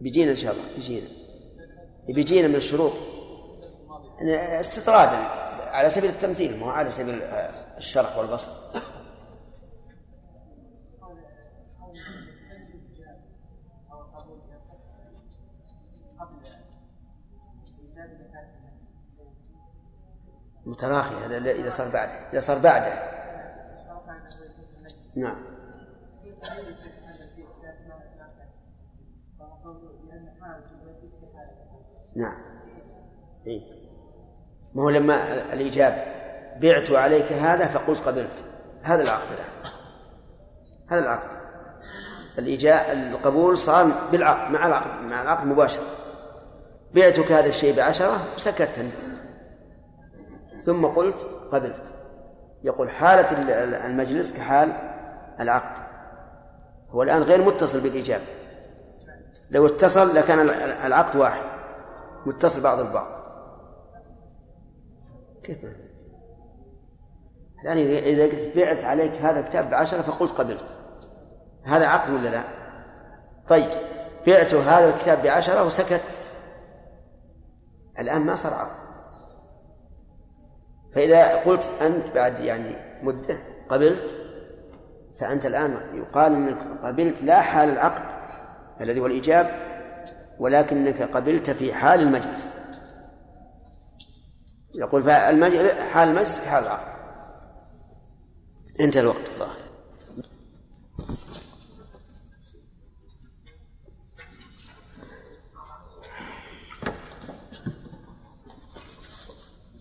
بيجينا 0.00 0.30
إن 0.30 0.36
شاء 0.36 0.52
الله 0.52 0.64
بيجينا. 0.74 1.08
بيجينا 2.06 2.48
من 2.48 2.54
الشروط. 2.54 2.92
استطرادا 4.60 5.18
على 5.72 5.90
سبيل 5.90 6.10
التمثيل 6.10 6.58
مو 6.58 6.70
على 6.70 6.90
سبيل 6.90 7.22
الشرح 7.78 8.16
والبسط. 8.16 8.50
متراخي 20.66 21.14
هذا 21.14 21.36
إذا 21.36 21.70
صار 21.70 21.88
بعده 21.88 22.12
إذا 22.12 22.40
صار 22.40 22.58
بعده. 22.58 23.12
نعم. 25.16 25.36
نعم. 32.16 32.42
إيه؟ 33.46 33.81
ما 34.74 34.82
هو 34.82 34.90
لما 34.90 35.32
الإجابة 35.52 36.04
بعت 36.60 36.90
عليك 36.90 37.32
هذا 37.32 37.66
فقلت 37.66 38.08
قبلت. 38.08 38.44
هذا 38.82 39.02
العقد 39.02 39.26
الآن. 39.32 39.72
هذا 40.88 41.00
العقد. 41.00 41.28
الإجاء 42.38 42.92
القبول 42.92 43.58
صار 43.58 43.90
بالعقد 44.12 44.50
مع 44.52 44.66
العقد 44.66 45.02
مع 45.02 45.22
العقد 45.22 45.46
مباشرة 45.46 45.82
بعتك 46.94 47.32
هذا 47.32 47.48
الشيء 47.48 47.76
بعشرة 47.76 48.22
وسكت 48.34 48.78
أنت. 48.78 49.12
ثم 50.64 50.86
قلت 50.86 51.26
قبلت. 51.52 51.94
يقول 52.64 52.90
حالة 52.90 53.26
المجلس 53.86 54.32
كحال 54.32 54.72
العقد. 55.40 55.82
هو 56.90 57.02
الآن 57.02 57.22
غير 57.22 57.42
متصل 57.42 57.80
بالإجابة 57.80 58.24
لو 59.50 59.66
اتصل 59.66 60.14
لكان 60.14 60.40
العقد 60.86 61.16
واحد. 61.16 61.44
متصل 62.26 62.60
بعض 62.60 62.80
البعض. 62.80 63.21
كيف؟ 65.44 65.58
الآن 67.62 67.78
إذا 67.78 68.24
قلت 68.24 68.56
بعت 68.56 68.84
عليك 68.84 69.12
هذا 69.12 69.40
الكتاب 69.40 69.70
بعشرة 69.70 70.02
فقلت 70.02 70.32
قبلت 70.32 70.74
هذا 71.64 71.86
عقد 71.86 72.10
ولا 72.10 72.28
لا؟ 72.28 72.42
طيب 73.48 73.70
بعت 74.26 74.54
هذا 74.54 74.94
الكتاب 74.94 75.22
بعشرة 75.22 75.66
وسكت. 75.66 76.00
الآن 77.98 78.20
ما 78.20 78.34
صار 78.34 78.54
عقد 78.54 78.76
فإذا 80.92 81.36
قلت 81.36 81.72
أنت 81.80 82.10
بعد 82.10 82.40
يعني 82.40 82.76
مدة 83.02 83.38
قبلت 83.68 84.16
فأنت 85.20 85.46
الآن 85.46 85.76
يقال 85.94 86.32
أنك 86.34 86.58
قبلت 86.82 87.22
لا 87.22 87.40
حال 87.40 87.70
العقد 87.70 88.04
الذي 88.80 89.00
هو 89.00 89.06
الإيجاب 89.06 89.50
ولكنك 90.38 91.02
قبلت 91.02 91.50
في 91.50 91.74
حال 91.74 92.00
المجلس. 92.00 92.50
يقول 94.74 95.02
فالمجلس 95.02 95.72
حال 95.72 96.08
المجلس 96.08 96.38
حال 96.38 96.64
العقد. 96.64 97.02
انتهى 98.80 99.00
الوقت. 99.00 99.28
الظاهر 99.28 99.56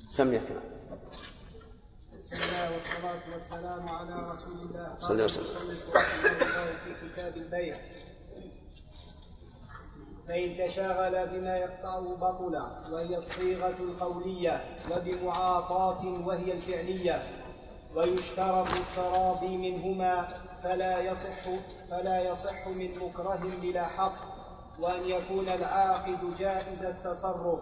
سمي 0.10 0.40
كمان 0.40 0.64
بسم 2.20 2.36
الله 2.36 2.74
والصلاة 2.74 3.34
والسلام 3.34 3.90
على 3.90 4.32
رسول 4.34 4.60
الله. 4.60 5.00
صلى 5.00 5.12
الله 5.12 5.24
عليه 5.24 5.24
وسلم. 5.24 5.46
في 6.84 7.10
كتاب 7.14 7.38
البيع. 7.38 7.78
فإن 10.32 10.58
تشاغل 10.58 11.28
بما 11.28 11.58
يقطعه 11.58 12.16
بطلا 12.22 12.66
وهي 12.92 13.18
الصيغة 13.18 13.76
القولية 13.80 14.64
وبمعاطاة 14.92 16.06
وهي 16.26 16.52
الفعلية 16.52 17.24
ويشترط 17.96 18.68
التراضي 18.68 19.58
منهما 19.58 20.28
فلا 20.64 21.00
يصح 21.00 21.50
فلا 21.90 22.32
يصح 22.32 22.68
من 22.68 22.90
مكره 23.02 23.40
بلا 23.62 23.86
حق 23.86 24.14
وأن 24.80 25.02
يكون 25.06 25.50
العاقد 25.50 26.38
جائز 26.40 26.84
التصرف 26.84 27.60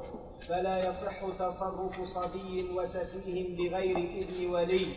فلا 0.47 0.88
يصح 0.89 1.15
تصرف 1.39 2.03
صبي 2.03 2.70
وسفيه 2.78 3.57
بغير 3.57 3.97
إذن 3.97 4.45
ولي 4.45 4.88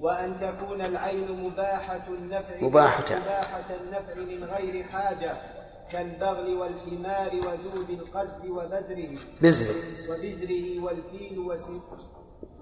وأن 0.00 0.36
تكون 0.40 0.80
العين 0.80 1.42
مباحة 1.44 2.04
النفع 2.08 2.60
مباحة. 2.60 3.04
مباحة 3.10 3.64
النفع 3.80 4.14
من 4.20 4.44
غير 4.44 4.82
حاجة 4.84 5.32
كالبغل 5.92 6.54
والحمار 6.54 7.30
وذوب 7.36 7.90
القز 7.90 8.46
وبزره. 8.46 9.18
بزر 9.42 9.66
وبزره 10.10 10.80
والفيل 10.84 11.38
وس- 11.38 11.70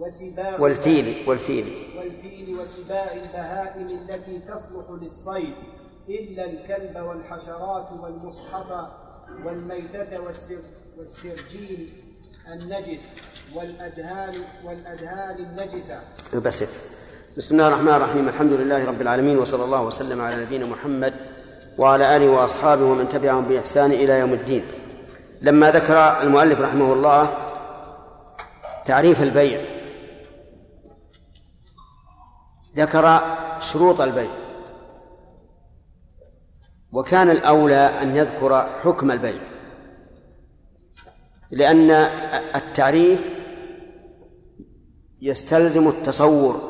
وسباع 0.01 0.61
والفيل 0.61 1.25
والفيل. 1.29 1.65
والفيل 1.99 2.57
وسباع 2.61 3.13
البهائم 3.15 3.87
التي 3.87 4.39
تصلح 4.39 4.91
للصيد. 5.03 5.55
إلا 6.09 6.45
الكلب 6.45 6.97
والحشرات 7.07 7.89
والمصحف 8.01 8.89
والميتة 9.45 10.21
والسر 10.23 10.63
والسرجين 10.99 11.89
النجس 12.53 13.03
والأدهان 13.55 14.35
والأدهان 14.65 15.37
النجسة. 15.45 16.01
بس 16.41 16.65
بسم 17.37 17.55
الله 17.55 17.69
الرحمن 17.69 17.89
الرحيم. 17.89 18.29
الحمد 18.29 18.53
لله 18.53 18.85
رب 18.85 19.01
العالمين 19.01 19.39
وصلى 19.39 19.65
الله 19.65 19.83
وسلم 19.85 20.21
على 20.21 20.43
نبينا 20.45 20.67
محمد 20.67 21.15
وعلى 21.79 22.17
آله 22.17 22.29
وأصحابه 22.29 22.85
ومن 22.85 23.09
تبعهم 23.09 23.45
بإحسان 23.45 23.93
إلى 23.93 24.19
يوم 24.19 24.33
الدين. 24.33 24.65
لما 25.43 25.71
ذكر 25.71 26.23
المؤلف 26.23 26.61
رحمه 26.61 26.93
الله 26.93 27.35
تعريف 28.85 29.23
البيع 29.23 29.61
ذكر 32.77 33.21
شروط 33.61 34.01
البيع 34.01 34.31
وكان 36.93 37.31
الأولى 37.31 37.91
أن 38.03 38.17
يذكر 38.17 38.67
حكم 38.85 39.11
البيع 39.11 39.43
لأن 41.51 41.91
التعريف 42.55 43.31
يستلزم 45.21 45.89
التصور 45.89 46.61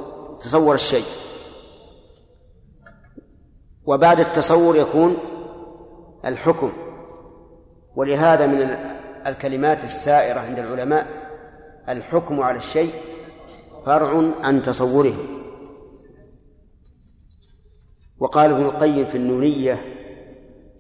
تصور 0.41 0.75
الشيء. 0.75 1.05
وبعد 3.87 4.21
التصور 4.21 4.77
يكون 4.77 5.17
الحكم. 6.27 6.73
ولهذا 7.97 8.47
من 8.47 8.77
الكلمات 9.27 9.85
السائرة 9.85 10.41
عند 10.41 10.59
العلماء 10.59 11.07
الحكم 11.89 12.41
على 12.41 12.59
الشيء 12.59 12.93
فرع 13.87 14.23
عن 14.43 14.63
تصوره. 14.63 15.15
وقال 18.19 18.51
ابن 18.51 18.65
القيم 18.65 19.07
في 19.07 19.17
النونية 19.17 19.85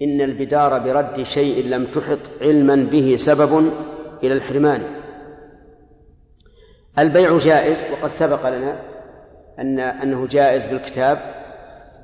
إن 0.02 0.20
البدار 0.20 0.78
برد 0.78 1.22
شيء 1.22 1.66
لم 1.66 1.84
تحط 1.84 2.18
علما 2.40 2.76
به 2.76 3.16
سبب 3.18 3.70
إلى 4.22 4.32
الحرمان. 4.32 4.82
البيع 6.98 7.38
جائز 7.38 7.84
وقد 7.92 8.08
سبق 8.08 8.48
لنا 8.48 8.80
أن 9.58 9.80
أنه 9.80 10.26
جائز 10.26 10.66
بالكتاب 10.66 11.44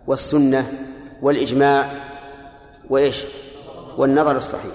والسنة 0.07 0.73
والإجماع 1.23 1.91
وإيش؟ 2.91 3.27
والنظر 3.97 4.37
الصحيح. 4.37 4.75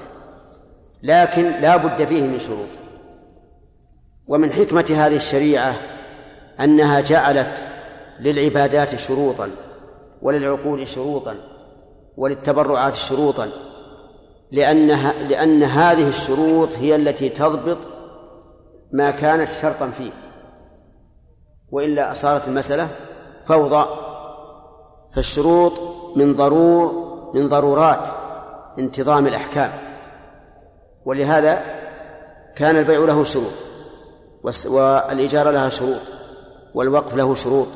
لكن 1.03 1.61
لا 1.61 1.77
بد 1.77 2.05
فيه 2.05 2.21
من 2.21 2.39
شروط. 2.39 2.67
ومن 4.27 4.51
حكمة 4.51 4.85
هذه 4.89 5.15
الشريعة 5.15 5.75
أنها 6.59 7.01
جعلت 7.01 7.65
للعبادات 8.19 8.95
شروطا 8.95 9.51
وللعقول 10.21 10.87
شروطا 10.87 11.35
وللتبرعات 12.17 12.95
شروطا 12.95 13.49
لأنها 14.51 15.13
لأن 15.13 15.63
هذه 15.63 16.07
الشروط 16.07 16.69
هي 16.77 16.95
التي 16.95 17.29
تضبط 17.29 17.77
ما 18.91 19.11
كانت 19.11 19.49
شرطا 19.49 19.89
فيه. 19.89 20.11
وإلا 21.71 22.13
صارت 22.13 22.47
المسألة 22.47 22.87
فوضى. 23.45 23.85
فالشروط 25.11 25.73
من 26.15 26.33
ضرور 26.33 27.05
من 27.33 27.49
ضرورات 27.49 28.07
انتظام 28.79 29.27
الأحكام. 29.27 29.71
ولهذا 31.05 31.63
كان 32.55 32.77
البيع 32.77 32.99
له 32.99 33.23
شروط 33.23 33.53
والإجارة 34.65 35.51
لها 35.51 35.69
شروط 35.69 36.01
والوقف 36.73 37.15
له 37.15 37.35
شروط 37.35 37.67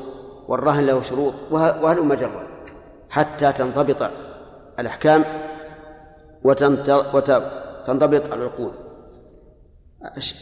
والرهن 0.48 0.86
له 0.86 1.02
شروط 1.02 1.34
وهل 1.50 2.02
مجرة 2.02 2.46
حتى 3.10 3.52
تنضبط 3.52 4.10
الأحكام 4.78 5.24
وتنضبط 6.44 8.32
العقود. 8.32 8.72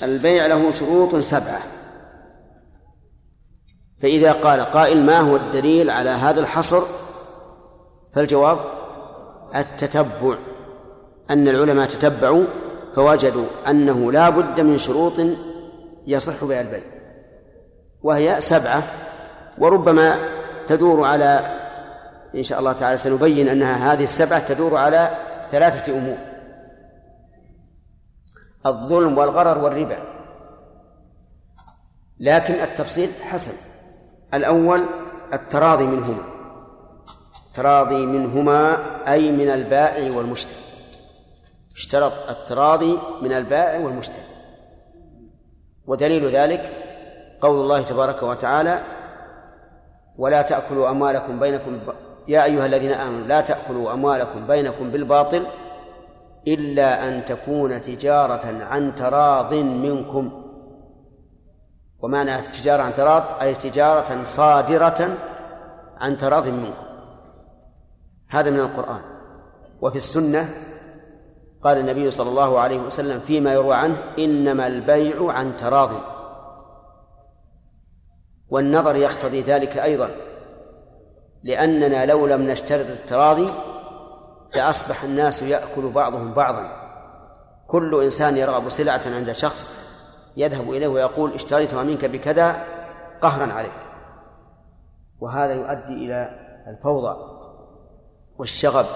البيع 0.03 0.46
له 0.46 0.70
شروط 0.70 1.16
سبعة. 1.16 1.61
فإذا 4.03 4.32
قال 4.32 4.61
قائل 4.61 5.07
ما 5.07 5.20
هو 5.20 5.36
الدليل 5.36 5.90
على 5.90 6.11
هذا 6.11 6.40
الحصر؟ 6.40 6.82
فالجواب 8.12 8.59
التتبع 9.56 10.38
أن 11.30 11.48
العلماء 11.48 11.86
تتبعوا 11.86 12.44
فوجدوا 12.94 13.46
أنه 13.68 14.12
لا 14.12 14.30
بد 14.30 14.61
من 14.61 14.78
شروط 14.78 15.12
يصح 16.06 16.44
بها 16.44 16.61
البيع 16.61 16.82
وهي 18.02 18.40
سبعة 18.40 18.82
وربما 19.59 20.18
تدور 20.66 21.04
على 21.04 21.59
إن 22.34 22.42
شاء 22.42 22.59
الله 22.59 22.72
تعالى 22.72 22.98
سنبين 22.98 23.48
أنها 23.48 23.92
هذه 23.92 24.04
السبعة 24.04 24.48
تدور 24.48 24.76
على 24.76 25.11
ثلاثة 25.50 25.92
أمور 25.92 26.16
الظلم 28.66 29.18
والغرر 29.18 29.64
والربا 29.64 29.98
لكن 32.20 32.54
التفصيل 32.54 33.11
حسن 33.22 33.52
الأول 34.34 34.80
التراضي 35.32 35.84
منهما. 35.84 36.38
التراضي 37.59 38.06
منهما 38.06 38.78
أي 39.12 39.32
من 39.32 39.48
البائع 39.48 40.16
والمشتري. 40.16 40.59
اشترط 41.76 42.12
التراضي 42.30 42.98
من 43.22 43.32
البائع 43.32 43.80
والمشتري. 43.84 44.22
ودليل 45.86 46.28
ذلك 46.28 46.72
قول 47.40 47.61
الله 47.61 47.82
تبارك 47.82 48.22
وتعالى 48.22 48.80
ولا 50.18 50.42
تأكلوا 50.42 50.90
أموالكم 50.90 51.38
بينكم 51.38 51.78
ب... 51.78 51.92
يا 52.28 52.44
أيها 52.44 52.66
الذين 52.66 52.90
آمنوا 52.90 53.26
لا 53.26 53.40
تأكلوا 53.40 53.92
أموالكم 53.92 54.46
بينكم 54.46 54.90
بالباطل 54.90 55.46
إلا 56.48 57.09
أن 57.09 57.24
تكون 57.24 57.80
تجارة 57.80 58.64
عن 58.64 58.94
تراض 58.94 59.54
منكم. 59.54 60.44
ومعنى 62.00 62.38
التجارة 62.38 62.82
عن 62.82 62.92
تراض 62.94 63.24
أي 63.42 63.54
تجارة 63.54 64.24
صادرة 64.24 65.09
عن 66.00 66.18
تراض 66.18 66.48
منكم. 66.48 66.88
هذا 68.30 68.50
من 68.50 68.60
القرآن. 68.60 69.02
وفي 69.80 69.96
السنة 69.96 70.54
قال 71.62 71.78
النبي 71.78 72.10
صلى 72.10 72.28
الله 72.28 72.58
عليه 72.58 72.78
وسلم 72.78 73.20
فيما 73.20 73.52
يروى 73.52 73.74
عنه 73.74 73.96
إنما 74.18 74.66
البيع 74.66 75.32
عن 75.32 75.56
تراض. 75.56 75.90
والنظر 78.50 78.96
يقتضي 78.96 79.42
ذلك 79.42 79.78
أيضا 79.78 80.10
لأننا 81.42 82.06
لو 82.06 82.26
لم 82.26 82.42
نشترط 82.42 82.86
التراضي 82.86 83.52
لأصبح 84.54 85.02
الناس 85.02 85.42
يأكل 85.42 85.90
بعضهم 85.90 86.34
بعضا. 86.34 86.88
كل 87.66 88.02
إنسان 88.04 88.36
يرغب 88.36 88.68
سلعة 88.68 89.02
عند 89.06 89.32
شخص 89.32 89.72
يذهب 90.36 90.70
إليه 90.70 90.88
ويقول 90.88 91.32
اشتريتها 91.32 91.82
منك 91.82 92.04
بكذا 92.04 92.56
قهرا 93.20 93.52
عليك. 93.52 93.78
وهذا 95.20 95.54
يؤدي 95.54 95.92
إلى 95.92 96.30
الفوضى. 96.66 97.38
والشغب 98.39 98.86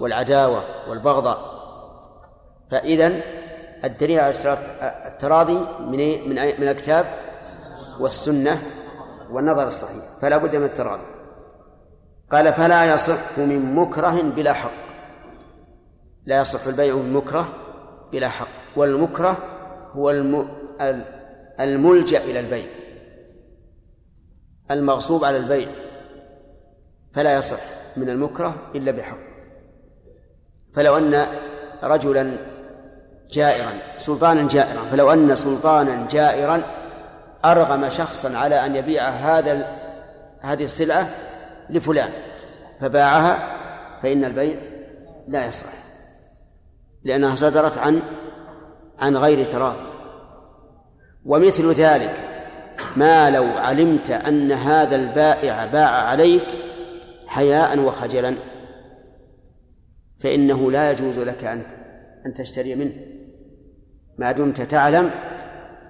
والعداوة 0.00 0.64
والبغضاء 0.88 1.54
فإذا 2.70 3.20
الدليل 3.84 4.20
على 4.20 4.34
اشتراط 4.34 4.58
التراضي 4.82 5.58
من 5.80 6.28
من 6.28 6.34
من 6.34 6.68
الكتاب 6.68 7.06
والسنة 8.00 8.62
والنظر 9.30 9.68
الصحيح. 9.68 10.04
فلا 10.20 10.36
بد 10.36 10.56
من 10.56 10.64
التراضي. 10.64 11.06
قال 12.30 12.52
فلا 12.52 12.94
يصح 12.94 13.38
من 13.38 13.74
مكره 13.74 14.22
بلا 14.22 14.52
حق. 14.52 14.84
لا 16.26 16.40
يصح 16.40 16.66
البيع 16.66 16.94
من 16.94 17.12
مكره 17.12 17.48
بلا 18.12 18.28
حق. 18.28 18.48
والمكره 18.76 19.36
هو 19.92 20.10
الم... 20.10 20.48
الملجأ 21.60 22.18
إلى 22.24 22.40
البيع. 22.40 22.66
المغصوب 24.70 25.24
على 25.24 25.36
البيع. 25.36 25.68
فلا 27.14 27.38
يصح. 27.38 27.60
من 27.96 28.08
المكره 28.08 28.54
إلا 28.74 28.92
بحق. 28.92 29.18
فلو 30.74 30.96
أن 30.98 31.26
رجلا 31.82 32.38
جائرا 33.30 33.72
سلطانا 33.98 34.48
جائرا 34.48 34.84
فلو 34.90 35.12
أن 35.12 35.36
سلطانا 35.36 36.08
جائرا 36.10 36.62
أرغم 37.44 37.88
شخصا 37.88 38.36
على 38.36 38.66
أن 38.66 38.76
يبيع 38.76 39.08
هذا 39.08 39.68
هذه 40.40 40.64
السلعة 40.64 41.08
لفلان 41.70 42.10
فباعها 42.80 43.38
فإن 44.02 44.24
البيع 44.24 44.56
لا 45.28 45.46
يصح 45.46 45.66
لأنها 47.04 47.36
صدرت 47.36 47.78
عن 47.78 48.02
عن 48.98 49.16
غير 49.16 49.44
تراضي. 49.44 49.94
ومثل 51.24 51.70
ذلك 51.70 52.14
ما 52.96 53.30
لو 53.30 53.44
علمت 53.44 54.10
أن 54.10 54.52
هذا 54.52 54.96
البائع 54.96 55.66
باع 55.66 55.90
عليك 55.90 56.46
حياء 57.34 57.78
وخجلا. 57.78 58.34
فإنه 60.20 60.70
لا 60.70 60.90
يجوز 60.90 61.18
لك 61.18 61.44
أن 61.44 61.62
أن 62.26 62.34
تشتري 62.34 62.74
منه. 62.74 62.92
ما 64.18 64.32
دمت 64.32 64.60
تعلم 64.60 65.10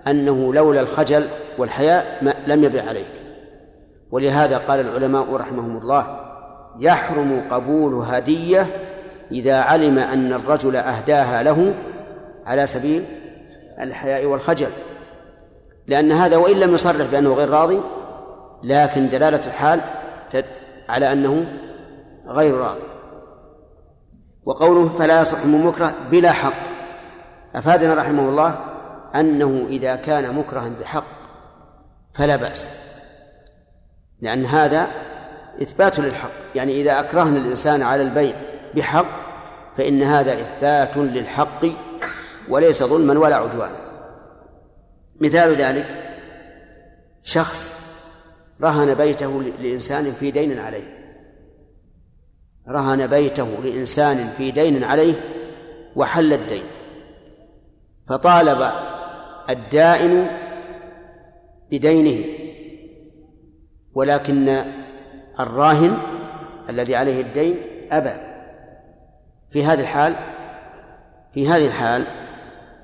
أنه 0.06 0.54
لولا 0.54 0.80
الخجل 0.80 1.28
والحياء 1.58 2.34
لم 2.46 2.64
يبع 2.64 2.82
عليك. 2.82 3.06
ولهذا 4.10 4.58
قال 4.58 4.80
العلماء 4.80 5.34
رحمهم 5.34 5.78
الله 5.78 6.20
يحرم 6.80 7.42
قبول 7.50 7.94
هدية 7.94 8.66
إذا 9.32 9.60
علم 9.60 9.98
أن 9.98 10.32
الرجل 10.32 10.76
أهداها 10.76 11.42
له 11.42 11.74
على 12.46 12.66
سبيل 12.66 13.04
الحياء 13.80 14.26
والخجل. 14.26 14.70
لأن 15.86 16.12
هذا 16.12 16.36
وإن 16.36 16.56
لم 16.56 16.74
يصرح 16.74 17.10
بأنه 17.10 17.34
غير 17.34 17.50
راضي 17.50 17.80
لكن 18.62 19.08
دلالة 19.08 19.46
الحال 19.46 19.80
على 20.88 21.12
أنه 21.12 21.46
غير 22.26 22.54
راضي. 22.54 22.80
وقوله 24.44 24.88
فلا 24.88 25.20
يصح 25.20 25.44
من 25.44 25.64
مكره 25.64 25.94
بلا 26.10 26.32
حق. 26.32 26.74
أفادنا 27.54 27.94
رحمه 27.94 28.28
الله 28.28 28.58
أنه 29.14 29.66
إذا 29.68 29.96
كان 29.96 30.34
مكرها 30.34 30.70
بحق 30.80 31.06
فلا 32.12 32.36
بأس. 32.36 32.68
لأن 34.20 34.46
هذا 34.46 34.86
إثبات 35.62 35.98
للحق. 35.98 36.30
يعني 36.54 36.80
إذا 36.80 37.00
أكرهنا 37.00 37.38
الإنسان 37.38 37.82
على 37.82 38.02
البيع 38.02 38.34
بحق 38.74 39.24
فإن 39.76 40.02
هذا 40.02 40.34
إثبات 40.34 40.96
للحق 40.96 41.66
وليس 42.48 42.82
ظلما 42.82 43.18
ولا 43.18 43.36
عدوانا 43.36 43.76
مثال 45.20 45.56
ذلك 45.56 45.86
شخص 47.22 47.83
رهن 48.64 48.94
بيته 48.94 49.42
لإنسان 49.42 50.12
في 50.12 50.30
دين 50.30 50.58
عليه. 50.58 50.94
رهن 52.68 53.06
بيته 53.06 53.48
لإنسان 53.64 54.28
في 54.36 54.50
دين 54.50 54.84
عليه 54.84 55.14
وحل 55.96 56.32
الدين. 56.32 56.64
فطالب 58.08 58.70
الدائن 59.50 60.26
بدينه 61.70 62.24
ولكن 63.94 64.64
الراهن 65.40 65.98
الذي 66.68 66.96
عليه 66.96 67.20
الدين 67.20 67.56
أبى. 67.90 68.14
في 69.50 69.64
هذه 69.64 69.80
الحال 69.80 70.14
في 71.32 71.48
هذه 71.48 71.66
الحال 71.66 72.04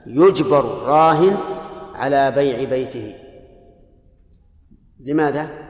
يجبر 0.07 0.61
الراهن 0.61 1.37
على 1.95 2.31
بيع 2.31 2.64
بيته. 2.64 3.14
لماذا؟ 5.01 5.70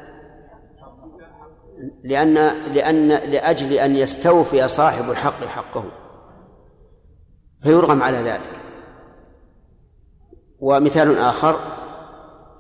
لأن 2.05 2.35
لأن 2.75 3.09
لأجل 3.09 3.73
أن 3.73 3.97
يستوفي 3.97 4.69
صاحب 4.69 5.11
الحق 5.11 5.45
حقه 5.45 5.85
فيرغم 7.63 8.03
على 8.03 8.19
ذلك. 8.19 8.61
ومثال 10.59 11.19
آخر 11.19 11.61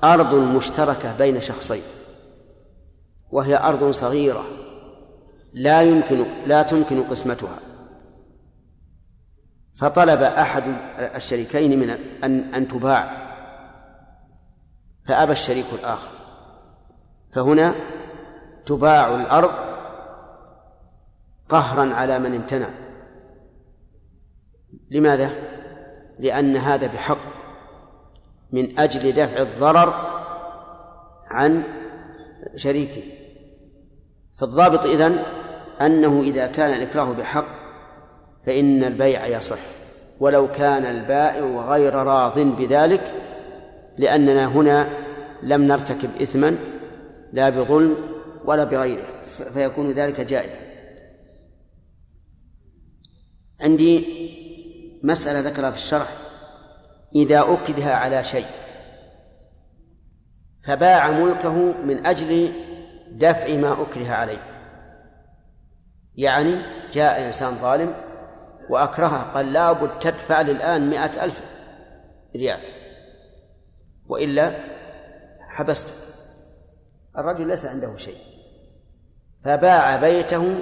أرض 0.05 0.35
مشتركة 0.35 1.17
بين 1.17 1.41
شخصين 1.41 1.83
وهي 3.31 3.57
أرض 3.57 3.91
صغيرة 3.91 4.45
لا 5.53 5.83
يمكن 5.83 6.27
لا 6.47 6.63
تمكن 6.63 7.03
قسمتها. 7.03 7.59
فطلب 9.75 10.23
أحد 10.23 10.65
الشريكين 10.99 11.79
من 11.79 11.91
أن 12.25 12.55
أن 12.55 12.69
تباع 12.69 13.21
فأبى 15.05 15.33
الشريك 15.33 15.67
الآخر. 15.73 16.11
فهنا 17.33 17.75
تباع 18.67 19.15
الأرض 19.15 19.51
قهرا 21.49 21.95
على 21.95 22.19
من 22.19 22.35
امتنع. 22.35 22.69
لماذا؟ 24.91 25.31
لأن 26.19 26.57
هذا 26.57 26.87
بحق 26.87 27.19
من 28.53 28.79
أجل 28.79 29.13
دفع 29.13 29.43
الضرر 29.43 29.95
عن 31.27 31.63
شريكه. 32.57 33.03
فالضابط 34.35 34.87
إذن 34.87 35.23
أنه 35.81 36.21
إذا 36.21 36.47
كان 36.47 36.71
الإكراه 36.71 37.13
بحق 37.13 37.47
فإن 38.47 38.85
البيع 38.85 39.27
يصح. 39.27 39.59
ولو 40.21 40.53
كان 40.53 40.85
البائع 40.85 41.45
غير 41.45 41.95
راض 41.95 42.39
بذلك 42.39 43.15
لأننا 43.99 44.47
هنا 44.47 44.89
لم 45.43 45.63
نرتكب 45.63 46.11
إثما 46.23 46.57
لا 47.33 47.49
بظلم 47.49 47.97
ولا 48.45 48.65
بغيره 48.65 49.21
فيكون 49.53 49.93
ذلك 49.93 50.21
جائزا. 50.21 50.61
عندي 53.61 54.07
مسألة 55.03 55.41
ذكرها 55.41 55.71
في 55.71 55.77
الشرح. 55.77 56.17
إذا 57.15 57.41
أكره 57.41 57.85
على 57.85 58.25
شيء 58.25 58.47
فباع 60.65 61.11
ملكه 61.11 61.83
من 61.83 62.07
أجل 62.07 62.53
دفع 63.11 63.55
ما 63.55 63.83
أكره 63.83 64.11
عليه. 64.11 64.43
يعني 66.17 66.55
جاء 66.93 67.27
إنسان 67.27 67.55
ظالم 67.55 67.95
وأكرهه 68.71 69.23
قال 69.23 69.53
لابد 69.53 69.99
تدفع 69.99 70.41
الآن 70.41 70.91
مئة 70.91 71.25
ألف 71.25 71.43
ريال. 72.37 72.61
وإلا 74.07 74.55
حبسته 75.49 75.93
الرجل 77.19 77.49
ليس 77.49 77.65
عنده 77.65 77.97
شيء. 77.97 78.30
فباع 79.45 79.97
بيته 79.97 80.55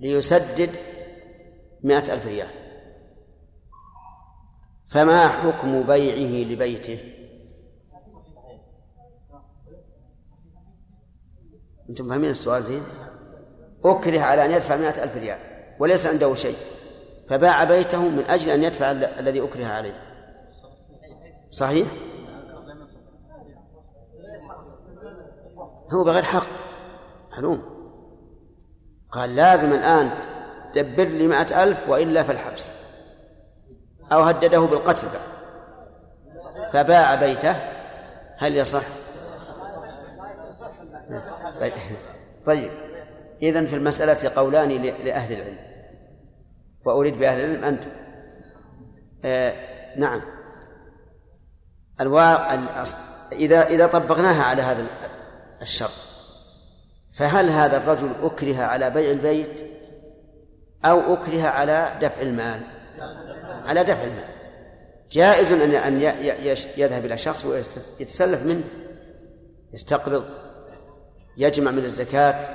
ليسدد 0.00 0.70
مئة 1.82 2.14
ألف 2.14 2.26
ريال. 2.26 2.48
فما 4.86 5.28
حكم 5.28 5.82
بيعه 5.82 6.52
لبيته؟ 6.52 6.98
أنتم 11.88 12.08
فاهمين 12.08 12.30
السؤال 12.30 12.62
زين؟ 12.62 12.82
أكره 13.84 14.20
على 14.20 14.44
أن 14.44 14.50
يدفع 14.50 14.76
مئة 14.76 15.04
ألف 15.04 15.16
ريال 15.16 15.38
وليس 15.78 16.06
عنده 16.06 16.34
شيء. 16.34 16.56
فباع 17.28 17.64
بيته 17.64 18.08
من 18.08 18.24
أجل 18.28 18.50
أن 18.50 18.62
يدفع 18.62 18.90
الذي 18.90 19.44
أكره 19.44 19.66
عليه. 19.66 20.00
صحيح؟ 21.50 21.88
هو 25.92 26.04
بغير 26.04 26.22
حق. 26.22 26.63
معلوم. 27.34 27.62
قال 29.10 29.36
لازم 29.36 29.72
الآن 29.72 30.10
دبر 30.74 31.04
لي 31.04 31.26
مئة 31.26 31.62
ألف 31.62 31.88
وإلا 31.88 32.22
فالحبس 32.22 32.72
أو 34.12 34.20
هدده 34.20 34.60
بالقتل 34.60 35.08
بعد. 35.08 35.34
فباع 36.72 37.14
بيته. 37.14 37.56
هل 38.38 38.56
يصح؟ 38.56 38.84
طيب. 42.46 42.70
إذن 43.42 43.66
في 43.66 43.76
المسألة 43.76 44.32
قولان 44.36 44.82
لأهل 44.82 45.32
العلم. 45.32 45.58
وأريد 46.84 47.18
بأهل 47.18 47.40
العلم 47.40 47.64
أنتم. 47.64 47.90
آه 49.24 49.54
نعم. 49.96 50.22
الواقع 52.00 52.58
إذا 53.32 53.62
إذا 53.62 53.86
طبقناها 53.86 54.42
على 54.42 54.62
هذا 54.62 54.86
الشرط. 55.62 56.03
فهل 57.14 57.50
هذا 57.50 57.76
الرجل 57.76 58.10
أكره 58.22 58.62
على 58.62 58.90
بيع 58.90 59.10
البيت 59.10 59.66
أو 60.84 61.14
أكره 61.14 61.42
على 61.42 61.92
دفع 62.00 62.22
المال؟ 62.22 62.60
على 63.66 63.84
دفع 63.84 64.02
المال. 64.04 64.28
جائز 65.12 65.52
أن 65.52 65.74
أن 65.74 66.00
يذهب 66.76 67.04
إلى 67.04 67.18
شخص 67.18 67.44
ويتسلف 67.44 68.42
منه 68.42 68.64
يستقرض 69.72 70.24
يجمع 71.36 71.70
من 71.70 71.84
الزكاة 71.84 72.48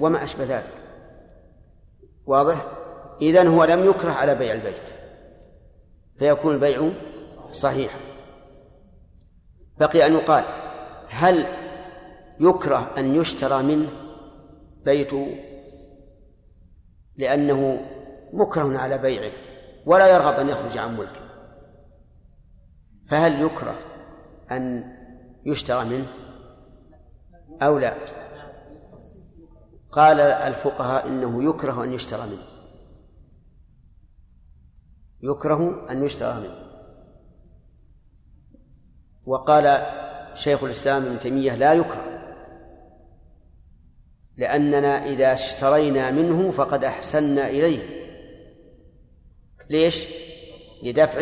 وما 0.00 0.24
أشبه 0.24 0.44
ذلك. 0.44 0.72
واضح؟ 2.26 2.64
إذن 3.22 3.46
هو 3.46 3.64
لم 3.64 3.90
يكره 3.90 4.10
على 4.10 4.34
بيع 4.34 4.52
البيت. 4.52 4.82
فيكون 6.18 6.54
البيع 6.54 6.90
صحيحا. 7.52 7.98
بقي 9.78 10.06
أن 10.06 10.12
يقال 10.12 10.44
هل 11.08 11.46
يكره 12.40 12.94
أن 12.98 13.14
يشترى 13.14 13.62
منه 13.62 13.88
بيته 14.84 15.44
لأنه 17.16 17.86
مكره 18.32 18.78
على 18.78 18.98
بيعه 18.98 19.32
ولا 19.86 20.06
يرغب 20.06 20.34
أن 20.34 20.48
يخرج 20.48 20.78
عن 20.78 20.96
ملكه. 20.96 21.20
فهل 23.10 23.42
يكره 23.42 23.78
أن 24.50 24.94
يشترى 25.46 25.84
منه 25.84 26.06
أو 27.62 27.78
لا؟ 27.78 27.94
قال 29.90 30.20
الفقهاء 30.20 31.06
إنه 31.06 31.44
يكره 31.44 31.84
أن 31.84 31.92
يشترى 31.92 32.26
منه. 32.26 32.46
يكره 35.22 35.90
أن 35.90 36.04
يشترى 36.04 36.40
منه. 36.40 36.68
وقال 39.26 39.82
شيخ 40.34 40.64
الإسلام 40.64 41.06
ابن 41.06 41.18
تيمية 41.18 41.54
لا 41.54 41.72
يكره. 41.72 42.17
لأننا 44.38 45.06
إذا 45.06 45.32
اشترينا 45.32 46.10
منه 46.10 46.50
فقد 46.50 46.84
أحسنا 46.84 47.48
إليه. 47.48 47.78
ليش؟ 49.70 50.06
لدفع 50.82 51.20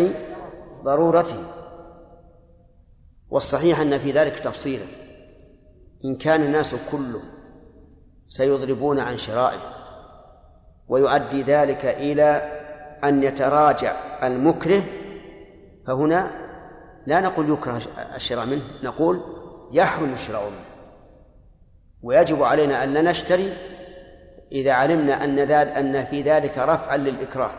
ضرورته. 0.82 1.44
والصحيح 3.30 3.80
أن 3.80 3.98
في 3.98 4.10
ذلك 4.10 4.38
تفصيلا. 4.38 4.84
إن 6.04 6.16
كان 6.16 6.42
الناس 6.42 6.74
كلهم 6.90 7.22
سيضربون 8.28 9.00
عن 9.00 9.18
شرائه 9.18 9.60
ويؤدي 10.88 11.42
ذلك 11.42 11.84
إلى 11.84 12.52
أن 13.04 13.22
يتراجع 13.22 13.96
المكره 14.22 14.82
فهنا 15.86 16.30
لا 17.06 17.20
نقول 17.20 17.50
يكره 17.50 17.82
الشراء 18.16 18.46
منه 18.46 18.62
نقول 18.82 19.20
يحرم 19.72 20.12
الشراء 20.12 20.44
منه. 20.44 20.65
ويجب 22.02 22.42
علينا 22.42 22.84
أن 22.84 22.94
لا 22.94 23.02
نشتري 23.02 23.52
إذا 24.52 24.72
علمنا 24.72 25.24
أن 25.24 25.36
ذلك 25.36 25.76
أن 25.76 26.04
في 26.04 26.22
ذلك 26.22 26.58
رفعا 26.58 26.96
للإكراه. 26.96 27.50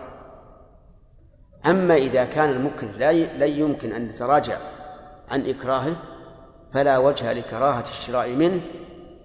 أما 1.65 1.95
إذا 1.95 2.25
كان 2.25 2.49
المكره 2.49 2.91
لا 2.97 3.13
لا 3.13 3.45
يمكن 3.45 3.93
أن 3.93 4.09
يتراجع 4.09 4.57
عن 5.29 5.49
إكراهه 5.49 5.95
فلا 6.73 6.97
وجه 6.97 7.33
لكراهة 7.33 7.83
الشراء 7.89 8.29
منه 8.29 8.61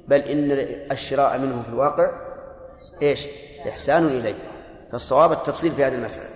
بل 0.08 0.20
إن 0.20 0.50
الشراء 0.92 1.38
منه 1.38 1.62
في 1.62 1.68
الواقع 1.68 2.10
إيش؟ 3.02 3.26
إحسان 3.68 4.06
إليه. 4.06 4.34
فالصواب 4.92 5.32
التفصيل 5.32 5.72
في 5.72 5.84
هذه 5.84 5.94
المسألة. 5.94 6.28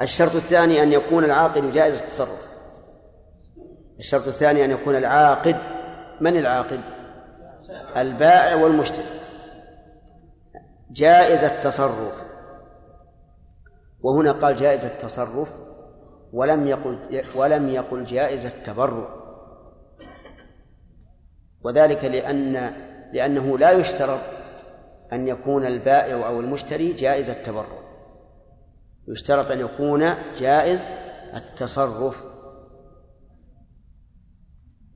الشرط 0.00 0.34
الثاني 0.34 0.82
أن 0.82 0.92
يكون 0.92 1.24
العاقد 1.24 1.72
جائز 1.72 1.98
التصرف. 1.98 2.46
الشرط 3.98 4.28
الثاني 4.28 4.64
أن 4.64 4.70
يكون 4.70 4.96
العاقد 4.96 5.56
من 6.20 6.36
العاقد؟ 6.36 6.95
البائع 7.96 8.54
والمشتري. 8.54 9.04
جائز 10.90 11.44
التصرف. 11.44 12.26
وهنا 14.02 14.32
قال 14.32 14.56
جائز 14.56 14.84
التصرف 14.84 15.56
ولم 16.32 16.66
يقل 16.66 17.22
ولم 17.34 17.68
يقل 17.68 18.04
جائز 18.04 18.46
التبرع. 18.46 19.08
وذلك 21.64 22.04
لأن 22.04 22.72
لأنه 23.12 23.58
لا 23.58 23.70
يشترط 23.70 24.20
أن 25.12 25.28
يكون 25.28 25.66
البائع 25.66 26.26
أو 26.28 26.40
المشتري 26.40 26.92
جائز 26.92 27.30
التبرع. 27.30 27.78
يشترط 29.08 29.50
أن 29.50 29.60
يكون 29.60 30.14
جائز 30.36 30.82
التصرف. 31.34 32.24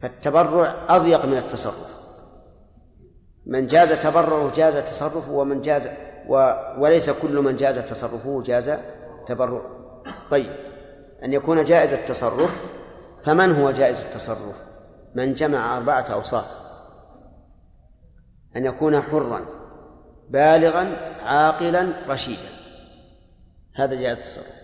فالتبرع 0.03 0.75
أضيق 0.89 1.27
من 1.27 1.37
التصرف. 1.37 2.00
من 3.51 3.67
جاز 3.67 3.93
تبرعه 3.93 4.53
جاز 4.53 4.77
تصرفه 4.77 5.33
ومن 5.33 5.63
جاز 5.63 5.89
و 6.29 6.53
وليس 6.79 7.11
كل 7.11 7.39
من 7.39 7.57
جاز 7.57 7.79
تصرفه 7.79 8.43
جاز 8.43 8.71
تبرع 9.27 9.63
طيب 10.31 10.53
أن 11.25 11.33
يكون 11.33 11.65
جائز 11.65 11.93
التصرف 11.93 12.61
فمن 13.23 13.53
هو 13.53 13.71
جائز 13.71 14.01
التصرف؟ 14.01 14.65
من 15.15 15.35
جمع 15.35 15.77
أربعة 15.77 16.07
أوصاف. 16.13 16.57
أن 18.57 18.65
يكون 18.65 19.01
حرا 19.01 19.41
بالغا 20.29 21.15
عاقلا 21.23 21.93
رشيدا. 22.09 22.49
هذا 23.75 23.95
جائز 23.95 24.17
التصرف. 24.17 24.61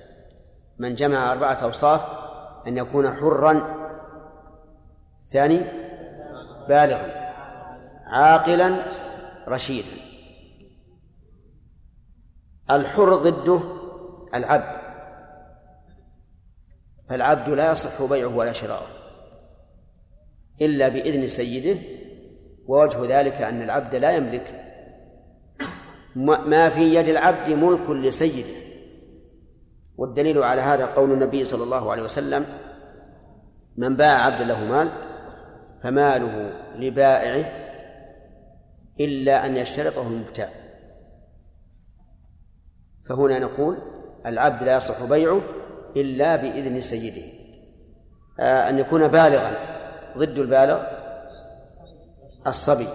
من 0.78 0.94
جمع 0.94 1.32
أربعة 1.32 1.54
أوصاف 1.62 2.00
أن 2.66 2.76
يكون 2.76 3.08
حرا. 3.08 3.62
ثاني 5.26 5.60
بالغا. 6.68 7.25
عاقلا 8.06 8.76
رشيدا. 9.48 9.96
الحر 12.70 13.14
ضده 13.14 13.60
العبد. 14.34 14.76
فالعبد 17.08 17.48
لا 17.48 17.72
يصح 17.72 18.02
بيعه 18.02 18.36
ولا 18.36 18.52
شراؤه 18.52 18.86
إلا 20.60 20.88
بإذن 20.88 21.28
سيده 21.28 21.78
ووجه 22.66 23.20
ذلك 23.20 23.34
أن 23.34 23.62
العبد 23.62 23.94
لا 23.94 24.16
يملك 24.16 24.62
ما 26.46 26.70
في 26.70 26.94
يد 26.94 27.08
العبد 27.08 27.50
ملك 27.50 27.90
لسيده. 27.90 28.66
والدليل 29.96 30.42
على 30.42 30.62
هذا 30.62 30.86
قول 30.86 31.12
النبي 31.12 31.44
صلى 31.44 31.64
الله 31.64 31.92
عليه 31.92 32.02
وسلم 32.02 32.46
من 33.76 33.96
باع 33.96 34.26
عبدا 34.26 34.44
له 34.44 34.64
مال 34.64 34.90
فماله 35.82 36.52
لبائعه 36.76 37.65
إلا 39.00 39.46
أن 39.46 39.56
يشترطه 39.56 40.08
المبتاع. 40.08 40.48
فهنا 43.08 43.38
نقول 43.38 43.78
العبد 44.26 44.62
لا 44.62 44.76
يصح 44.76 45.04
بيعه 45.04 45.40
إلا 45.96 46.36
بإذن 46.36 46.80
سيده. 46.80 47.22
آه 48.40 48.68
أن 48.68 48.78
يكون 48.78 49.08
بالغا 49.08 49.52
ضد 50.18 50.38
البالغ 50.38 50.86
الصبي. 52.46 52.88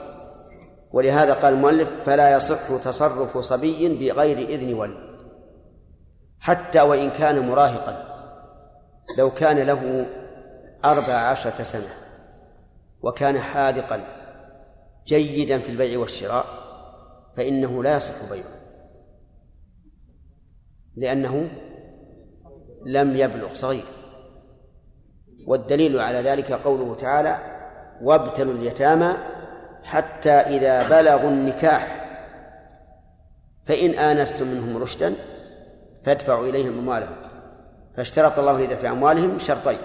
ولهذا 0.92 1.34
قال 1.34 1.54
المؤلف 1.54 1.92
فلا 2.06 2.36
يصح 2.36 2.78
تصرف 2.84 3.38
صبي 3.38 3.98
بغير 3.98 4.38
إذن 4.38 4.74
ولي. 4.74 5.12
حتى 6.40 6.82
وإن 6.82 7.10
كان 7.10 7.48
مراهقا. 7.48 8.08
لو 9.18 9.32
كان 9.32 9.60
له 9.60 10.06
أربع 10.86 11.14
عشرة 11.14 11.64
سنة 11.64 11.94
وكان 13.02 13.40
حاذقا. 13.40 14.21
جيدا 15.08 15.60
في 15.60 15.70
البيع 15.70 16.00
والشراء 16.00 16.46
فإنه 17.38 17.84
لا 17.84 17.96
يصح 17.96 18.14
بيعه. 18.32 18.62
لأنه 20.96 21.50
لم 22.86 23.16
يبلغ 23.16 23.54
صغير. 23.54 23.86
والدليل 25.48 26.00
على 26.00 26.18
ذلك 26.18 26.52
قوله 26.52 26.96
تعالى 26.96 27.40
وابتلوا 28.02 28.54
اليتامى 28.54 29.18
حتى 29.84 30.32
إذا 30.32 30.90
بلغوا 30.90 31.30
النكاح 31.30 31.98
فإن 33.66 33.90
آنستم 33.92 34.48
منهم 34.48 34.78
رشدا 34.78 35.14
فادفعوا 36.04 36.48
إليهم 36.48 36.78
أموالهم. 36.78 37.16
فاشترط 37.98 38.40
الله 38.40 38.62
لدفع 38.62 38.92
أموالهم 38.92 39.40
شرطين 39.40 39.78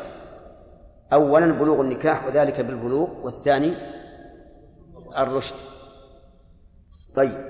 أولا 1.12 1.46
بلوغ 1.46 1.80
النكاح 1.80 2.26
وذلك 2.26 2.60
بالبلوغ 2.60 3.08
والثاني 3.22 3.72
الرشد. 5.18 5.54
طيب. 7.14 7.46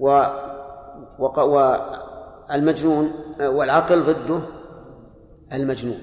و 0.00 0.22
والمجنون 2.50 3.12
والعقل 3.40 4.02
ضده 4.02 4.40
المجنون. 5.52 6.02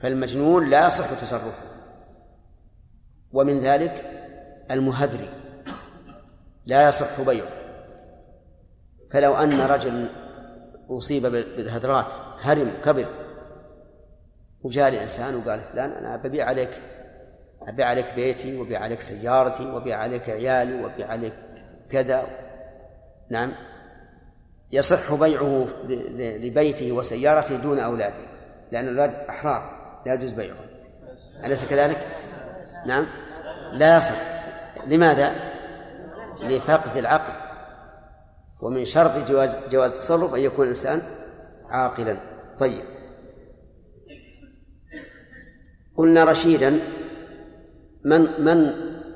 فالمجنون 0.00 0.70
لا 0.70 0.86
يصح 0.86 1.20
تصرفه. 1.20 1.66
ومن 3.32 3.60
ذلك 3.60 4.10
المهذري. 4.70 5.28
لا 6.66 6.88
يصح 6.88 7.20
بيعه. 7.20 7.48
فلو 9.10 9.34
أن 9.34 9.60
رجل 9.60 10.08
أصيب 10.90 11.22
بالهذرات 11.26 12.14
هرم 12.40 12.70
كبر 12.84 13.06
وجاء 14.62 14.88
الإنسان 14.88 15.36
وقال 15.36 15.60
فلان 15.60 15.90
أنا 15.90 16.16
ببيع 16.16 16.46
عليك. 16.46 16.93
أبيع 17.68 17.86
عليك 17.86 18.14
بيتي 18.14 18.56
وبيع 18.56 18.80
عليك 18.80 19.00
سيارتي 19.00 19.66
وبيع 19.66 19.98
عليك 19.98 20.30
عيالي 20.30 20.84
وبيع 20.84 21.08
عليك 21.08 21.34
كذا. 21.90 22.26
نعم. 23.30 23.52
يصح 24.72 25.14
بيعه 25.14 25.66
لبيته 26.18 26.92
وسيارته 26.92 27.56
دون 27.56 27.78
أولاده 27.78 28.14
لأن 28.72 28.88
الأولاد 28.88 29.14
أحرار 29.28 29.84
لا 30.06 30.14
يجوز 30.14 30.32
بيعهم 30.32 30.66
أليس 31.44 31.64
كذلك؟ 31.64 32.06
نعم. 32.86 33.06
لا 33.72 33.96
يصح. 33.96 34.16
لماذا؟ 34.86 35.34
لفقد 36.42 36.96
العقل 36.96 37.32
ومن 38.62 38.84
شرط 38.84 39.28
جواز 39.28 39.56
جواز 39.70 39.90
التصرف 39.90 40.34
أن 40.34 40.40
يكون 40.40 40.64
الإنسان 40.64 41.02
عاقلا. 41.68 42.16
طيب. 42.58 42.84
قلنا 45.96 46.24
رشيدا 46.24 46.80
من 48.04 48.20
من 48.38 48.72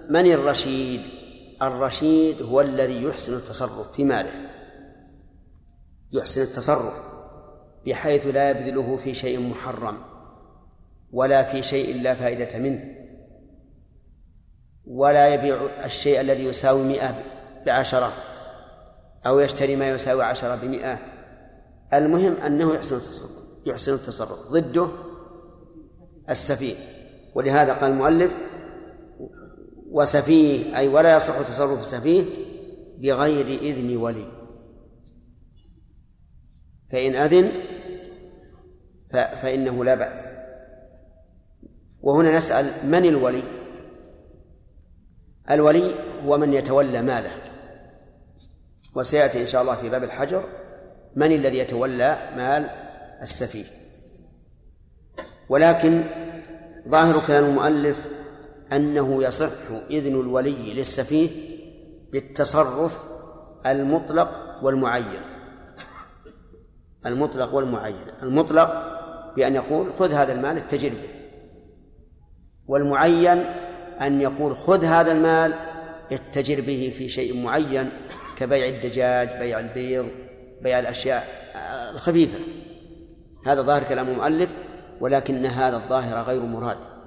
من 0.08 0.32
الرشيد؟ 0.32 1.00
الرشيد 1.62 2.42
هو 2.42 2.60
الذي 2.60 3.02
يحسن 3.02 3.34
التصرف 3.34 3.92
في 3.92 4.04
ماله. 4.04 4.50
يحسن 6.12 6.42
التصرف 6.42 6.94
بحيث 7.86 8.26
لا 8.26 8.50
يبذله 8.50 8.98
في 9.04 9.14
شيء 9.14 9.40
محرم 9.40 9.98
ولا 11.12 11.42
في 11.42 11.62
شيء 11.62 12.02
لا 12.02 12.14
فائدة 12.14 12.58
منه. 12.58 12.94
ولا 14.86 15.34
يبيع 15.34 15.84
الشيء 15.84 16.20
الذي 16.20 16.44
يساوي 16.44 16.82
مئة 16.82 17.22
بعشرة 17.66 18.12
أو 19.26 19.40
يشتري 19.40 19.76
ما 19.76 19.88
يساوي 19.88 20.24
عشرة 20.24 20.54
بمئة. 20.54 20.98
المهم 21.92 22.32
أنه 22.32 22.74
يحسن 22.74 22.96
التصرف 22.96 23.30
يحسن 23.66 23.94
التصرف 23.94 24.52
ضده 24.52 24.88
السفيه. 26.30 26.76
ولهذا 27.34 27.72
قال 27.72 27.90
المؤلف 27.90 28.47
وسفيه 29.90 30.78
أي 30.78 30.88
ولا 30.88 31.16
يصح 31.16 31.42
تصرف 31.42 31.80
السفيه 31.80 32.24
بغير 32.98 33.46
إذن 33.46 33.96
ولي. 33.96 34.26
فإن 36.90 37.14
أذن 37.14 37.52
فإنه 39.10 39.84
لا 39.84 39.94
بأس. 39.94 40.18
وهنا 42.02 42.36
نسأل 42.36 42.72
من 42.84 43.04
الولي؟ 43.04 43.42
الولي 45.50 45.94
هو 46.24 46.38
من 46.38 46.52
يتولى 46.52 47.02
ماله. 47.02 47.32
وسيأتي 48.94 49.42
إن 49.42 49.46
شاء 49.46 49.62
الله 49.62 49.76
في 49.76 49.88
باب 49.88 50.04
الحجر 50.04 50.44
من 51.16 51.32
الذي 51.32 51.58
يتولى 51.58 52.18
مال 52.36 52.70
السفيه. 53.22 53.64
ولكن 55.48 56.04
ظاهر 56.88 57.26
كلام 57.26 57.44
المؤلف 57.44 58.17
أنه 58.72 59.24
يصح 59.24 59.50
إذن 59.90 60.20
الولي 60.20 60.74
للسفيه 60.74 61.30
بالتصرف 62.12 63.00
المطلق 63.66 64.58
والمعين. 64.62 65.22
المطلق 67.06 67.54
والمعين. 67.54 68.06
المطلق 68.22 68.98
بأن 69.36 69.54
يقول 69.54 69.92
خذ 69.92 70.12
هذا 70.12 70.32
المال 70.32 70.56
اتجر 70.56 70.88
به. 70.88 71.08
والمعين 72.66 73.44
أن 74.00 74.20
يقول 74.20 74.56
خذ 74.56 74.84
هذا 74.84 75.12
المال 75.12 75.54
اتجر 76.12 76.60
به 76.60 76.94
في 76.98 77.08
شيء 77.08 77.42
معين 77.42 77.90
كبيع 78.36 78.68
الدجاج 78.68 79.28
بيع 79.38 79.60
البيض 79.60 80.08
بيع 80.62 80.78
الأشياء 80.78 81.28
الخفيفة. 81.94 82.38
هذا 83.46 83.62
ظاهر 83.62 83.82
كلام 83.82 84.08
المؤلف 84.08 84.50
ولكن 85.00 85.46
هذا 85.46 85.76
الظاهر 85.76 86.24
غير 86.24 86.42
مراد. 86.42 86.97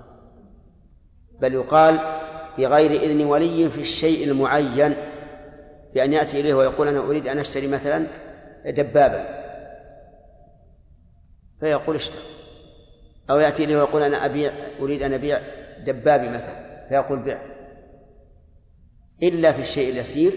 بل 1.41 1.53
يقال 1.53 1.99
بغير 2.57 2.91
إذن 2.91 3.25
ولي 3.25 3.69
في 3.69 3.81
الشيء 3.81 4.23
المعين 4.23 4.95
بأن 5.93 6.13
يأتي 6.13 6.39
إليه 6.39 6.53
ويقول 6.53 6.87
أنا 6.87 6.99
أريد 6.99 7.27
أن 7.27 7.39
أشتري 7.39 7.67
مثلا 7.67 8.07
دبابا. 8.65 9.41
فيقول 11.59 11.95
اشتر 11.95 12.19
أو 13.29 13.39
يأتي 13.39 13.63
إليه 13.63 13.77
ويقول 13.77 14.03
أنا 14.03 14.25
أبيع 14.25 14.53
أريد 14.79 15.03
أن 15.03 15.13
أبيع 15.13 15.39
دبابي 15.85 16.29
مثلا 16.29 16.87
فيقول 16.89 17.19
بيع. 17.19 17.41
إلا 19.23 19.51
في 19.51 19.61
الشيء 19.61 19.91
اليسير 19.91 20.33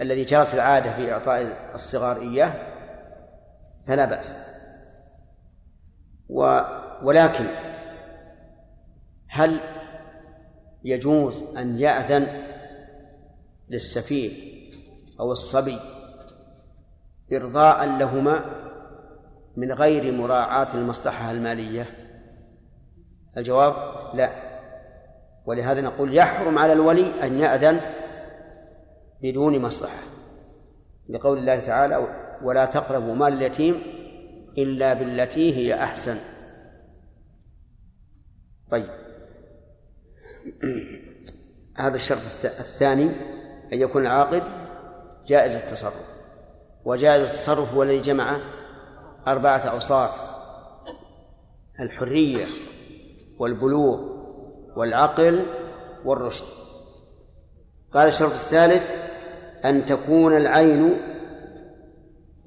الذي 0.00 0.24
جرت 0.24 0.54
العادة 0.54 0.92
في 0.92 1.12
إعطاء 1.12 1.70
الصغار 1.74 2.20
إياه 2.20 2.52
فلا 3.86 4.04
بأس. 4.04 4.36
و 6.28 6.60
ولكن 7.02 7.44
هل 9.34 9.60
يجوز 10.84 11.44
أن 11.56 11.78
يأذن 11.78 12.26
للسفيه 13.68 14.32
أو 15.20 15.32
الصبي 15.32 15.78
إرضاء 17.32 17.86
لهما 17.86 18.44
من 19.56 19.72
غير 19.72 20.12
مراعاة 20.12 20.74
المصلحة 20.74 21.30
المالية؟ 21.30 21.86
الجواب 23.36 23.74
لا. 24.16 24.30
ولهذا 25.46 25.80
نقول 25.80 26.16
يحرم 26.16 26.58
على 26.58 26.72
الولي 26.72 27.26
أن 27.26 27.40
يأذن 27.40 27.80
بدون 29.22 29.58
مصلحة 29.58 30.02
لقول 31.08 31.38
الله 31.38 31.60
تعالى 31.60 32.08
ولا 32.42 32.64
تقربوا 32.64 33.14
مال 33.14 33.32
اليتيم 33.32 33.82
إلا 34.58 34.94
بالتي 34.94 35.56
هي 35.56 35.74
أحسن. 35.74 36.16
طيب. 38.70 39.03
هذا 41.76 41.96
الشرط 41.96 42.18
الثاني 42.44 43.10
أن 43.72 43.80
يكون 43.80 44.02
العاقد 44.02 44.42
جائز 45.26 45.54
التصرف. 45.54 46.24
وجائز 46.84 47.22
التصرف 47.22 47.74
هو 47.74 47.82
الذي 47.82 48.00
جمع 48.00 48.36
أربعة 49.26 49.58
أوصاف 49.58 50.10
الحرية 51.80 52.44
والبلوغ 53.38 54.14
والعقل 54.76 55.46
والرشد. 56.04 56.46
قال 57.92 58.08
الشرط 58.08 58.32
الثالث 58.32 58.90
أن 59.64 59.84
تكون 59.84 60.36
العين 60.36 61.00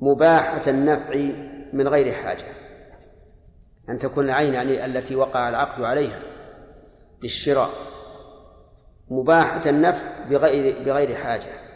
مباحة 0.02 0.62
النفع 0.68 1.16
من 1.74 1.88
غير 1.88 2.14
حاجة. 2.14 2.46
أن 3.90 4.00
تكون 4.00 4.26
العين 4.26 4.54
يعني 4.54 4.86
التي 4.86 5.16
وقع 5.16 5.50
العقد 5.50 5.84
عليها. 5.84 6.37
للشراء 7.24 7.70
مباحة 9.10 9.62
النفع 9.70 10.24
بغير 10.30 10.84
بغير 10.84 11.16
حاجة. 11.16 11.68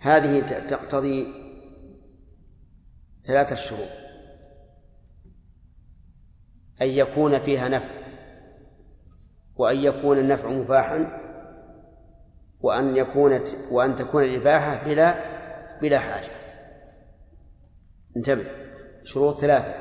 هذه 0.00 0.40
تقتضي 0.40 1.26
ثلاثة 3.26 3.54
شروط. 3.54 3.88
أن 6.82 6.88
يكون 6.88 7.38
فيها 7.38 7.68
نفع 7.68 7.94
وأن 9.56 9.76
يكون 9.76 10.18
النفع 10.18 10.48
مباحا 10.48 11.20
وأن 12.60 12.96
يكون 12.96 13.40
وأن 13.70 13.96
تكون 13.96 14.24
الإباحة 14.24 14.84
بلا 14.84 15.32
بلا 15.80 15.98
حاجة. 15.98 16.32
انتبه 18.16 18.46
شروط 19.04 19.36
ثلاثة. 19.36 19.74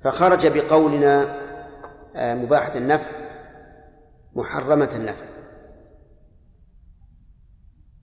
فخرج 0.00 0.46
بقولنا 0.46 1.47
مباحة 2.18 2.76
النفع 2.76 3.10
محرمة 4.34 4.90
النفع. 4.94 5.26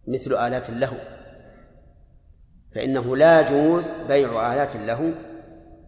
مثل 0.08 0.34
آلات 0.34 0.70
اللهو. 0.70 0.98
فإنه 2.76 3.16
لا 3.16 3.42
يجوز 3.42 3.88
بيع 4.08 4.54
آلات 4.54 4.76
اللهو 4.76 5.12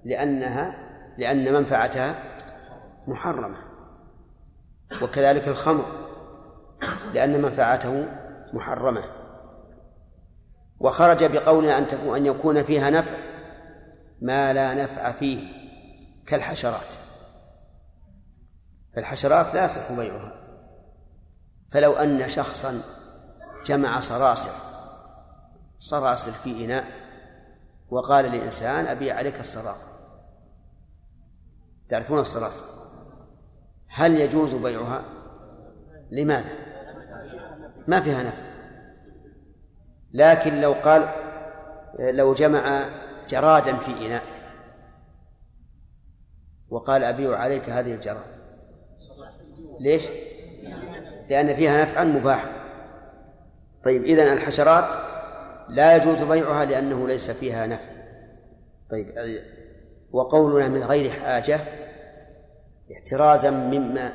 لأنها 0.06 0.76
لأن 1.18 1.54
منفعتها 1.54 2.16
محرمة. 3.08 3.58
وكذلك 5.02 5.48
الخمر 5.48 5.86
لأن 7.14 7.42
منفعته 7.42 8.08
محرمة. 8.54 9.04
وخرج 10.80 11.24
بقولنا 11.24 11.78
أن 11.78 11.84
أن 12.16 12.26
يكون 12.26 12.64
فيها 12.64 12.90
نفع 12.90 13.16
ما 14.22 14.54
لا 14.54 14.74
نفع 14.74 15.12
فيه 15.12 15.48
كالحشرات. 16.28 17.07
فالحشرات 18.98 19.54
لا 19.54 19.66
يصح 19.66 19.92
بيعها. 19.92 20.34
فلو 21.72 21.94
أن 21.94 22.30
شخصا 22.30 22.82
جمع 23.66 24.00
صراصر 24.00 24.52
صراصر 25.80 26.32
في 26.32 26.66
إناء 26.66 26.86
وقال 27.90 28.26
لإنسان 28.26 28.86
أبيع 28.86 29.16
عليك 29.16 29.40
الصراصر 29.40 29.88
تعرفون 31.90 32.20
الصراصر 32.20 32.66
هل 33.88 34.20
يجوز 34.20 34.56
بيعها؟ 34.56 35.04
لماذا؟ 36.12 36.52
ما 37.88 38.02
فيها 38.02 38.24
نفع. 38.24 38.48
لكن 40.14 40.62
لو 40.62 40.74
قال 40.74 41.10
لو 42.00 42.34
جمع 42.34 42.90
جرادا 43.30 43.78
في 43.78 44.06
إناء 44.08 44.24
وقال 46.70 47.04
أبيع 47.04 47.38
عليك 47.38 47.70
هذه 47.70 47.94
الجراد. 47.94 48.47
ليش؟ 49.80 50.04
لأن 51.30 51.56
فيها 51.56 51.82
نفعا 51.82 52.04
مباحا 52.04 52.52
طيب 53.84 54.04
إذن 54.04 54.34
الحشرات 54.34 54.86
لا 55.70 55.96
يجوز 55.96 56.24
بيعها 56.24 56.66
لأنه 56.66 57.08
ليس 57.08 57.32
فيها 57.32 57.68
نفع. 57.68 57.92
طيب 58.92 59.14
وقولنا 60.12 60.68
من 60.68 60.84
غير 60.84 61.10
حاجة 61.10 61.60
احترازا 62.94 63.50
مما 63.50 64.12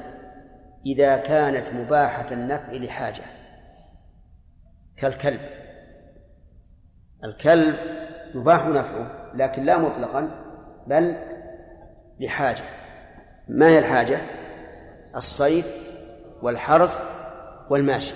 إذا 0.86 1.16
كانت 1.16 1.72
مباحة 1.72 2.26
النفع 2.32 2.72
لحاجة. 2.72 3.22
كالكلب. 4.97 5.40
الكلب 7.24 7.76
يباح 8.34 8.66
نفعه 8.66 9.32
لكن 9.34 9.62
لا 9.62 9.78
مطلقا 9.78 10.30
بل 10.86 11.16
لحاجة. 12.20 12.64
ما 13.48 13.68
هي 13.68 13.78
الحاجة؟ 13.78 14.20
الصيد 15.16 15.64
والحرث 16.43 17.02
والماشي. 17.70 18.14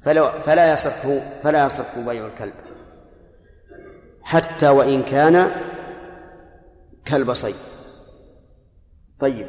فلو 0.00 0.30
فلا 0.30 0.72
يصح 0.72 1.06
فلا 1.42 1.66
يصح 1.66 1.98
بيع 1.98 2.26
الكلب. 2.26 2.54
حتى 4.22 4.68
وإن 4.68 5.02
كان 5.02 5.50
كلب 7.08 7.34
صيد. 7.34 7.54
طيب. 9.20 9.46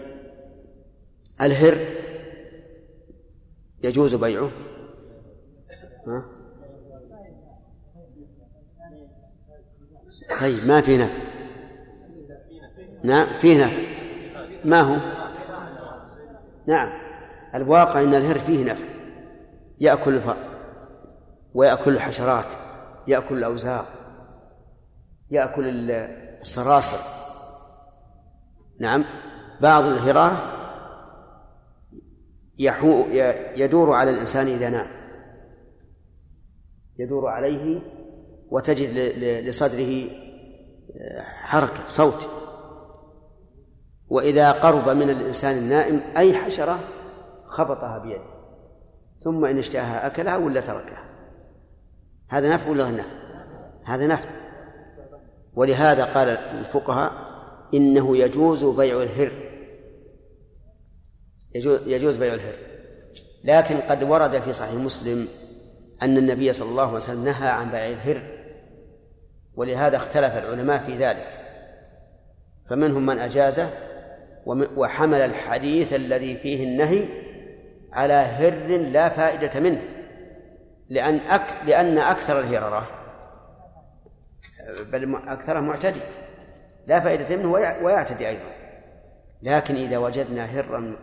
الهر 1.41 1.77
يجوز 3.83 4.15
بيعه؟ 4.15 4.51
ها؟ 6.07 6.25
طيب 10.41 10.67
ما 10.67 10.81
في 10.81 10.97
نفع. 10.97 11.17
نعم 13.03 13.27
فيه 13.27 13.65
نفع. 13.65 13.77
ما 14.65 14.81
هو؟ 14.81 15.28
نعم. 16.69 16.89
الواقع 17.55 18.03
أن 18.03 18.13
الهر 18.13 18.39
فيه 18.39 18.71
نفع. 18.71 18.85
يأكل 19.79 20.15
الفأر 20.15 20.37
ويأكل 21.53 21.93
الحشرات 21.93 22.45
يأكل 23.07 23.37
الأوزار 23.37 23.85
يأكل 25.31 25.91
الصراصر 26.41 26.97
نعم. 28.79 29.05
بعض 29.61 29.83
الهراه 29.83 30.37
يحو 32.59 33.05
يدور 33.55 33.93
على 33.93 34.11
الإنسان 34.11 34.47
إذا 34.47 34.69
نام. 34.69 34.87
يدور 36.99 37.27
عليه 37.27 37.81
وتجد 38.49 38.89
لصدره 39.47 40.09
حركة 41.43 41.87
صوت. 41.87 42.38
وإذا 44.09 44.51
قرب 44.51 44.89
من 44.89 45.09
الإنسان 45.09 45.57
النائم 45.57 46.01
أي 46.17 46.33
حشرة 46.33 46.79
خبطها 47.47 47.97
بيده 47.97 48.39
ثم 49.23 49.45
إن 49.45 49.57
اشتهاها 49.57 50.07
أكلها 50.07 50.37
ولا 50.37 50.61
تركها. 50.61 51.03
هذا 52.29 52.53
نفع 52.53 52.69
ولا 52.69 52.91
نفع؟ 52.91 53.03
هذا 53.85 54.07
نفع. 54.07 54.29
ولهذا 55.53 56.05
قال 56.05 56.29
الفقهاء 56.29 57.11
إنه 57.73 58.17
يجوز 58.17 58.65
بيع 58.65 59.01
الهر. 59.01 59.31
يجوز, 61.85 62.17
بيع 62.17 62.33
الهر. 62.33 62.55
لكن 63.43 63.77
قد 63.77 64.03
ورد 64.03 64.39
في 64.39 64.53
صحيح 64.53 64.73
مسلم 64.73 65.27
أن 66.01 66.17
النبي 66.17 66.53
صلى 66.53 66.69
الله 66.69 66.87
عليه 66.87 66.97
وسلم 66.97 67.25
نهى 67.25 67.49
عن 67.49 67.71
بيع 67.71 67.87
الهر 67.87 68.21
ولهذا 69.55 69.97
اختلف 69.97 70.37
العلماء 70.37 70.79
في 70.79 70.97
ذلك. 70.97 71.27
فمنهم 72.69 73.05
من 73.05 73.19
أجازه 73.19 73.69
وحمل 74.77 75.21
الحديث 75.21 75.93
الذي 75.93 76.37
فيه 76.37 76.63
النهي 76.63 77.05
على 77.93 78.13
هر 78.13 78.77
لا 78.77 79.09
فائدة 79.09 79.59
منه 79.59 79.81
لأن 80.89 81.15
أك... 81.15 81.55
لأن 81.67 81.97
أكثر 81.97 82.39
الهررة 82.39 82.87
بل 84.91 85.15
أكثرها 85.15 85.61
معتدي 85.61 85.99
لا 86.87 86.99
فائدة 86.99 87.35
منه 87.35 87.51
ويعتدي 87.51 88.29
أيضا. 88.29 88.51
لكن 89.41 89.75
إذا 89.75 89.97
وجدنا 89.97 90.45
هرا 90.45 90.95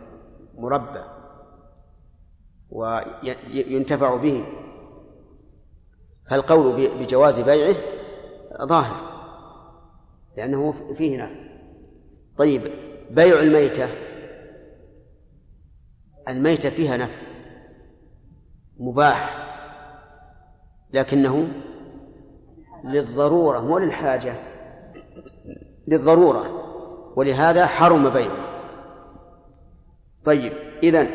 مربى 0.57 1.03
وينتفع 2.69 4.15
به 4.15 4.43
فالقول 6.29 6.89
بجواز 6.99 7.39
بيعه 7.39 7.75
ظاهر 8.61 8.95
لأنه 10.37 10.71
فيه 10.71 11.23
نفع 11.23 11.35
طيب 12.37 12.86
بيع 13.11 13.39
الميتة. 13.39 13.89
الميتة 16.29 16.69
فيها 16.69 16.97
نفع 16.97 17.21
مباح 18.79 19.47
لكنه 20.93 21.47
للضرورة 22.83 23.59
مو 23.59 23.77
للحاجة 23.77 24.35
للضرورة 25.87 26.63
ولهذا 27.15 27.65
حرم 27.65 28.09
بيعه. 28.09 28.47
طيب 30.23 30.53
إذن 30.83 31.07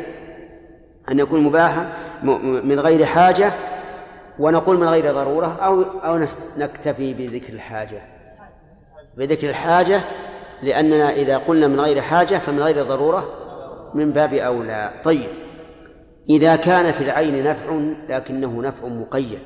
أن 1.11 1.19
يكون 1.19 1.41
مباحا 1.41 1.93
من 2.65 2.81
غير 2.81 3.05
حاجة 3.05 3.53
ونقول 4.39 4.77
من 4.79 4.89
غير 4.89 5.13
ضرورة 5.13 5.47
أو 5.47 5.83
أو 5.83 6.27
نكتفي 6.59 7.15
بذكر 7.15 7.53
الحاجة. 7.53 8.03
بذكر 9.17 9.49
الحاجة 9.49 10.03
لأننا 10.63 11.11
إذا 11.11 11.39
قلنا 11.39 11.67
من 11.67 11.81
غير 11.81 12.01
حاجة 12.01 12.39
فمن 12.39 12.61
غير 12.61 12.83
ضرورة 12.83 13.29
من 13.95 14.13
باب 14.13 14.35
أولى. 14.35 15.01
طيب 15.05 15.29
إذا 16.31 16.57
كان 16.57 16.93
في 16.93 17.05
العين 17.05 17.45
نفع 17.45 17.81
لكنه 18.09 18.63
نفع 18.63 18.89
مقيد 18.89 19.43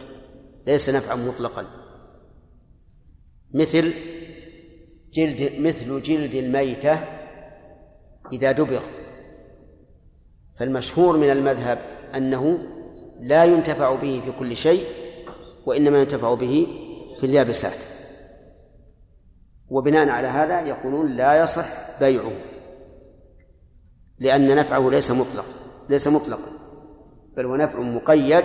ليس 0.67 0.91
نفعا 0.91 1.17
مطلقا. 1.17 1.65
مثل 3.55 3.93
جلد 5.13 5.53
مثل 5.59 6.03
جلد 6.03 6.35
الميتة 6.35 6.99
إذا 8.33 8.53
دبغ. 8.53 8.83
فالمشهور 10.59 11.17
من 11.17 11.31
المذهب 11.31 11.79
أنه 12.17 12.59
لا 13.21 13.45
ينتفع 13.45 13.95
به 13.95 14.21
في 14.25 14.33
كل 14.39 14.57
شيء 14.57 14.85
وإنما 15.67 16.01
ينتفع 16.01 16.35
به 16.35 16.67
في 17.21 17.27
اليابسات. 17.27 17.96
وبناء 19.71 20.09
على 20.09 20.29
هذا 20.29 20.61
يقولون 20.61 21.11
لا 21.11 21.43
يصح 21.43 21.67
بيعه 22.01 22.33
لأن 24.19 24.57
نفعه 24.57 24.91
ليس 24.91 25.11
مطلق 25.11 25.45
ليس 25.89 26.09
مطلقا 26.09 26.51
بل 27.37 27.47
هو 27.47 27.57
نفع 27.57 27.81
مقيد 27.81 28.45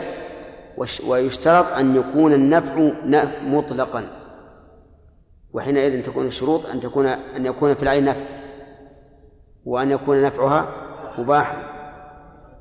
ويشترط 1.07 1.71
أن 1.71 1.95
يكون 1.95 2.33
النفع 2.33 2.91
مطلقا. 3.45 4.07
وحينئذ 5.53 6.01
تكون 6.01 6.27
الشروط 6.27 6.65
أن 6.65 6.79
تكون 6.79 7.05
أن 7.05 7.45
يكون 7.45 7.73
في 7.73 7.83
العين 7.83 8.05
نفع 8.05 8.25
وأن 9.65 9.91
يكون 9.91 10.23
نفعها 10.23 10.69
مباحا 11.17 11.63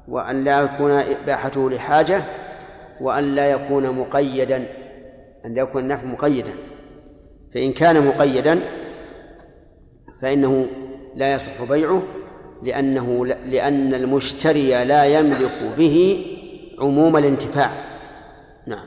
وأن 0.09 0.45
لا 0.45 0.61
يكون 0.61 0.91
إباحته 0.91 1.70
لحاجة 1.70 2.24
وأن 3.01 3.24
لا 3.35 3.51
يكون 3.51 3.91
مقيدا 3.91 4.57
أن 5.45 5.55
لا 5.55 5.62
يكون 5.62 5.82
النفع 5.82 6.05
مقيدا. 6.05 6.53
فإن 7.55 7.73
كان 7.73 8.07
مقيدا 8.07 8.61
فإنه 10.23 10.69
لا 11.17 11.33
يصح 11.33 11.63
بيعه 11.63 12.03
لأنه 12.63 13.27
لأن 13.27 13.95
المشتري 13.95 14.85
لا 14.85 15.05
يملك 15.05 15.75
به 15.79 16.27
عموم 16.79 17.17
الانتفاع. 17.17 17.71
نعم. 18.67 18.87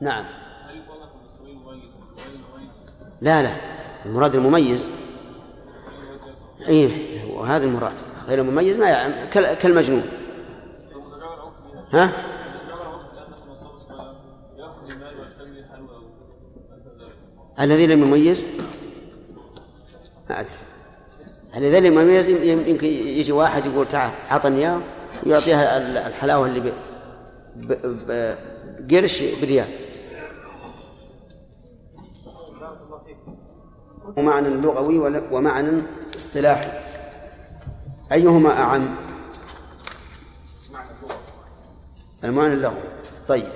نعم. 0.00 0.24
لا 3.20 3.42
لا. 3.42 3.50
المراد 4.06 4.34
المميز. 4.34 4.90
اي 6.68 6.90
وهذا 7.30 7.64
المراد. 7.64 7.94
غير 8.28 8.40
المميز 8.40 8.78
ما 8.78 8.88
يعلم 8.88 9.14
كالمجنون. 9.32 10.02
ها؟ 11.90 12.37
الذي 17.60 17.86
لم 17.86 18.02
يميز؟ 18.02 18.46
ما 20.30 20.40
أدري. 20.40 20.50
الذي 21.56 21.80
لم 21.80 21.98
يميز 21.98 22.28
يمكن 22.28 22.86
يجي 22.86 23.32
واحد 23.32 23.66
يقول 23.66 23.88
تعال 23.88 24.10
أعطني 24.30 24.58
إياه 24.58 24.80
ويعطيها 25.26 25.76
الحلاوة 26.08 26.46
اللي 26.46 26.72
بقرش 28.88 29.22
بريال. 29.42 29.68
ومعنى 34.16 34.48
لغوي 34.48 35.22
ومعنى 35.30 35.82
اصطلاحي. 36.16 36.70
أيهما 38.12 38.60
أعم؟ 38.60 38.94
المعنى 42.24 42.52
اللغوي. 42.52 42.74
طيب. 43.28 43.48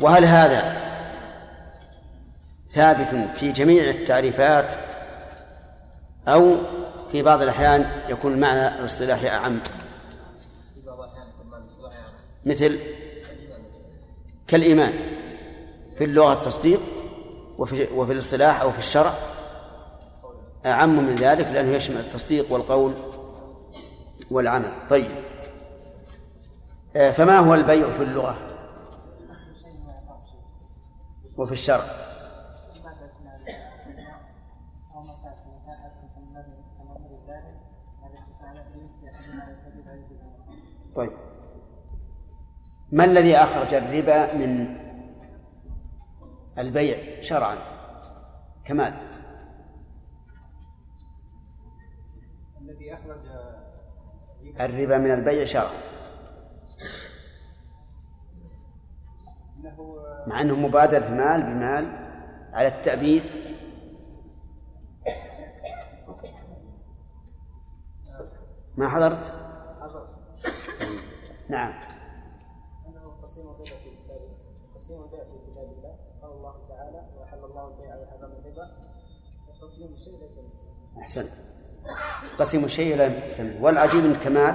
وهل 0.00 0.24
هذا 0.24 0.84
ثابت 2.74 3.30
في 3.34 3.52
جميع 3.52 3.90
التعريفات 3.90 4.74
أو 6.28 6.56
في 7.12 7.22
بعض 7.22 7.42
الأحيان 7.42 7.90
يكون 8.08 8.32
المعنى 8.32 8.68
الاصطلاحي 8.68 9.28
أعم. 9.28 9.60
مثل 12.44 12.78
كالإيمان 14.46 14.92
في 15.98 16.04
اللغة 16.04 16.32
التصديق 16.32 16.80
وفي, 17.58 17.88
وفي 17.92 18.12
الاصطلاح 18.12 18.60
أو 18.60 18.70
في 18.70 18.78
الشرع 18.78 19.14
أعم 20.66 20.96
من 20.96 21.14
ذلك 21.14 21.46
لأنه 21.46 21.76
يشمل 21.76 21.96
التصديق 21.96 22.52
والقول 22.52 22.92
والعمل. 24.30 24.72
طيب. 24.90 25.10
فما 26.94 27.38
هو 27.38 27.54
البيع 27.54 27.92
في 27.92 28.02
اللغة 28.02 28.36
وفي 31.36 31.52
الشرع؟ 31.52 32.13
طيب. 40.94 41.12
ما 42.92 43.04
الذي 43.04 43.36
أخرج 43.36 43.74
الربا 43.74 44.34
من 44.34 44.76
البيع 46.58 47.22
شرعا؟ 47.22 47.56
كمال. 48.64 48.94
الذي 52.60 52.94
أخرج 52.94 53.20
الربا 54.60 54.98
من 54.98 55.10
البيع 55.10 55.44
شرعا. 55.44 55.72
مع 60.26 60.40
أنه 60.40 60.56
مبادرة 60.56 61.08
مال 61.08 61.42
بمال 61.42 61.84
على 62.52 62.68
التأبيد. 62.68 63.22
ما 68.76 68.88
حضرت؟ 68.88 69.43
نعم. 71.48 71.72
أنه 72.86 73.22
قسيم 73.22 73.44
الربا 73.44 73.64
في 73.64 73.90
كتاب 74.04 74.20
قسيم 74.74 75.02
البيع 75.02 75.24
في 75.24 75.50
كتاب 75.50 75.64
الله. 75.64 75.96
قال 76.22 76.32
الله 76.32 76.68
تعالى 76.68 77.08
واحل 77.18 77.44
الله 77.44 77.68
البيع 77.68 77.96
وحرم 77.96 78.32
الربا. 78.32 78.70
وقسيم 79.48 79.92
الشيء 79.92 80.18
ليس 80.22 80.38
منه. 80.38 81.02
أحسنت. 81.02 81.32
قسم 82.38 82.64
الشيء 82.64 82.96
لا 82.96 83.26
يسمى 83.26 83.60
والعجيب 83.60 84.04
أن 84.04 84.14
كمال 84.14 84.54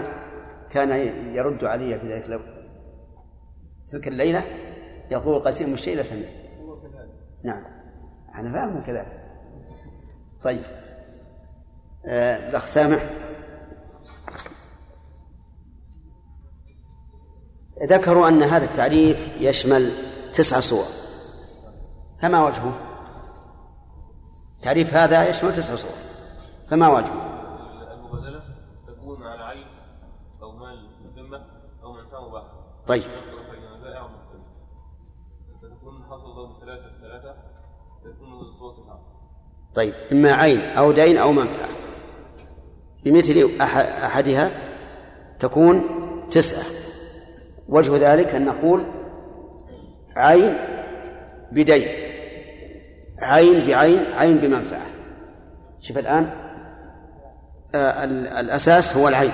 كان 0.69 0.89
يرد 1.35 1.63
علي 1.63 1.99
في 1.99 2.07
ذلك 2.07 2.41
تلك 3.87 4.07
الليلة؟ 4.07 4.43
يقول 5.11 5.41
قسيم 5.41 5.73
الشيء 5.73 5.95
لا 5.95 6.03
سمع 6.03 6.27
نعم. 7.43 7.63
أنا 8.35 8.53
فاهم 8.53 8.83
كذلك. 8.83 9.21
طيب. 10.43 10.61
آه، 12.05 12.49
الأخ 12.49 12.67
سامح. 12.67 13.09
ذكروا 17.83 18.27
أن 18.27 18.43
هذا 18.43 18.65
التعريف 18.65 19.27
يشمل 19.39 19.91
تسع 20.33 20.59
صور. 20.59 20.85
فما 22.21 22.45
وجهه؟ 22.45 22.73
تعريف 24.61 24.93
هذا 24.93 25.29
يشمل 25.29 25.53
تسع 25.53 25.75
صور. 25.75 25.91
فما 26.69 26.89
وجهه؟ 26.89 27.39
المبادلة 27.93 28.43
تكون 28.87 29.23
على 29.23 29.43
عين 29.43 29.67
أو 30.41 30.51
مال 30.51 30.89
في 30.99 31.21
الذمة 31.21 31.59
طيب. 32.87 33.03
بائع 33.83 34.03
مختلف 34.07 34.43
ستكون 35.57 36.03
حصل 36.03 36.35
ضرب 36.35 36.59
ثلاثة 36.61 37.01
ثلاثة 37.01 37.35
تكون 38.03 38.39
الصورة 38.49 38.81
تسعة. 38.81 38.99
طيب. 39.75 39.93
إما 40.11 40.31
عين 40.31 40.59
أو 40.59 40.91
دين 40.91 41.17
أو 41.17 41.31
منفعة. 41.31 41.69
بمثل 43.03 43.57
أح- 43.59 44.03
أحدها 44.03 44.51
تكون 45.39 45.83
تسعة. 46.31 46.78
وجه 47.69 48.13
ذلك 48.13 48.35
أن 48.35 48.45
نقول 48.45 48.85
عين 50.17 50.57
بدين 51.51 51.87
عين 53.21 53.67
بعين 53.67 53.99
عين 54.17 54.37
بمنفعة. 54.37 54.85
شوف 55.79 55.97
الآن 55.97 56.29
آه 57.75 58.03
ال- 58.03 58.27
الأساس 58.27 58.95
هو 58.95 59.07
العين. 59.07 59.31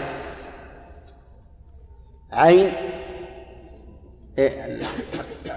عين 2.31 2.71
إيه، 4.37 4.79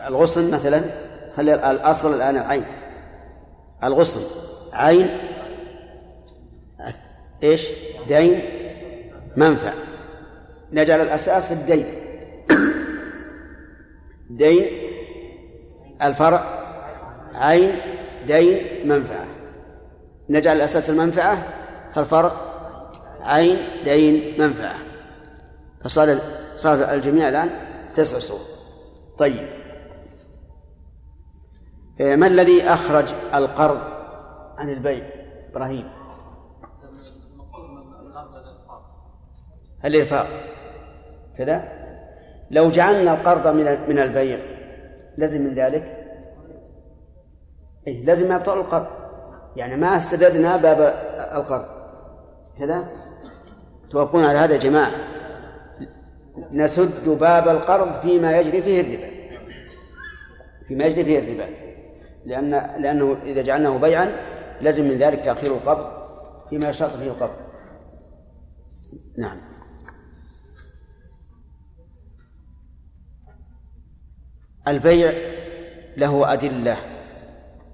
الغصن 0.08 0.50
مثلا 0.50 0.82
خلي 1.36 1.54
الأصل 1.70 2.14
الآن 2.14 2.36
العين 2.36 2.64
الغصن 3.84 4.20
عين 4.72 5.08
إيش؟ 7.42 7.68
دين 8.08 8.40
منفع 9.36 9.72
نجعل 10.72 11.00
الأساس 11.00 11.52
الدين. 11.52 11.86
دين 14.30 14.72
الفرع 16.02 16.44
عين 17.34 17.72
دين 18.26 18.88
منفعة. 18.88 19.26
نجعل 20.28 20.56
الأساس 20.56 20.90
المنفعة 20.90 21.46
فالفرع 21.94 22.32
عين 23.20 23.58
دين 23.84 24.40
منفعة. 24.40 24.78
فصار 25.84 26.18
صار 26.56 26.94
الجميع 26.94 27.28
الآن 27.28 27.50
تسع 27.96 28.18
صور 28.18 28.40
طيب. 29.18 29.58
إيه، 32.00 32.16
ما 32.16 32.26
الذي 32.26 32.62
أخرج 32.62 33.14
القرض 33.34 33.80
عن 34.58 34.70
البيع؟ 34.70 35.10
إبراهيم. 35.50 35.88
الإرفاق 39.84 40.28
كذا. 41.38 41.77
لو 42.50 42.70
جعلنا 42.70 43.14
القرض 43.14 43.46
من 43.46 43.64
من 43.88 43.98
البيع 43.98 44.38
لازم 45.16 45.40
من 45.40 45.54
ذلك؟ 45.54 45.98
إيه 47.86 48.04
لازم 48.04 48.32
يبطل 48.32 48.58
القرض. 48.58 48.86
يعني 49.56 49.76
ما 49.76 49.96
استددنا 49.96 50.56
باب 50.56 50.80
القرض. 51.36 51.66
كذا 52.58 52.88
توافقون 53.90 54.24
على 54.24 54.38
هذا 54.38 54.52
يا 54.52 54.58
جماعة؟ 54.58 54.92
نسد 56.52 57.08
باب 57.08 57.48
القرض 57.48 57.92
فيما 57.92 58.38
يجري 58.38 58.62
فيه 58.62 58.80
الربا. 58.80 59.10
فيما 60.68 60.84
يجري 60.84 61.04
فيه 61.04 61.18
الربا. 61.18 61.48
لأن 62.26 62.50
لأنه 62.82 63.16
إذا 63.24 63.42
جعلناه 63.42 63.76
بيعا 63.76 64.12
لازم 64.60 64.84
من 64.84 64.90
ذلك 64.90 65.20
تأخير 65.20 65.52
القبض 65.52 65.86
فيما 66.50 66.70
يشترط 66.70 66.90
فيه 66.90 67.08
القبض. 67.10 67.36
نعم. 69.18 69.47
البيع 74.68 75.12
له 75.96 76.32
أدلة 76.32 76.76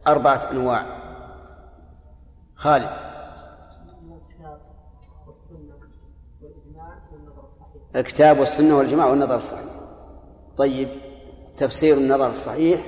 أربعة 0.07 0.41
أنواع. 0.51 0.87
خالد. 2.57 2.89
الكتاب 7.97 8.39
والسنة 8.39 8.77
والجماعة 8.77 9.11
والنظر 9.11 9.37
الصحيح. 9.37 9.73
طيب 10.57 10.89
تفسير 11.57 11.97
النظر 11.97 12.33
الصحيح. 12.33 12.85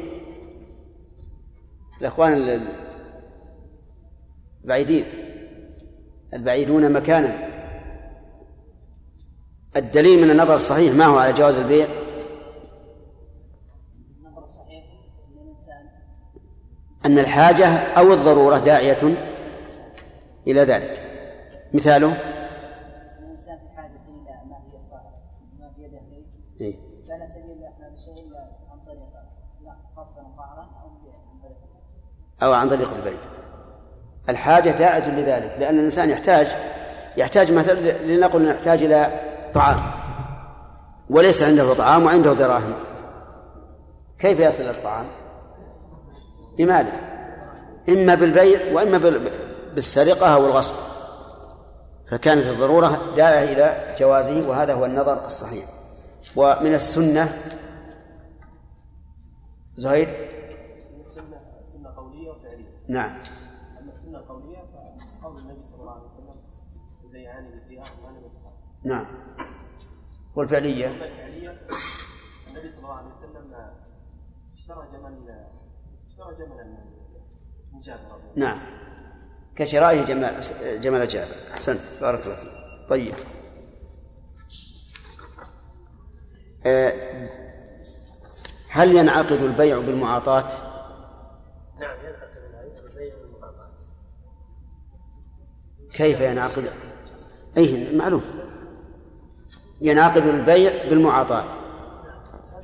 الأخوان 2.01 2.33
ال- 2.33 2.87
البعيدين. 4.65 5.05
البعيدون 6.35 6.93
مكانا. 6.93 7.47
الدليل 9.77 10.23
من 10.24 10.31
النظر 10.31 10.55
الصحيح 10.55 10.95
ما 10.95 11.05
هو 11.07 11.19
على 11.19 11.33
جواز 11.33 11.59
البيع 11.59 11.87
النظر 14.19 14.43
الصحيح 14.43 14.85
أن 15.28 15.39
الإنسان 15.43 15.87
أن 17.07 17.19
الحاجة 17.19 17.66
أو 17.69 18.12
الضرورة 18.12 18.59
داعية 18.59 19.16
إلى 20.47 20.61
ذلك. 20.61 21.03
مثاله؟ 21.74 22.16
إيه؟ 26.61 26.77
أو 32.43 32.53
عن 32.53 32.69
طريق 32.69 32.95
البيع 32.95 33.19
الحاجة 34.28 34.70
داعية 34.70 35.09
لذلك 35.09 35.57
لأن 35.59 35.78
الإنسان 35.78 36.11
يحتاج 36.11 36.57
يحتاج 37.16 37.53
مثلا 37.53 37.81
لنقل 38.03 38.49
يحتاج 38.49 38.83
إلى 38.83 39.20
طعام. 39.55 39.81
وليس 41.11 41.43
عنده 41.43 41.74
طعام 41.74 42.05
وعنده 42.05 42.33
دراهم. 42.33 42.74
كيف 44.19 44.41
يصل 44.41 44.62
الطعام؟ 44.62 45.07
بماذا؟ 46.59 46.93
إما 47.89 48.15
بالبيع 48.15 48.73
وإما 48.73 48.99
بال- 48.99 49.31
بالسرقة 49.74 50.35
أو 50.35 50.47
الغصب. 50.47 50.74
فكانت 52.11 52.47
الضرورة 52.47 53.15
داعية 53.16 53.53
إلى 53.53 53.95
جوازه 53.99 54.49
وهذا 54.49 54.74
هو 54.74 54.85
النظر 54.85 55.27
الصحيح. 55.27 55.65
ومن 56.37 56.74
السنة 56.74 57.39
زهير؟ 59.77 60.09
السنة 61.01 61.41
سنة 61.65 61.91
قولية 61.97 62.31
وفعلية 62.31 62.69
نعم. 62.89 63.11
أما 63.81 63.89
السنة 63.91 64.19
القولية 64.19 64.59
فقول 65.23 65.39
النبي 65.39 65.62
صلى 65.65 65.81
الله 65.81 65.93
عليه 65.93 66.07
وسلم 66.07 66.35
بالخيار 67.03 67.41
ما 68.03 68.09
لم 68.09 68.24
يتفرقا 68.27 68.53
نعم. 68.85 69.07
والفعلية؟ 70.37 70.87
الفعلية 70.87 71.61
النبي 72.49 72.70
صلى 72.70 72.83
الله 72.85 72.95
عليه 72.95 73.11
وسلم 73.11 73.55
اشترى 74.55 74.89
جمل 74.93 75.43
نعم. 78.37 78.61
كشرائه 79.57 80.05
جمال 80.05 80.41
جمال 80.81 81.09
جابر. 81.09 81.35
أحسنت. 81.53 81.81
بارك 82.01 82.25
الله 82.25 82.37
فيك. 82.37 82.89
طيب. 82.89 83.15
آه، 86.67 87.29
هل 88.69 88.97
ينعقد 88.97 89.33
البيع 89.33 89.79
بالمعاطاة؟ 89.79 90.49
نعم 91.81 91.97
ينعقد 92.01 92.37
البيع 92.85 93.15
والمقاطعة 93.17 93.69
كيف 95.93 96.21
ينعقد؟ 96.21 96.71
أي 97.57 97.97
معلوم. 97.97 98.23
ينعقد 99.81 100.23
البيع 100.23 100.73
بالمعاطاة. 100.91 101.45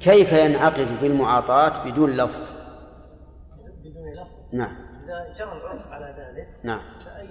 كيف 0.01 0.33
ينعقد 0.33 1.01
بالمعاطاة؟ 1.01 1.85
بدون 1.85 2.11
لفظ؟ 2.11 2.52
نعم. 4.53 4.77
إذا 5.05 5.33
جرى 5.33 5.53
العرف 5.53 5.87
على 5.87 6.15
ذلك 6.19 6.49
نعم. 6.65 6.81